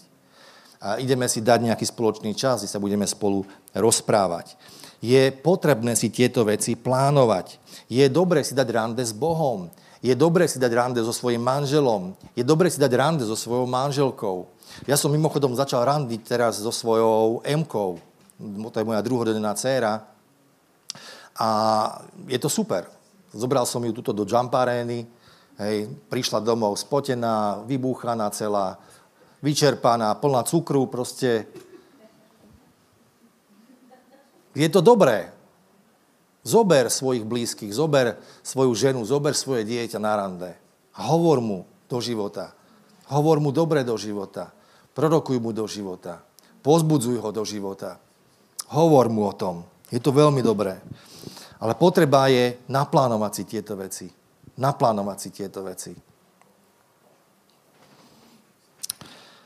A 0.77 0.97
ideme 1.03 1.27
si 1.27 1.43
dať 1.43 1.59
nejaký 1.67 1.85
spoločný 1.85 2.31
čas, 2.33 2.63
kde 2.63 2.71
sa 2.71 2.79
budeme 2.79 3.03
spolu 3.03 3.43
rozprávať. 3.75 4.55
Je 5.03 5.29
potrebné 5.29 5.93
si 5.93 6.09
tieto 6.09 6.41
veci 6.47 6.73
plánovať. 6.73 7.59
Je 7.91 8.05
dobre 8.09 8.41
si 8.41 8.57
dať 8.57 8.67
rande 8.73 9.03
s 9.03 9.13
Bohom. 9.13 9.69
Je 10.07 10.15
dobre 10.15 10.47
si 10.47 10.55
dať 10.55 10.71
rande 10.71 11.03
so 11.03 11.11
svojím 11.11 11.43
manželom. 11.43 12.15
Je 12.31 12.47
dobre 12.47 12.71
si 12.71 12.79
dať 12.79 12.91
rande 12.95 13.27
so 13.27 13.35
svojou 13.35 13.67
manželkou. 13.67 14.47
Ja 14.87 14.95
som 14.95 15.11
mimochodom 15.11 15.51
začal 15.51 15.83
randiť 15.83 16.21
teraz 16.23 16.63
so 16.63 16.71
svojou 16.71 17.43
M-kou 17.43 17.99
to 18.71 18.79
je 18.79 18.85
moja 18.85 19.01
druhodenná 19.01 19.53
dcéra. 19.53 20.05
A 21.37 21.49
je 22.27 22.39
to 22.39 22.49
super. 22.49 22.85
Zobral 23.33 23.65
som 23.65 23.85
ju 23.85 23.93
tuto 23.93 24.13
do 24.13 24.25
jump 24.25 24.53
arény, 24.55 25.05
hej, 25.57 25.89
prišla 26.09 26.41
domov 26.41 26.77
spotená, 26.77 27.61
vybúchaná 27.65 28.29
celá, 28.33 28.77
vyčerpaná, 29.41 30.15
plná 30.17 30.41
cukru, 30.45 30.85
proste. 30.85 31.45
Je 34.57 34.69
to 34.69 34.81
dobré. 34.81 35.36
Zober 36.47 36.87
svojich 36.87 37.27
blízkych, 37.27 37.75
zober 37.75 38.15
svoju 38.39 38.71
ženu, 38.71 39.03
zober 39.03 39.35
svoje 39.35 39.67
dieťa 39.67 39.99
na 39.99 40.15
rande. 40.15 40.55
Hovor 40.95 41.43
mu 41.43 41.67
do 41.91 41.99
života. 41.99 42.55
Hovor 43.11 43.43
mu 43.43 43.51
dobre 43.51 43.83
do 43.83 43.99
života. 43.99 44.55
Prorokuj 44.95 45.43
mu 45.43 45.51
do 45.51 45.67
života. 45.67 46.23
Pozbudzuj 46.63 47.19
ho 47.19 47.29
do 47.35 47.43
života. 47.43 47.99
Hovor 48.71 49.11
mu 49.11 49.27
o 49.27 49.35
tom. 49.35 49.67
Je 49.91 49.99
to 49.99 50.15
veľmi 50.15 50.39
dobré. 50.39 50.79
Ale 51.59 51.75
potreba 51.75 52.31
je 52.31 52.55
naplánovať 52.71 53.31
si 53.35 53.43
tieto 53.43 53.75
veci. 53.75 54.07
Naplánovať 54.55 55.17
si 55.19 55.29
tieto 55.35 55.67
veci. 55.67 55.91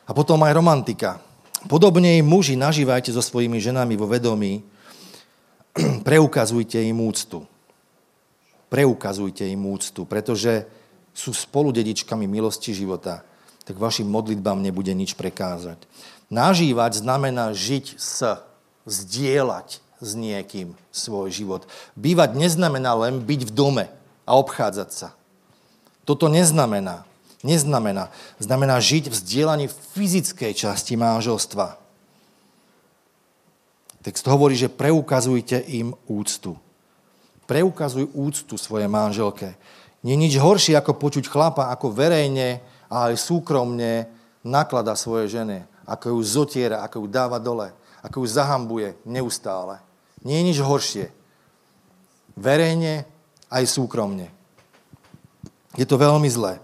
A 0.06 0.12
potom 0.14 0.38
aj 0.46 0.54
romantika. 0.54 1.18
Podobne 1.66 2.20
muži 2.26 2.58
nažívajte 2.58 3.14
so 3.14 3.22
svojimi 3.22 3.62
ženami 3.62 3.94
vo 3.96 4.10
vedomí, 4.10 4.66
preukazujte 6.08 6.80
im 6.82 7.02
úctu. 7.02 7.48
Preukazujte 8.72 9.44
im 9.48 9.68
úctu, 9.68 10.08
pretože 10.08 10.64
sú 11.12 11.36
spolu 11.36 11.76
dedičkami 11.76 12.24
milosti 12.24 12.72
života, 12.72 13.28
tak 13.68 13.76
vašim 13.76 14.08
modlitbám 14.08 14.64
nebude 14.64 14.96
nič 14.96 15.14
prekázať. 15.20 15.84
Nažívať 16.32 17.04
znamená 17.04 17.52
žiť 17.52 18.00
s 18.00 18.24
zdieľať 18.86 19.82
s 20.02 20.12
niekým 20.18 20.74
svoj 20.90 21.30
život. 21.30 21.70
Bývať 21.94 22.34
neznamená 22.34 22.98
len 22.98 23.22
byť 23.22 23.42
v 23.46 23.52
dome 23.54 23.86
a 24.26 24.32
obchádzať 24.38 24.90
sa. 24.90 25.10
Toto 26.06 26.26
neznamená. 26.26 27.06
Neznamená. 27.46 28.10
Znamená 28.42 28.78
žiť 28.82 29.10
v 29.10 29.16
zdieľaní 29.18 29.66
fyzickej 29.70 30.54
časti 30.58 30.98
manželstva. 30.98 31.81
Text 34.02 34.26
hovorí, 34.26 34.58
že 34.58 34.70
preukazujte 34.70 35.62
im 35.78 35.94
úctu. 36.10 36.58
Preukazuj 37.46 38.10
úctu 38.18 38.58
svojej 38.58 38.90
manželke. 38.90 39.54
Nie 40.02 40.18
nič 40.18 40.38
horšie, 40.42 40.74
ako 40.74 40.98
počuť 40.98 41.30
chlapa, 41.30 41.70
ako 41.70 41.94
verejne 41.94 42.62
a 42.90 43.14
aj 43.14 43.22
súkromne 43.22 44.10
naklada 44.42 44.98
svoje 44.98 45.30
žene. 45.30 45.70
Ako 45.86 46.18
ju 46.18 46.20
zotiera, 46.26 46.82
ako 46.82 47.06
ju 47.06 47.08
dáva 47.10 47.38
dole 47.38 47.78
ako 48.02 48.26
ju 48.26 48.28
zahambuje 48.28 48.98
neustále. 49.06 49.78
Nie 50.26 50.42
je 50.42 50.48
nič 50.54 50.58
horšie. 50.62 51.06
Verejne 52.34 53.06
aj 53.50 53.64
súkromne. 53.70 54.34
Je 55.78 55.86
to 55.86 55.96
veľmi 55.98 56.28
zlé. 56.28 56.58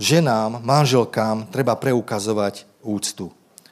Ženám, 0.00 0.60
manželkám 0.64 1.48
treba 1.48 1.78
preukazovať 1.78 2.66
úctu. 2.82 3.30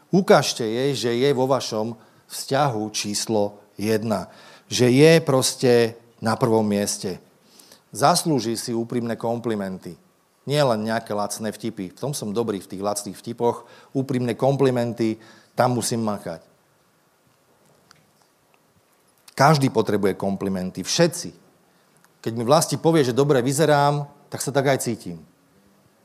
Ukážte 0.08 0.64
jej, 0.64 0.90
že 0.96 1.10
je 1.12 1.30
vo 1.34 1.44
vašom 1.44 1.96
vzťahu 2.28 2.82
číslo 2.92 3.58
jedna. 3.80 4.28
Že 4.68 4.86
je 4.92 5.12
proste 5.24 5.72
na 6.20 6.36
prvom 6.36 6.64
mieste. 6.64 7.20
Zaslúži 7.88 8.54
si 8.60 8.76
úprimné 8.76 9.16
komplimenty. 9.16 9.96
Nie 10.44 10.64
len 10.64 10.84
nejaké 10.84 11.12
lacné 11.12 11.52
vtipy. 11.52 11.92
V 11.92 12.00
tom 12.00 12.12
som 12.12 12.32
dobrý 12.32 12.60
v 12.60 12.70
tých 12.76 12.84
lacných 12.84 13.16
vtipoch. 13.16 13.68
Úprimné 13.92 14.32
komplimenty, 14.36 15.20
tam 15.56 15.76
musím 15.76 16.04
makať. 16.04 16.44
Každý 19.36 19.70
potrebuje 19.70 20.18
komplimenty. 20.18 20.82
Všetci. 20.82 21.30
Keď 22.18 22.32
mi 22.34 22.42
vlasti 22.42 22.74
povie, 22.74 23.06
že 23.06 23.14
dobre 23.14 23.38
vyzerám, 23.38 24.08
tak 24.28 24.42
sa 24.42 24.50
tak 24.50 24.66
aj 24.66 24.82
cítim. 24.82 25.22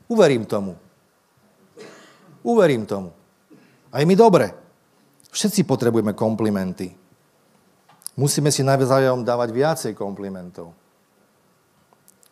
Uverím 0.06 0.46
tomu. 0.46 0.78
Uverím 2.44 2.86
tomu. 2.86 3.10
A 3.90 4.00
je 4.00 4.06
mi 4.06 4.14
dobre. 4.14 4.63
Všetci 5.34 5.66
potrebujeme 5.66 6.14
komplimenty. 6.14 6.94
Musíme 8.14 8.54
si 8.54 8.62
navzájom 8.62 9.26
dávať 9.26 9.50
viacej 9.50 9.92
komplimentov. 9.98 10.70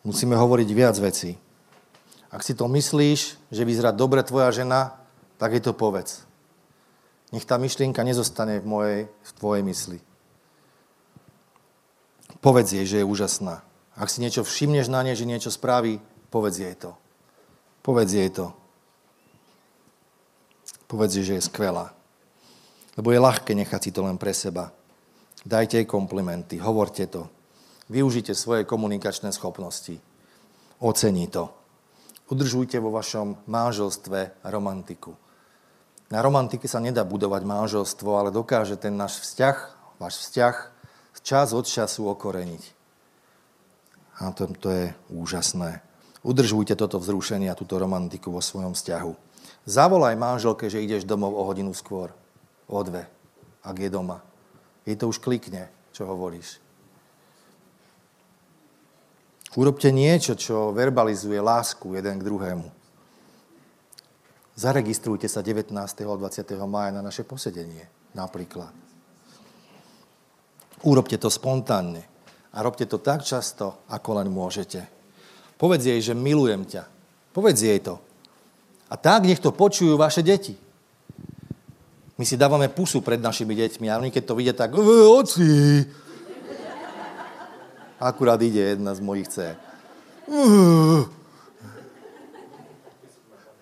Musíme 0.07 0.39
hovoriť 0.39 0.69
viac 0.71 0.95
vecí. 1.03 1.35
Ak 2.31 2.47
si 2.47 2.55
to 2.55 2.71
myslíš, 2.71 3.51
že 3.51 3.67
vyzerá 3.67 3.91
dobre 3.91 4.23
tvoja 4.23 4.55
žena, 4.55 4.95
tak 5.35 5.51
je 5.51 5.61
to 5.67 5.75
povedz. 5.75 6.23
Nech 7.35 7.43
tá 7.43 7.59
myšlienka 7.59 7.99
nezostane 8.07 8.63
v, 8.63 8.65
mojej, 8.65 8.99
v 9.11 9.31
tvojej 9.35 9.63
mysli. 9.67 9.99
Povedz 12.39 12.71
jej, 12.71 12.87
že 12.87 13.03
je 13.03 13.09
úžasná. 13.09 13.67
Ak 13.99 14.07
si 14.07 14.23
niečo 14.23 14.47
všimneš 14.47 14.87
na 14.87 15.03
nej, 15.03 15.19
že 15.19 15.27
niečo 15.27 15.51
spraví, 15.51 15.99
povedz 16.31 16.63
jej 16.63 16.75
to. 16.79 16.95
Povedz 17.83 18.15
jej 18.15 18.31
to. 18.31 18.55
Povedz 20.87 21.19
jej, 21.19 21.25
že 21.27 21.35
je 21.39 21.47
skvelá. 21.51 21.91
Lebo 22.93 23.09
je 23.09 23.19
ľahké 23.19 23.57
nechať 23.57 23.89
si 23.89 23.91
to 23.91 24.05
len 24.05 24.21
pre 24.21 24.33
seba. 24.33 24.69
Dajte 25.43 25.81
jej 25.81 25.87
komplimenty, 25.89 26.61
hovorte 26.61 27.09
to. 27.09 27.27
Využite 27.91 28.31
svoje 28.37 28.63
komunikačné 28.63 29.35
schopnosti. 29.35 29.99
Ocení 30.79 31.27
to. 31.27 31.51
Udržujte 32.31 32.79
vo 32.79 32.93
vašom 32.95 33.43
manželstve 33.49 34.47
romantiku. 34.47 35.19
Na 36.13 36.21
romantike 36.21 36.69
sa 36.69 36.79
nedá 36.79 37.03
budovať 37.03 37.43
manželstvo, 37.43 38.09
ale 38.13 38.29
dokáže 38.29 38.77
ten 38.79 38.95
náš 38.95 39.19
vzťah, 39.25 39.57
váš 39.99 40.23
vzťah, 40.23 40.55
čas 41.23 41.55
od 41.55 41.65
času 41.65 42.05
okoreniť. 42.13 42.63
A 44.21 44.29
to, 44.35 44.45
to 44.53 44.69
je 44.69 44.85
úžasné. 45.09 45.81
Udržujte 46.21 46.77
toto 46.77 47.01
vzrušenie 47.01 47.49
a 47.49 47.57
túto 47.57 47.75
romantiku 47.81 48.29
vo 48.29 48.39
svojom 48.39 48.77
vzťahu. 48.77 49.11
Zavolaj 49.67 50.15
manželke, 50.15 50.71
že 50.71 50.83
ideš 50.83 51.07
domov 51.07 51.35
o 51.35 51.43
hodinu 51.43 51.75
skôr. 51.75 52.11
O 52.67 52.79
dve, 52.83 53.07
ak 53.63 53.75
je 53.79 53.89
doma. 53.91 54.23
Jej 54.83 54.99
to 54.99 55.07
už 55.11 55.19
klikne, 55.23 55.71
čo 55.95 56.07
hovoríš. 56.07 56.63
Urobte 59.53 59.93
niečo, 59.93 60.33
čo 60.33 60.73
verbalizuje 60.73 61.37
lásku 61.37 61.93
jeden 61.93 62.17
k 62.17 62.25
druhému. 62.25 62.67
Zaregistrujte 64.53 65.29
sa 65.29 65.45
19. 65.45 65.73
a 65.77 66.15
20. 66.17 66.57
maja 66.65 66.89
na 66.93 67.01
naše 67.01 67.25
posedenie, 67.25 67.89
napríklad. 68.17 68.73
Urobte 70.85 71.17
to 71.17 71.29
spontánne 71.29 72.05
a 72.53 72.57
robte 72.61 72.85
to 72.85 73.01
tak 73.01 73.25
často, 73.25 73.85
ako 73.89 74.21
len 74.21 74.29
môžete. 74.29 74.85
Povedz 75.57 75.85
jej, 75.89 76.01
že 76.01 76.13
milujem 76.13 76.65
ťa. 76.65 76.83
Povedz 77.33 77.61
jej 77.61 77.79
to. 77.81 77.97
A 78.89 78.97
tak 78.97 79.25
nech 79.25 79.41
to 79.41 79.49
počujú 79.49 79.97
vaše 79.97 80.21
deti. 80.21 80.53
My 82.13 82.23
si 82.29 82.37
dávame 82.37 82.69
pusu 82.69 83.01
pred 83.01 83.17
našimi 83.17 83.57
deťmi 83.57 83.89
a 83.89 83.97
oni 83.97 84.13
keď 84.13 84.23
to 84.25 84.37
vidia, 84.37 84.53
tak 84.53 84.77
oci. 84.77 85.81
Akurát 87.97 88.37
ide 88.43 88.77
jedna 88.77 88.93
z 88.93 89.01
mojich 89.01 89.27
dcer. 89.31 89.57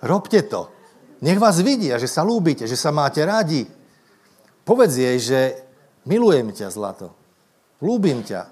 Robte 0.02 0.41
to. 0.49 0.68
Nech 1.22 1.38
vás 1.38 1.62
vidia, 1.62 2.02
že 2.02 2.10
sa 2.10 2.26
lúbite, 2.26 2.66
že 2.66 2.74
sa 2.74 2.89
máte 2.89 3.22
radi. 3.22 3.70
Povedz 4.66 4.97
jej, 4.97 5.18
že 5.22 5.39
milujem 6.10 6.49
ťa, 6.49 6.74
zlato. 6.74 7.14
Lúbim 7.80 8.26
ťa. 8.26 8.49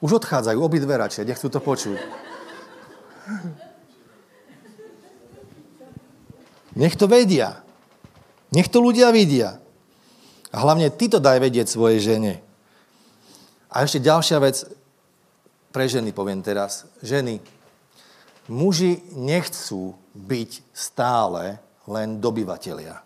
Už 0.00 0.24
odchádzajú 0.24 0.58
obidve 0.58 0.96
radšej, 0.96 1.28
nechcú 1.28 1.52
to 1.52 1.60
počuť. 1.60 1.98
Nech 6.78 6.96
to 6.96 7.04
vedia. 7.04 7.60
Nech 8.52 8.68
to 8.72 8.80
ľudia 8.80 9.12
vidia. 9.12 9.60
A 10.48 10.56
hlavne 10.64 10.88
ty 10.88 11.12
to 11.12 11.20
daj 11.20 11.36
vedieť 11.40 11.68
svojej 11.68 12.00
žene. 12.00 12.40
A 13.68 13.84
ešte 13.84 14.00
ďalšia 14.00 14.40
vec, 14.40 14.64
pre 15.68 15.84
ženy 15.84 16.16
poviem 16.16 16.40
teraz. 16.40 16.88
Ženy, 17.04 17.36
muži 18.48 19.04
nechcú 19.12 19.92
byť 20.16 20.50
stále 20.72 21.60
len 21.84 22.16
dobyvatelia. 22.16 23.04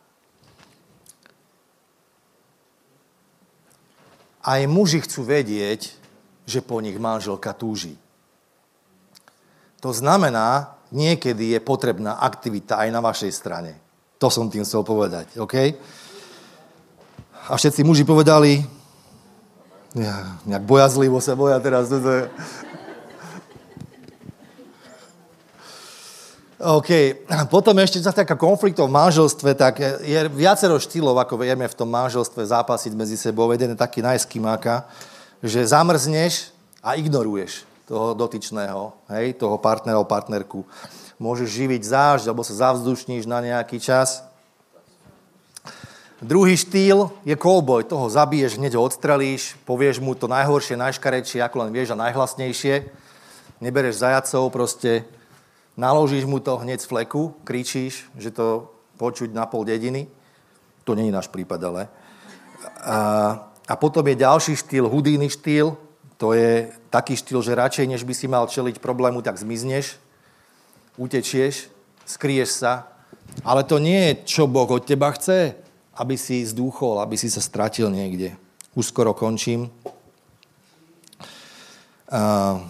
Aj 4.43 4.61
muži 4.67 5.03
chcú 5.03 5.27
vedieť, 5.27 5.95
že 6.47 6.63
po 6.63 6.83
nich 6.83 6.99
manželka 6.99 7.55
túži. 7.55 7.95
To 9.83 9.91
znamená, 9.91 10.79
niekedy 10.95 11.55
je 11.55 11.61
potrebná 11.63 12.19
aktivita 12.23 12.79
aj 12.83 12.89
na 12.91 13.03
vašej 13.03 13.33
strane. 13.35 13.79
To 14.23 14.31
som 14.31 14.47
tým 14.47 14.63
chcel 14.63 14.87
povedať, 14.87 15.35
OK? 15.43 15.75
A 17.51 17.59
všetci 17.59 17.83
muži 17.83 18.07
povedali, 18.07 18.63
ja, 19.99 20.39
nejak 20.47 20.63
bojazlivo 20.63 21.19
sa 21.19 21.35
boja 21.35 21.59
teraz. 21.59 21.91
OK. 26.63 26.91
Potom 27.51 27.75
ešte 27.83 27.99
taká 27.99 28.39
konfliktov 28.39 28.87
v 28.87 28.95
manželstve, 28.95 29.59
tak 29.59 29.83
je 29.83 30.21
viacero 30.31 30.79
štýlov, 30.79 31.19
ako 31.19 31.43
vieme 31.43 31.67
v 31.67 31.75
tom 31.75 31.91
manželstve 31.91 32.47
zápasiť 32.47 32.95
medzi 32.95 33.19
sebou. 33.19 33.51
Jeden 33.51 33.75
je 33.75 33.83
taký 33.83 34.07
najskimáka, 34.07 34.87
že 35.43 35.67
zamrzneš 35.67 36.55
a 36.79 36.95
ignoruješ 36.95 37.67
toho 37.91 38.15
dotyčného, 38.15 38.95
hej, 39.19 39.35
toho 39.35 39.59
partnera 39.59 39.99
partnerku. 40.07 40.63
Môžeš 41.23 41.55
živiť 41.55 41.87
zážď, 41.87 42.35
alebo 42.35 42.43
sa 42.43 42.59
zavzdušníš 42.67 43.31
na 43.31 43.39
nejaký 43.39 43.79
čas. 43.79 44.27
Druhý 46.19 46.59
štýl 46.59 47.15
je 47.23 47.39
cowboy. 47.39 47.87
Toho 47.87 48.11
zabiješ, 48.11 48.59
hneď 48.59 48.75
ho 48.75 48.83
odstrelíš, 48.83 49.55
povieš 49.63 50.03
mu 50.03 50.19
to 50.19 50.27
najhoršie, 50.27 50.75
najškarečšie, 50.75 51.39
ako 51.47 51.63
len 51.63 51.71
vieš 51.71 51.95
a 51.95 52.03
najhlasnejšie. 52.03 52.91
Nebereš 53.63 54.03
zajacov, 54.03 54.51
proste 54.51 55.07
naložíš 55.79 56.27
mu 56.27 56.43
to 56.43 56.59
hneď 56.59 56.83
z 56.83 56.91
fleku, 56.91 57.39
kričíš, 57.47 58.11
že 58.19 58.35
to 58.35 58.75
počuť 58.99 59.31
na 59.31 59.47
pol 59.47 59.63
dediny. 59.63 60.11
To 60.83 60.99
není 60.99 61.15
náš 61.15 61.31
prípad, 61.31 61.63
ale. 61.63 61.83
A, 62.83 62.99
a 63.71 63.75
potom 63.79 64.03
je 64.11 64.19
ďalší 64.19 64.59
štýl, 64.59 64.91
hudíny 64.91 65.31
štýl. 65.31 65.79
To 66.19 66.35
je 66.35 66.67
taký 66.91 67.15
štýl, 67.15 67.47
že 67.47 67.55
radšej, 67.55 67.87
než 67.87 68.03
by 68.03 68.11
si 68.11 68.27
mal 68.27 68.51
čeliť 68.51 68.83
problému, 68.83 69.23
tak 69.23 69.39
zmizneš, 69.39 70.02
utečieš, 71.01 71.69
skrieš 72.05 72.65
sa. 72.65 72.89
Ale 73.47 73.65
to 73.65 73.81
nie 73.81 74.13
je, 74.13 74.13
čo 74.29 74.51
Boh 74.51 74.69
od 74.69 74.85
teba 74.85 75.13
chce, 75.15 75.57
aby 75.97 76.17
si 76.17 76.45
zdúchol, 76.45 77.01
aby 77.01 77.17
si 77.17 77.33
sa 77.33 77.41
stratil 77.41 77.89
niekde. 77.89 78.37
Už 78.77 78.93
skoro 78.93 79.17
končím. 79.17 79.69
Uh, 82.13 82.61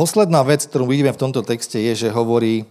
Posledná 0.00 0.40
vec, 0.40 0.64
ktorú 0.64 0.88
vidíme 0.88 1.12
v 1.12 1.20
tomto 1.20 1.44
texte, 1.44 1.76
je, 1.76 2.08
že 2.08 2.08
hovorí, 2.08 2.64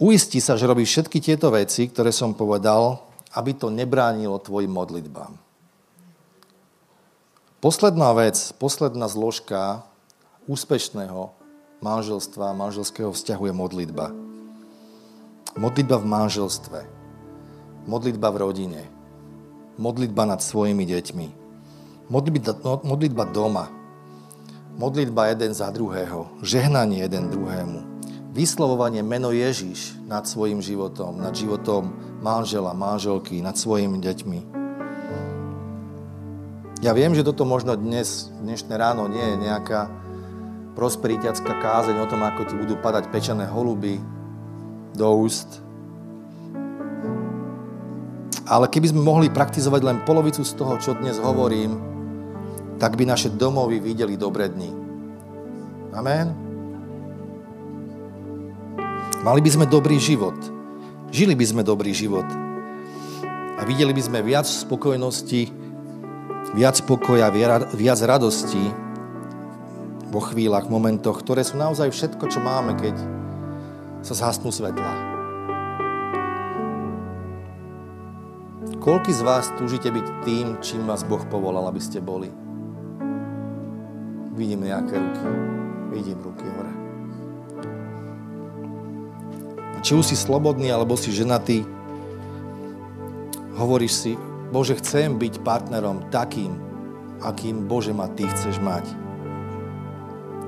uisti 0.00 0.40
sa, 0.40 0.56
že 0.56 0.64
robíš 0.64 0.96
všetky 0.96 1.20
tieto 1.20 1.52
veci, 1.52 1.84
ktoré 1.84 2.16
som 2.16 2.32
povedal, 2.32 3.04
aby 3.36 3.52
to 3.52 3.68
nebránilo 3.68 4.40
tvojim 4.40 4.72
modlitbám. 4.72 5.36
Posledná 7.60 8.16
vec, 8.16 8.56
posledná 8.56 9.04
zložka 9.04 9.84
úspešného 10.48 11.32
manželstva, 11.80 12.56
manželského 12.56 13.12
vzťahu 13.12 13.42
je 13.48 13.54
modlitba. 13.54 14.06
Modlitba 15.54 15.96
v 16.00 16.06
manželstve. 16.06 16.80
Modlitba 17.84 18.28
v 18.32 18.36
rodine. 18.40 18.82
Modlitba 19.76 20.24
nad 20.24 20.40
svojimi 20.40 20.88
deťmi. 20.88 21.26
Modlitba, 22.08 22.52
modlitba 22.84 23.24
doma 23.32 23.84
modlitba 24.74 25.30
jeden 25.30 25.54
za 25.54 25.70
druhého, 25.70 26.26
žehnanie 26.42 27.06
jeden 27.06 27.30
druhému, 27.30 28.02
vyslovovanie 28.34 29.06
meno 29.06 29.30
Ježiš 29.30 29.94
nad 30.10 30.26
svojim 30.26 30.58
životom, 30.58 31.22
nad 31.22 31.34
životom 31.34 31.94
manžela, 32.18 32.74
manželky, 32.74 33.38
nad 33.38 33.54
svojimi 33.54 34.02
deťmi. 34.02 34.40
Ja 36.82 36.92
viem, 36.92 37.14
že 37.16 37.24
toto 37.24 37.48
možno 37.48 37.78
dnes, 37.78 38.28
dnešné 38.42 38.74
ráno 38.76 39.08
nie 39.08 39.22
je 39.22 39.36
nejaká 39.40 39.88
prosperitiacká 40.74 41.62
kázeň 41.62 42.02
o 42.02 42.10
tom, 42.10 42.20
ako 42.26 42.42
ti 42.50 42.54
budú 42.58 42.74
padať 42.78 43.08
pečené 43.08 43.46
holuby 43.46 44.02
do 44.94 45.06
úst. 45.22 45.62
Ale 48.44 48.68
keby 48.68 48.92
sme 48.92 49.00
mohli 49.00 49.32
praktizovať 49.32 49.80
len 49.80 49.98
polovicu 50.04 50.44
z 50.44 50.52
toho, 50.52 50.76
čo 50.76 50.98
dnes 50.98 51.16
hovorím, 51.16 51.80
tak 52.76 52.98
by 52.98 53.08
naše 53.08 53.32
domovy 53.32 53.80
videli 53.80 54.20
dobré 54.20 54.50
dni. 54.52 54.70
Amen. 55.94 56.26
Mali 59.24 59.40
by 59.40 59.50
sme 59.50 59.64
dobrý 59.64 59.96
život. 59.96 60.36
Žili 61.08 61.32
by 61.32 61.46
sme 61.48 61.62
dobrý 61.64 61.96
život. 61.96 62.26
A 63.56 63.62
videli 63.64 63.94
by 63.94 64.02
sme 64.02 64.20
viac 64.20 64.44
spokojnosti, 64.44 65.48
viac 66.52 66.76
pokoja, 66.84 67.32
viac 67.72 67.98
radosti 68.04 68.83
vo 70.14 70.22
chvíľach, 70.22 70.70
momentoch, 70.70 71.18
ktoré 71.26 71.42
sú 71.42 71.58
naozaj 71.58 71.90
všetko, 71.90 72.30
čo 72.30 72.38
máme, 72.38 72.78
keď 72.78 72.94
sa 74.06 74.14
zhasnú 74.14 74.54
svetla. 74.54 75.10
Koľký 78.78 79.10
z 79.10 79.22
vás 79.26 79.50
túžite 79.58 79.90
byť 79.90 80.06
tým, 80.22 80.46
čím 80.62 80.86
vás 80.86 81.02
Boh 81.02 81.18
povolal, 81.26 81.66
aby 81.66 81.82
ste 81.82 81.98
boli? 81.98 82.30
Vidím 84.38 84.70
nejaké 84.70 84.94
ruky. 84.94 85.26
Vidím 85.90 86.22
ruky 86.22 86.46
hore. 86.46 86.72
Či 89.82 89.98
už 89.98 90.14
si 90.14 90.16
slobodný, 90.16 90.70
alebo 90.70 90.94
si 90.94 91.10
ženatý, 91.10 91.66
hovoríš 93.58 93.92
si, 93.92 94.12
Bože, 94.48 94.78
chcem 94.78 95.18
byť 95.18 95.42
partnerom 95.42 96.08
takým, 96.14 96.54
akým, 97.20 97.66
Bože, 97.66 97.90
ma 97.90 98.06
Ty 98.06 98.30
chceš 98.30 98.62
mať. 98.62 99.03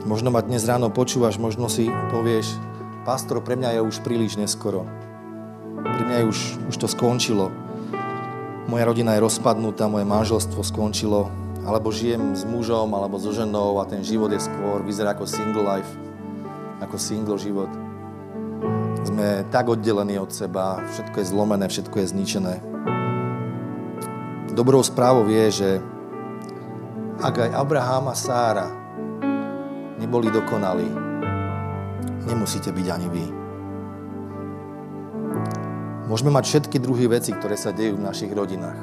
Možno 0.06 0.30
ma 0.30 0.38
dnes 0.38 0.62
ráno 0.62 0.86
počúvaš, 0.86 1.34
možno 1.34 1.66
si 1.66 1.90
povieš, 1.90 2.54
pastor, 3.02 3.42
pre 3.42 3.58
mňa 3.58 3.74
je 3.74 3.80
už 3.82 4.06
príliš 4.06 4.38
neskoro. 4.38 4.86
Pre 5.82 6.02
mňa 6.06 6.22
je 6.22 6.24
už, 6.30 6.38
už 6.70 6.76
to 6.78 6.86
skončilo. 6.86 7.50
Moja 8.70 8.86
rodina 8.86 9.18
je 9.18 9.26
rozpadnutá, 9.26 9.90
moje 9.90 10.06
manželstvo 10.06 10.62
skončilo, 10.62 11.26
alebo 11.66 11.90
žijem 11.90 12.38
s 12.38 12.46
mužom, 12.46 12.86
alebo 12.94 13.18
so 13.18 13.34
ženou 13.34 13.82
a 13.82 13.88
ten 13.90 14.06
život 14.06 14.30
je 14.30 14.46
skôr, 14.46 14.78
vyzerá 14.86 15.10
ako 15.10 15.26
single 15.26 15.66
life, 15.66 15.90
ako 16.78 17.02
single 17.02 17.34
život. 17.42 17.70
Sme 19.02 19.42
tak 19.50 19.66
oddelení 19.66 20.22
od 20.22 20.30
seba, 20.30 20.86
všetko 20.86 21.18
je 21.18 21.30
zlomené, 21.34 21.66
všetko 21.66 21.96
je 21.98 22.06
zničené. 22.14 22.54
Dobrou 24.54 24.86
správou 24.86 25.26
je, 25.26 25.46
že 25.50 25.70
ak 27.18 27.42
aj 27.42 27.50
Abraham 27.58 28.06
a 28.06 28.14
Sára 28.14 28.85
neboli 30.00 30.28
dokonalí, 30.32 30.88
nemusíte 32.28 32.72
byť 32.72 32.86
ani 32.92 33.08
vy. 33.08 33.26
Môžeme 36.06 36.30
mať 36.30 36.44
všetky 36.46 36.78
druhy 36.78 37.10
veci, 37.10 37.34
ktoré 37.34 37.58
sa 37.58 37.74
dejú 37.74 37.98
v 37.98 38.06
našich 38.06 38.30
rodinách. 38.30 38.78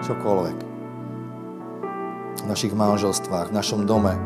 Čokoľvek 0.00 0.70
v 2.40 2.48
našich 2.48 2.72
manželstvách, 2.72 3.52
v 3.52 3.56
našom 3.56 3.84
dome. 3.84 4.16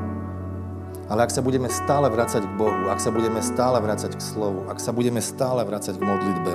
Ale 1.11 1.29
ak 1.29 1.35
sa 1.35 1.45
budeme 1.45 1.69
stále 1.69 2.09
vracať 2.09 2.47
k 2.47 2.57
Bohu, 2.57 2.89
ak 2.89 3.03
sa 3.03 3.13
budeme 3.13 3.43
stále 3.45 3.77
vracať 3.83 4.17
k 4.17 4.23
slovu, 4.23 4.65
ak 4.71 4.79
sa 4.81 4.95
budeme 4.95 5.21
stále 5.21 5.61
vracať 5.67 6.01
k 6.01 6.07
modlitbe, 6.07 6.53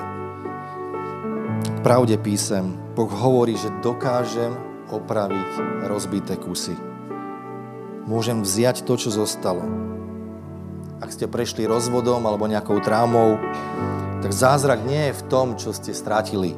pravde 1.86 2.18
písem, 2.18 2.74
Boh 2.98 3.12
hovorí, 3.12 3.54
že 3.60 3.70
dokážem 3.86 4.56
opraviť 4.90 5.86
rozbité 5.86 6.40
kusy. 6.40 6.89
Môžem 8.08 8.46
vziať 8.46 8.88
to, 8.88 8.94
čo 8.96 9.10
zostalo. 9.12 9.66
Ak 11.00 11.16
ste 11.16 11.32
prešli 11.32 11.64
rozvodom 11.64 12.24
alebo 12.28 12.48
nejakou 12.48 12.80
traumou, 12.84 13.40
tak 14.20 14.36
zázrak 14.36 14.84
nie 14.84 15.12
je 15.12 15.18
v 15.18 15.26
tom, 15.32 15.48
čo 15.56 15.72
ste 15.72 15.96
strátili, 15.96 16.56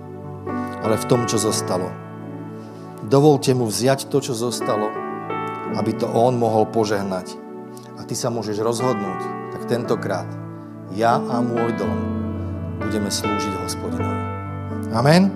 ale 0.82 0.98
v 0.98 1.06
tom, 1.06 1.30
čo 1.30 1.38
zostalo. 1.38 1.94
Dovolte 3.06 3.54
mu 3.54 3.70
vziať 3.70 4.10
to, 4.10 4.18
čo 4.22 4.34
zostalo, 4.34 4.90
aby 5.78 5.94
to 5.94 6.10
on 6.10 6.38
mohol 6.42 6.66
požehnať. 6.66 7.38
A 7.98 8.06
ty 8.06 8.18
sa 8.18 8.34
môžeš 8.34 8.58
rozhodnúť, 8.62 9.22
tak 9.54 9.70
tentokrát 9.70 10.28
ja 10.92 11.22
a 11.22 11.40
môj 11.40 11.78
dom 11.78 11.98
budeme 12.82 13.14
slúžiť 13.14 13.54
hospodinovi. 13.62 14.20
Amen. 14.92 15.32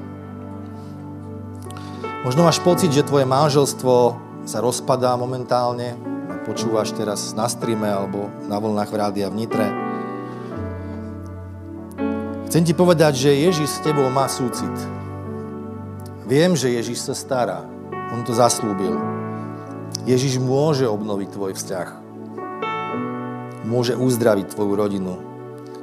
Možno 2.25 2.41
máš 2.41 2.57
pocit, 2.59 2.89
že 2.89 3.05
tvoje 3.05 3.29
manželstvo 3.29 4.24
sa 4.45 4.61
rozpadá 4.61 5.17
momentálne, 5.17 5.97
počúvaš 6.45 6.93
teraz 6.93 7.33
na 7.33 7.49
streame 7.49 7.89
alebo 7.89 8.29
na 8.45 8.61
vlnách 8.61 8.89
v 8.93 8.99
rádia 9.01 9.27
v 9.33 9.37
Nitre. 9.41 9.67
Chcem 12.45 12.61
ti 12.61 12.77
povedať, 12.77 13.17
že 13.17 13.41
Ježiš 13.41 13.67
s 13.67 13.83
tebou 13.83 14.07
má 14.13 14.29
súcit. 14.29 14.71
Viem, 16.29 16.53
že 16.53 16.71
Ježiš 16.71 17.03
sa 17.03 17.17
stará. 17.17 17.65
On 18.13 18.21
to 18.21 18.31
zaslúbil. 18.31 18.95
Ježiš 20.05 20.37
môže 20.37 20.85
obnoviť 20.85 21.29
tvoj 21.33 21.51
vzťah. 21.57 21.89
Môže 23.65 23.97
uzdraviť 23.97 24.53
tvoju 24.53 24.73
rodinu. 24.77 25.17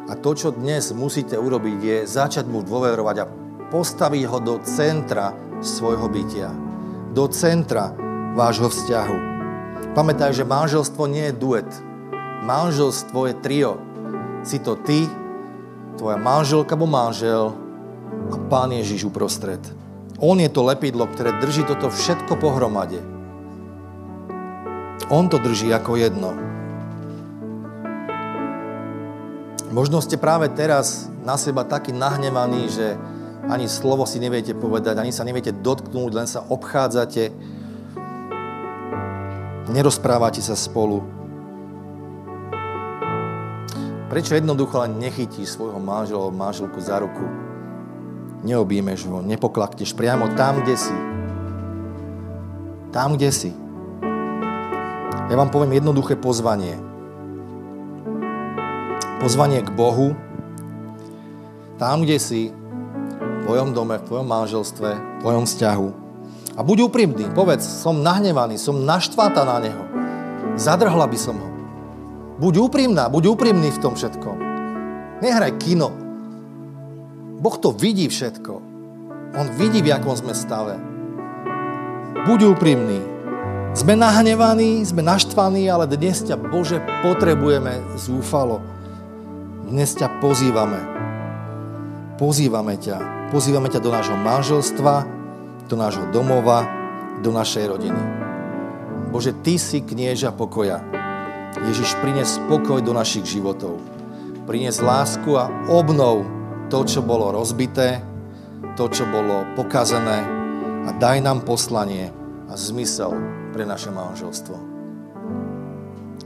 A 0.06 0.14
to, 0.14 0.38
čo 0.38 0.54
dnes 0.54 0.94
musíte 0.94 1.34
urobiť, 1.34 1.78
je 1.82 1.98
začať 2.06 2.46
mu 2.46 2.62
dôverovať 2.62 3.16
a 3.22 3.30
postaviť 3.74 4.22
ho 4.30 4.38
do 4.38 4.54
centra 4.62 5.34
svojho 5.58 6.06
bytia. 6.06 6.50
Do 7.10 7.26
centra 7.28 7.90
vášho 8.32 8.72
vzťahu. 8.72 9.16
Pamätaj, 9.92 10.32
že 10.32 10.48
manželstvo 10.48 11.04
nie 11.04 11.28
je 11.28 11.36
duet. 11.36 11.68
Manželstvo 12.42 13.28
je 13.28 13.34
trio. 13.44 13.72
Si 14.42 14.56
to 14.58 14.74
ty, 14.74 15.04
tvoja 16.00 16.16
manželka 16.16 16.74
alebo 16.74 16.88
manžel 16.88 17.52
a 18.32 18.36
Pán 18.48 18.72
Ježiš 18.72 19.06
uprostred. 19.12 19.60
On 20.16 20.40
je 20.40 20.48
to 20.48 20.64
lepidlo, 20.64 21.04
ktoré 21.06 21.36
drží 21.38 21.68
toto 21.68 21.92
všetko 21.92 22.40
pohromade. 22.40 22.98
On 25.12 25.28
to 25.28 25.36
drží 25.36 25.68
ako 25.68 26.00
jedno. 26.00 26.32
Možno 29.72 30.00
ste 30.00 30.20
práve 30.20 30.48
teraz 30.52 31.08
na 31.24 31.36
seba 31.36 31.64
taký 31.64 31.92
nahnevaný, 31.96 32.68
že 32.68 32.86
ani 33.48 33.66
slovo 33.68 34.04
si 34.04 34.20
neviete 34.20 34.54
povedať, 34.56 35.00
ani 35.00 35.12
sa 35.12 35.24
neviete 35.24 35.50
dotknúť, 35.52 36.10
len 36.12 36.28
sa 36.28 36.44
obchádzate, 36.44 37.32
nerozprávate 39.72 40.44
sa 40.44 40.52
spolu. 40.52 41.00
Prečo 44.12 44.36
jednoducho 44.36 44.76
len 44.84 45.00
nechytíš 45.00 45.56
svojho 45.56 45.80
manžela 45.80 46.28
alebo 46.28 46.36
manželku 46.36 46.76
za 46.84 47.00
ruku? 47.00 47.24
Neobímeš 48.44 49.08
ho, 49.08 49.24
nepoklakneš 49.24 49.96
priamo 49.96 50.28
tam, 50.36 50.60
kde 50.60 50.76
si. 50.76 50.96
Tam, 52.92 53.16
kde 53.16 53.32
si. 53.32 53.50
Ja 55.32 55.34
vám 55.40 55.48
poviem 55.48 55.80
jednoduché 55.80 56.20
pozvanie. 56.20 56.76
Pozvanie 59.16 59.64
k 59.64 59.72
Bohu. 59.72 60.12
Tam, 61.80 62.04
kde 62.04 62.20
si, 62.20 62.52
v 62.52 63.36
tvojom 63.48 63.72
dome, 63.72 63.96
v 63.96 64.04
tvojom 64.04 64.28
manželstve, 64.28 64.90
v 64.92 65.18
tvojom 65.24 65.48
vzťahu. 65.48 66.01
A 66.52 66.60
buď 66.60 66.92
úprimný, 66.92 67.32
povedz, 67.32 67.64
som 67.64 68.04
nahnevaný, 68.04 68.60
som 68.60 68.84
naštváta 68.84 69.40
na 69.48 69.56
neho. 69.56 69.84
Zadrhla 70.60 71.08
by 71.08 71.18
som 71.18 71.40
ho. 71.40 71.48
Buď 72.36 72.68
úprimná, 72.68 73.08
buď 73.08 73.32
úprimný 73.32 73.72
v 73.72 73.80
tom 73.80 73.96
všetkom. 73.96 74.36
Nehraj 75.24 75.56
kino. 75.62 75.88
Boh 77.40 77.56
to 77.56 77.72
vidí 77.72 78.04
všetko. 78.10 78.52
On 79.32 79.46
vidí, 79.56 79.80
v 79.80 79.96
akom 79.96 80.12
sme 80.12 80.36
stave. 80.36 80.76
Buď 82.28 82.52
úprimný. 82.52 83.00
Sme 83.72 83.96
nahnevaní, 83.96 84.84
sme 84.84 85.00
naštvaní, 85.00 85.64
ale 85.72 85.88
dnes 85.88 86.20
ťa, 86.20 86.36
Bože, 86.36 86.84
potrebujeme 87.00 87.80
zúfalo. 87.96 88.60
Dnes 89.72 89.96
ťa 89.96 90.20
pozývame. 90.20 90.76
Pozývame 92.20 92.76
ťa. 92.76 93.32
Pozývame 93.32 93.72
ťa 93.72 93.80
do 93.80 93.88
nášho 93.88 94.18
manželstva, 94.20 95.21
do 95.72 95.80
nášho 95.80 96.04
domova, 96.12 96.68
do 97.24 97.32
našej 97.32 97.64
rodiny. 97.72 98.02
Bože, 99.08 99.32
Ty 99.32 99.56
si 99.56 99.80
knieža 99.80 100.28
pokoja. 100.36 100.84
Ježiš 101.64 101.96
prinies 102.04 102.36
spokoj 102.36 102.84
do 102.84 102.92
našich 102.92 103.24
životov. 103.24 103.80
Prinies 104.44 104.84
lásku 104.84 105.32
a 105.32 105.48
obnov 105.72 106.28
to, 106.68 106.84
čo 106.84 107.00
bolo 107.00 107.32
rozbité, 107.32 108.04
to, 108.76 108.92
čo 108.92 109.08
bolo 109.08 109.48
pokazané 109.56 110.20
a 110.84 110.92
daj 110.92 111.24
nám 111.24 111.40
poslanie 111.40 112.12
a 112.48 112.52
zmysel 112.52 113.16
pre 113.56 113.64
naše 113.64 113.88
manželstvo. 113.88 114.56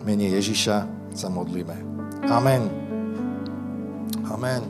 Mene 0.02 0.26
Ježiša 0.34 0.76
sa 1.14 1.28
modlíme. 1.30 1.74
Amen. 2.26 2.66
Amen. 4.26 4.62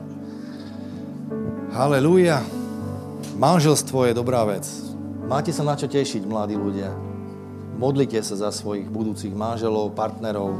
Halelúja. 1.72 2.65
Manželstvo 3.36 4.08
je 4.08 4.16
dobrá 4.16 4.48
vec. 4.48 4.64
Máte 5.28 5.52
sa 5.52 5.60
na 5.60 5.76
čo 5.76 5.84
tešiť, 5.84 6.24
mladí 6.24 6.56
ľudia. 6.56 6.88
Modlite 7.76 8.16
sa 8.24 8.32
za 8.32 8.48
svojich 8.48 8.88
budúcich 8.88 9.36
manželov, 9.36 9.92
partnerov, 9.92 10.56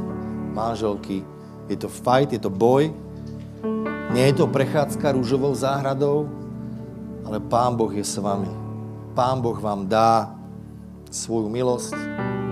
manželky. 0.53 1.25
Je 1.65 1.73
to 1.73 1.89
fight, 1.89 2.29
je 2.29 2.37
to 2.37 2.53
boj. 2.53 2.93
Nie 4.13 4.29
je 4.29 4.45
to 4.45 4.53
prechádzka 4.53 5.17
rúžovou 5.17 5.57
záhradou, 5.57 6.29
ale 7.25 7.41
Pán 7.41 7.73
Boh 7.73 7.89
je 7.89 8.05
s 8.05 8.21
vami. 8.21 8.53
Pán 9.17 9.41
Boh 9.41 9.57
vám 9.57 9.89
dá 9.89 10.37
svoju 11.09 11.49
milosť, 11.49 11.97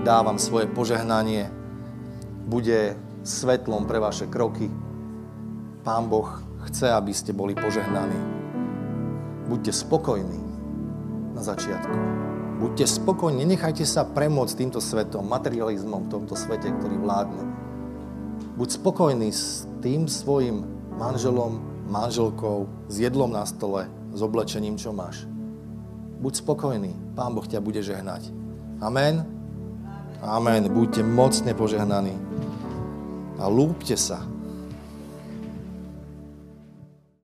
dá 0.02 0.26
vám 0.26 0.42
svoje 0.42 0.66
požehnanie, 0.66 1.46
bude 2.50 2.98
svetlom 3.22 3.86
pre 3.86 4.02
vaše 4.02 4.26
kroky. 4.26 4.66
Pán 5.86 6.10
Boh 6.10 6.42
chce, 6.66 6.90
aby 6.90 7.14
ste 7.14 7.30
boli 7.30 7.54
požehnaní. 7.54 8.45
Buďte 9.46 9.72
spokojní 9.72 10.42
na 11.34 11.42
začiatku. 11.42 11.96
Buďte 12.56 12.88
spokojní, 12.88 13.44
nenechajte 13.44 13.84
sa 13.84 14.08
premôcť 14.08 14.54
týmto 14.56 14.80
svetom, 14.80 15.28
materializmom 15.28 16.08
v 16.08 16.12
tomto 16.12 16.32
svete, 16.32 16.72
ktorý 16.72 16.96
vládne. 16.98 17.44
Buď 18.56 18.68
spokojný 18.80 19.28
s 19.28 19.68
tým 19.84 20.08
svojim 20.08 20.64
manželom, 20.96 21.60
manželkou, 21.92 22.64
s 22.88 22.96
jedlom 22.96 23.28
na 23.28 23.44
stole, 23.44 23.92
s 24.16 24.20
oblečením, 24.24 24.80
čo 24.80 24.96
máš. 24.96 25.28
Buď 26.16 26.40
spokojný, 26.40 26.96
Pán 27.12 27.36
Boh 27.36 27.44
ťa 27.44 27.60
bude 27.60 27.84
žehnať. 27.84 28.32
Amen. 28.80 29.28
Amen. 30.24 30.72
Buďte 30.72 31.04
mocne 31.04 31.52
požehnaní. 31.52 32.16
A 33.36 33.44
lúbte 33.52 34.00
sa. 34.00 34.24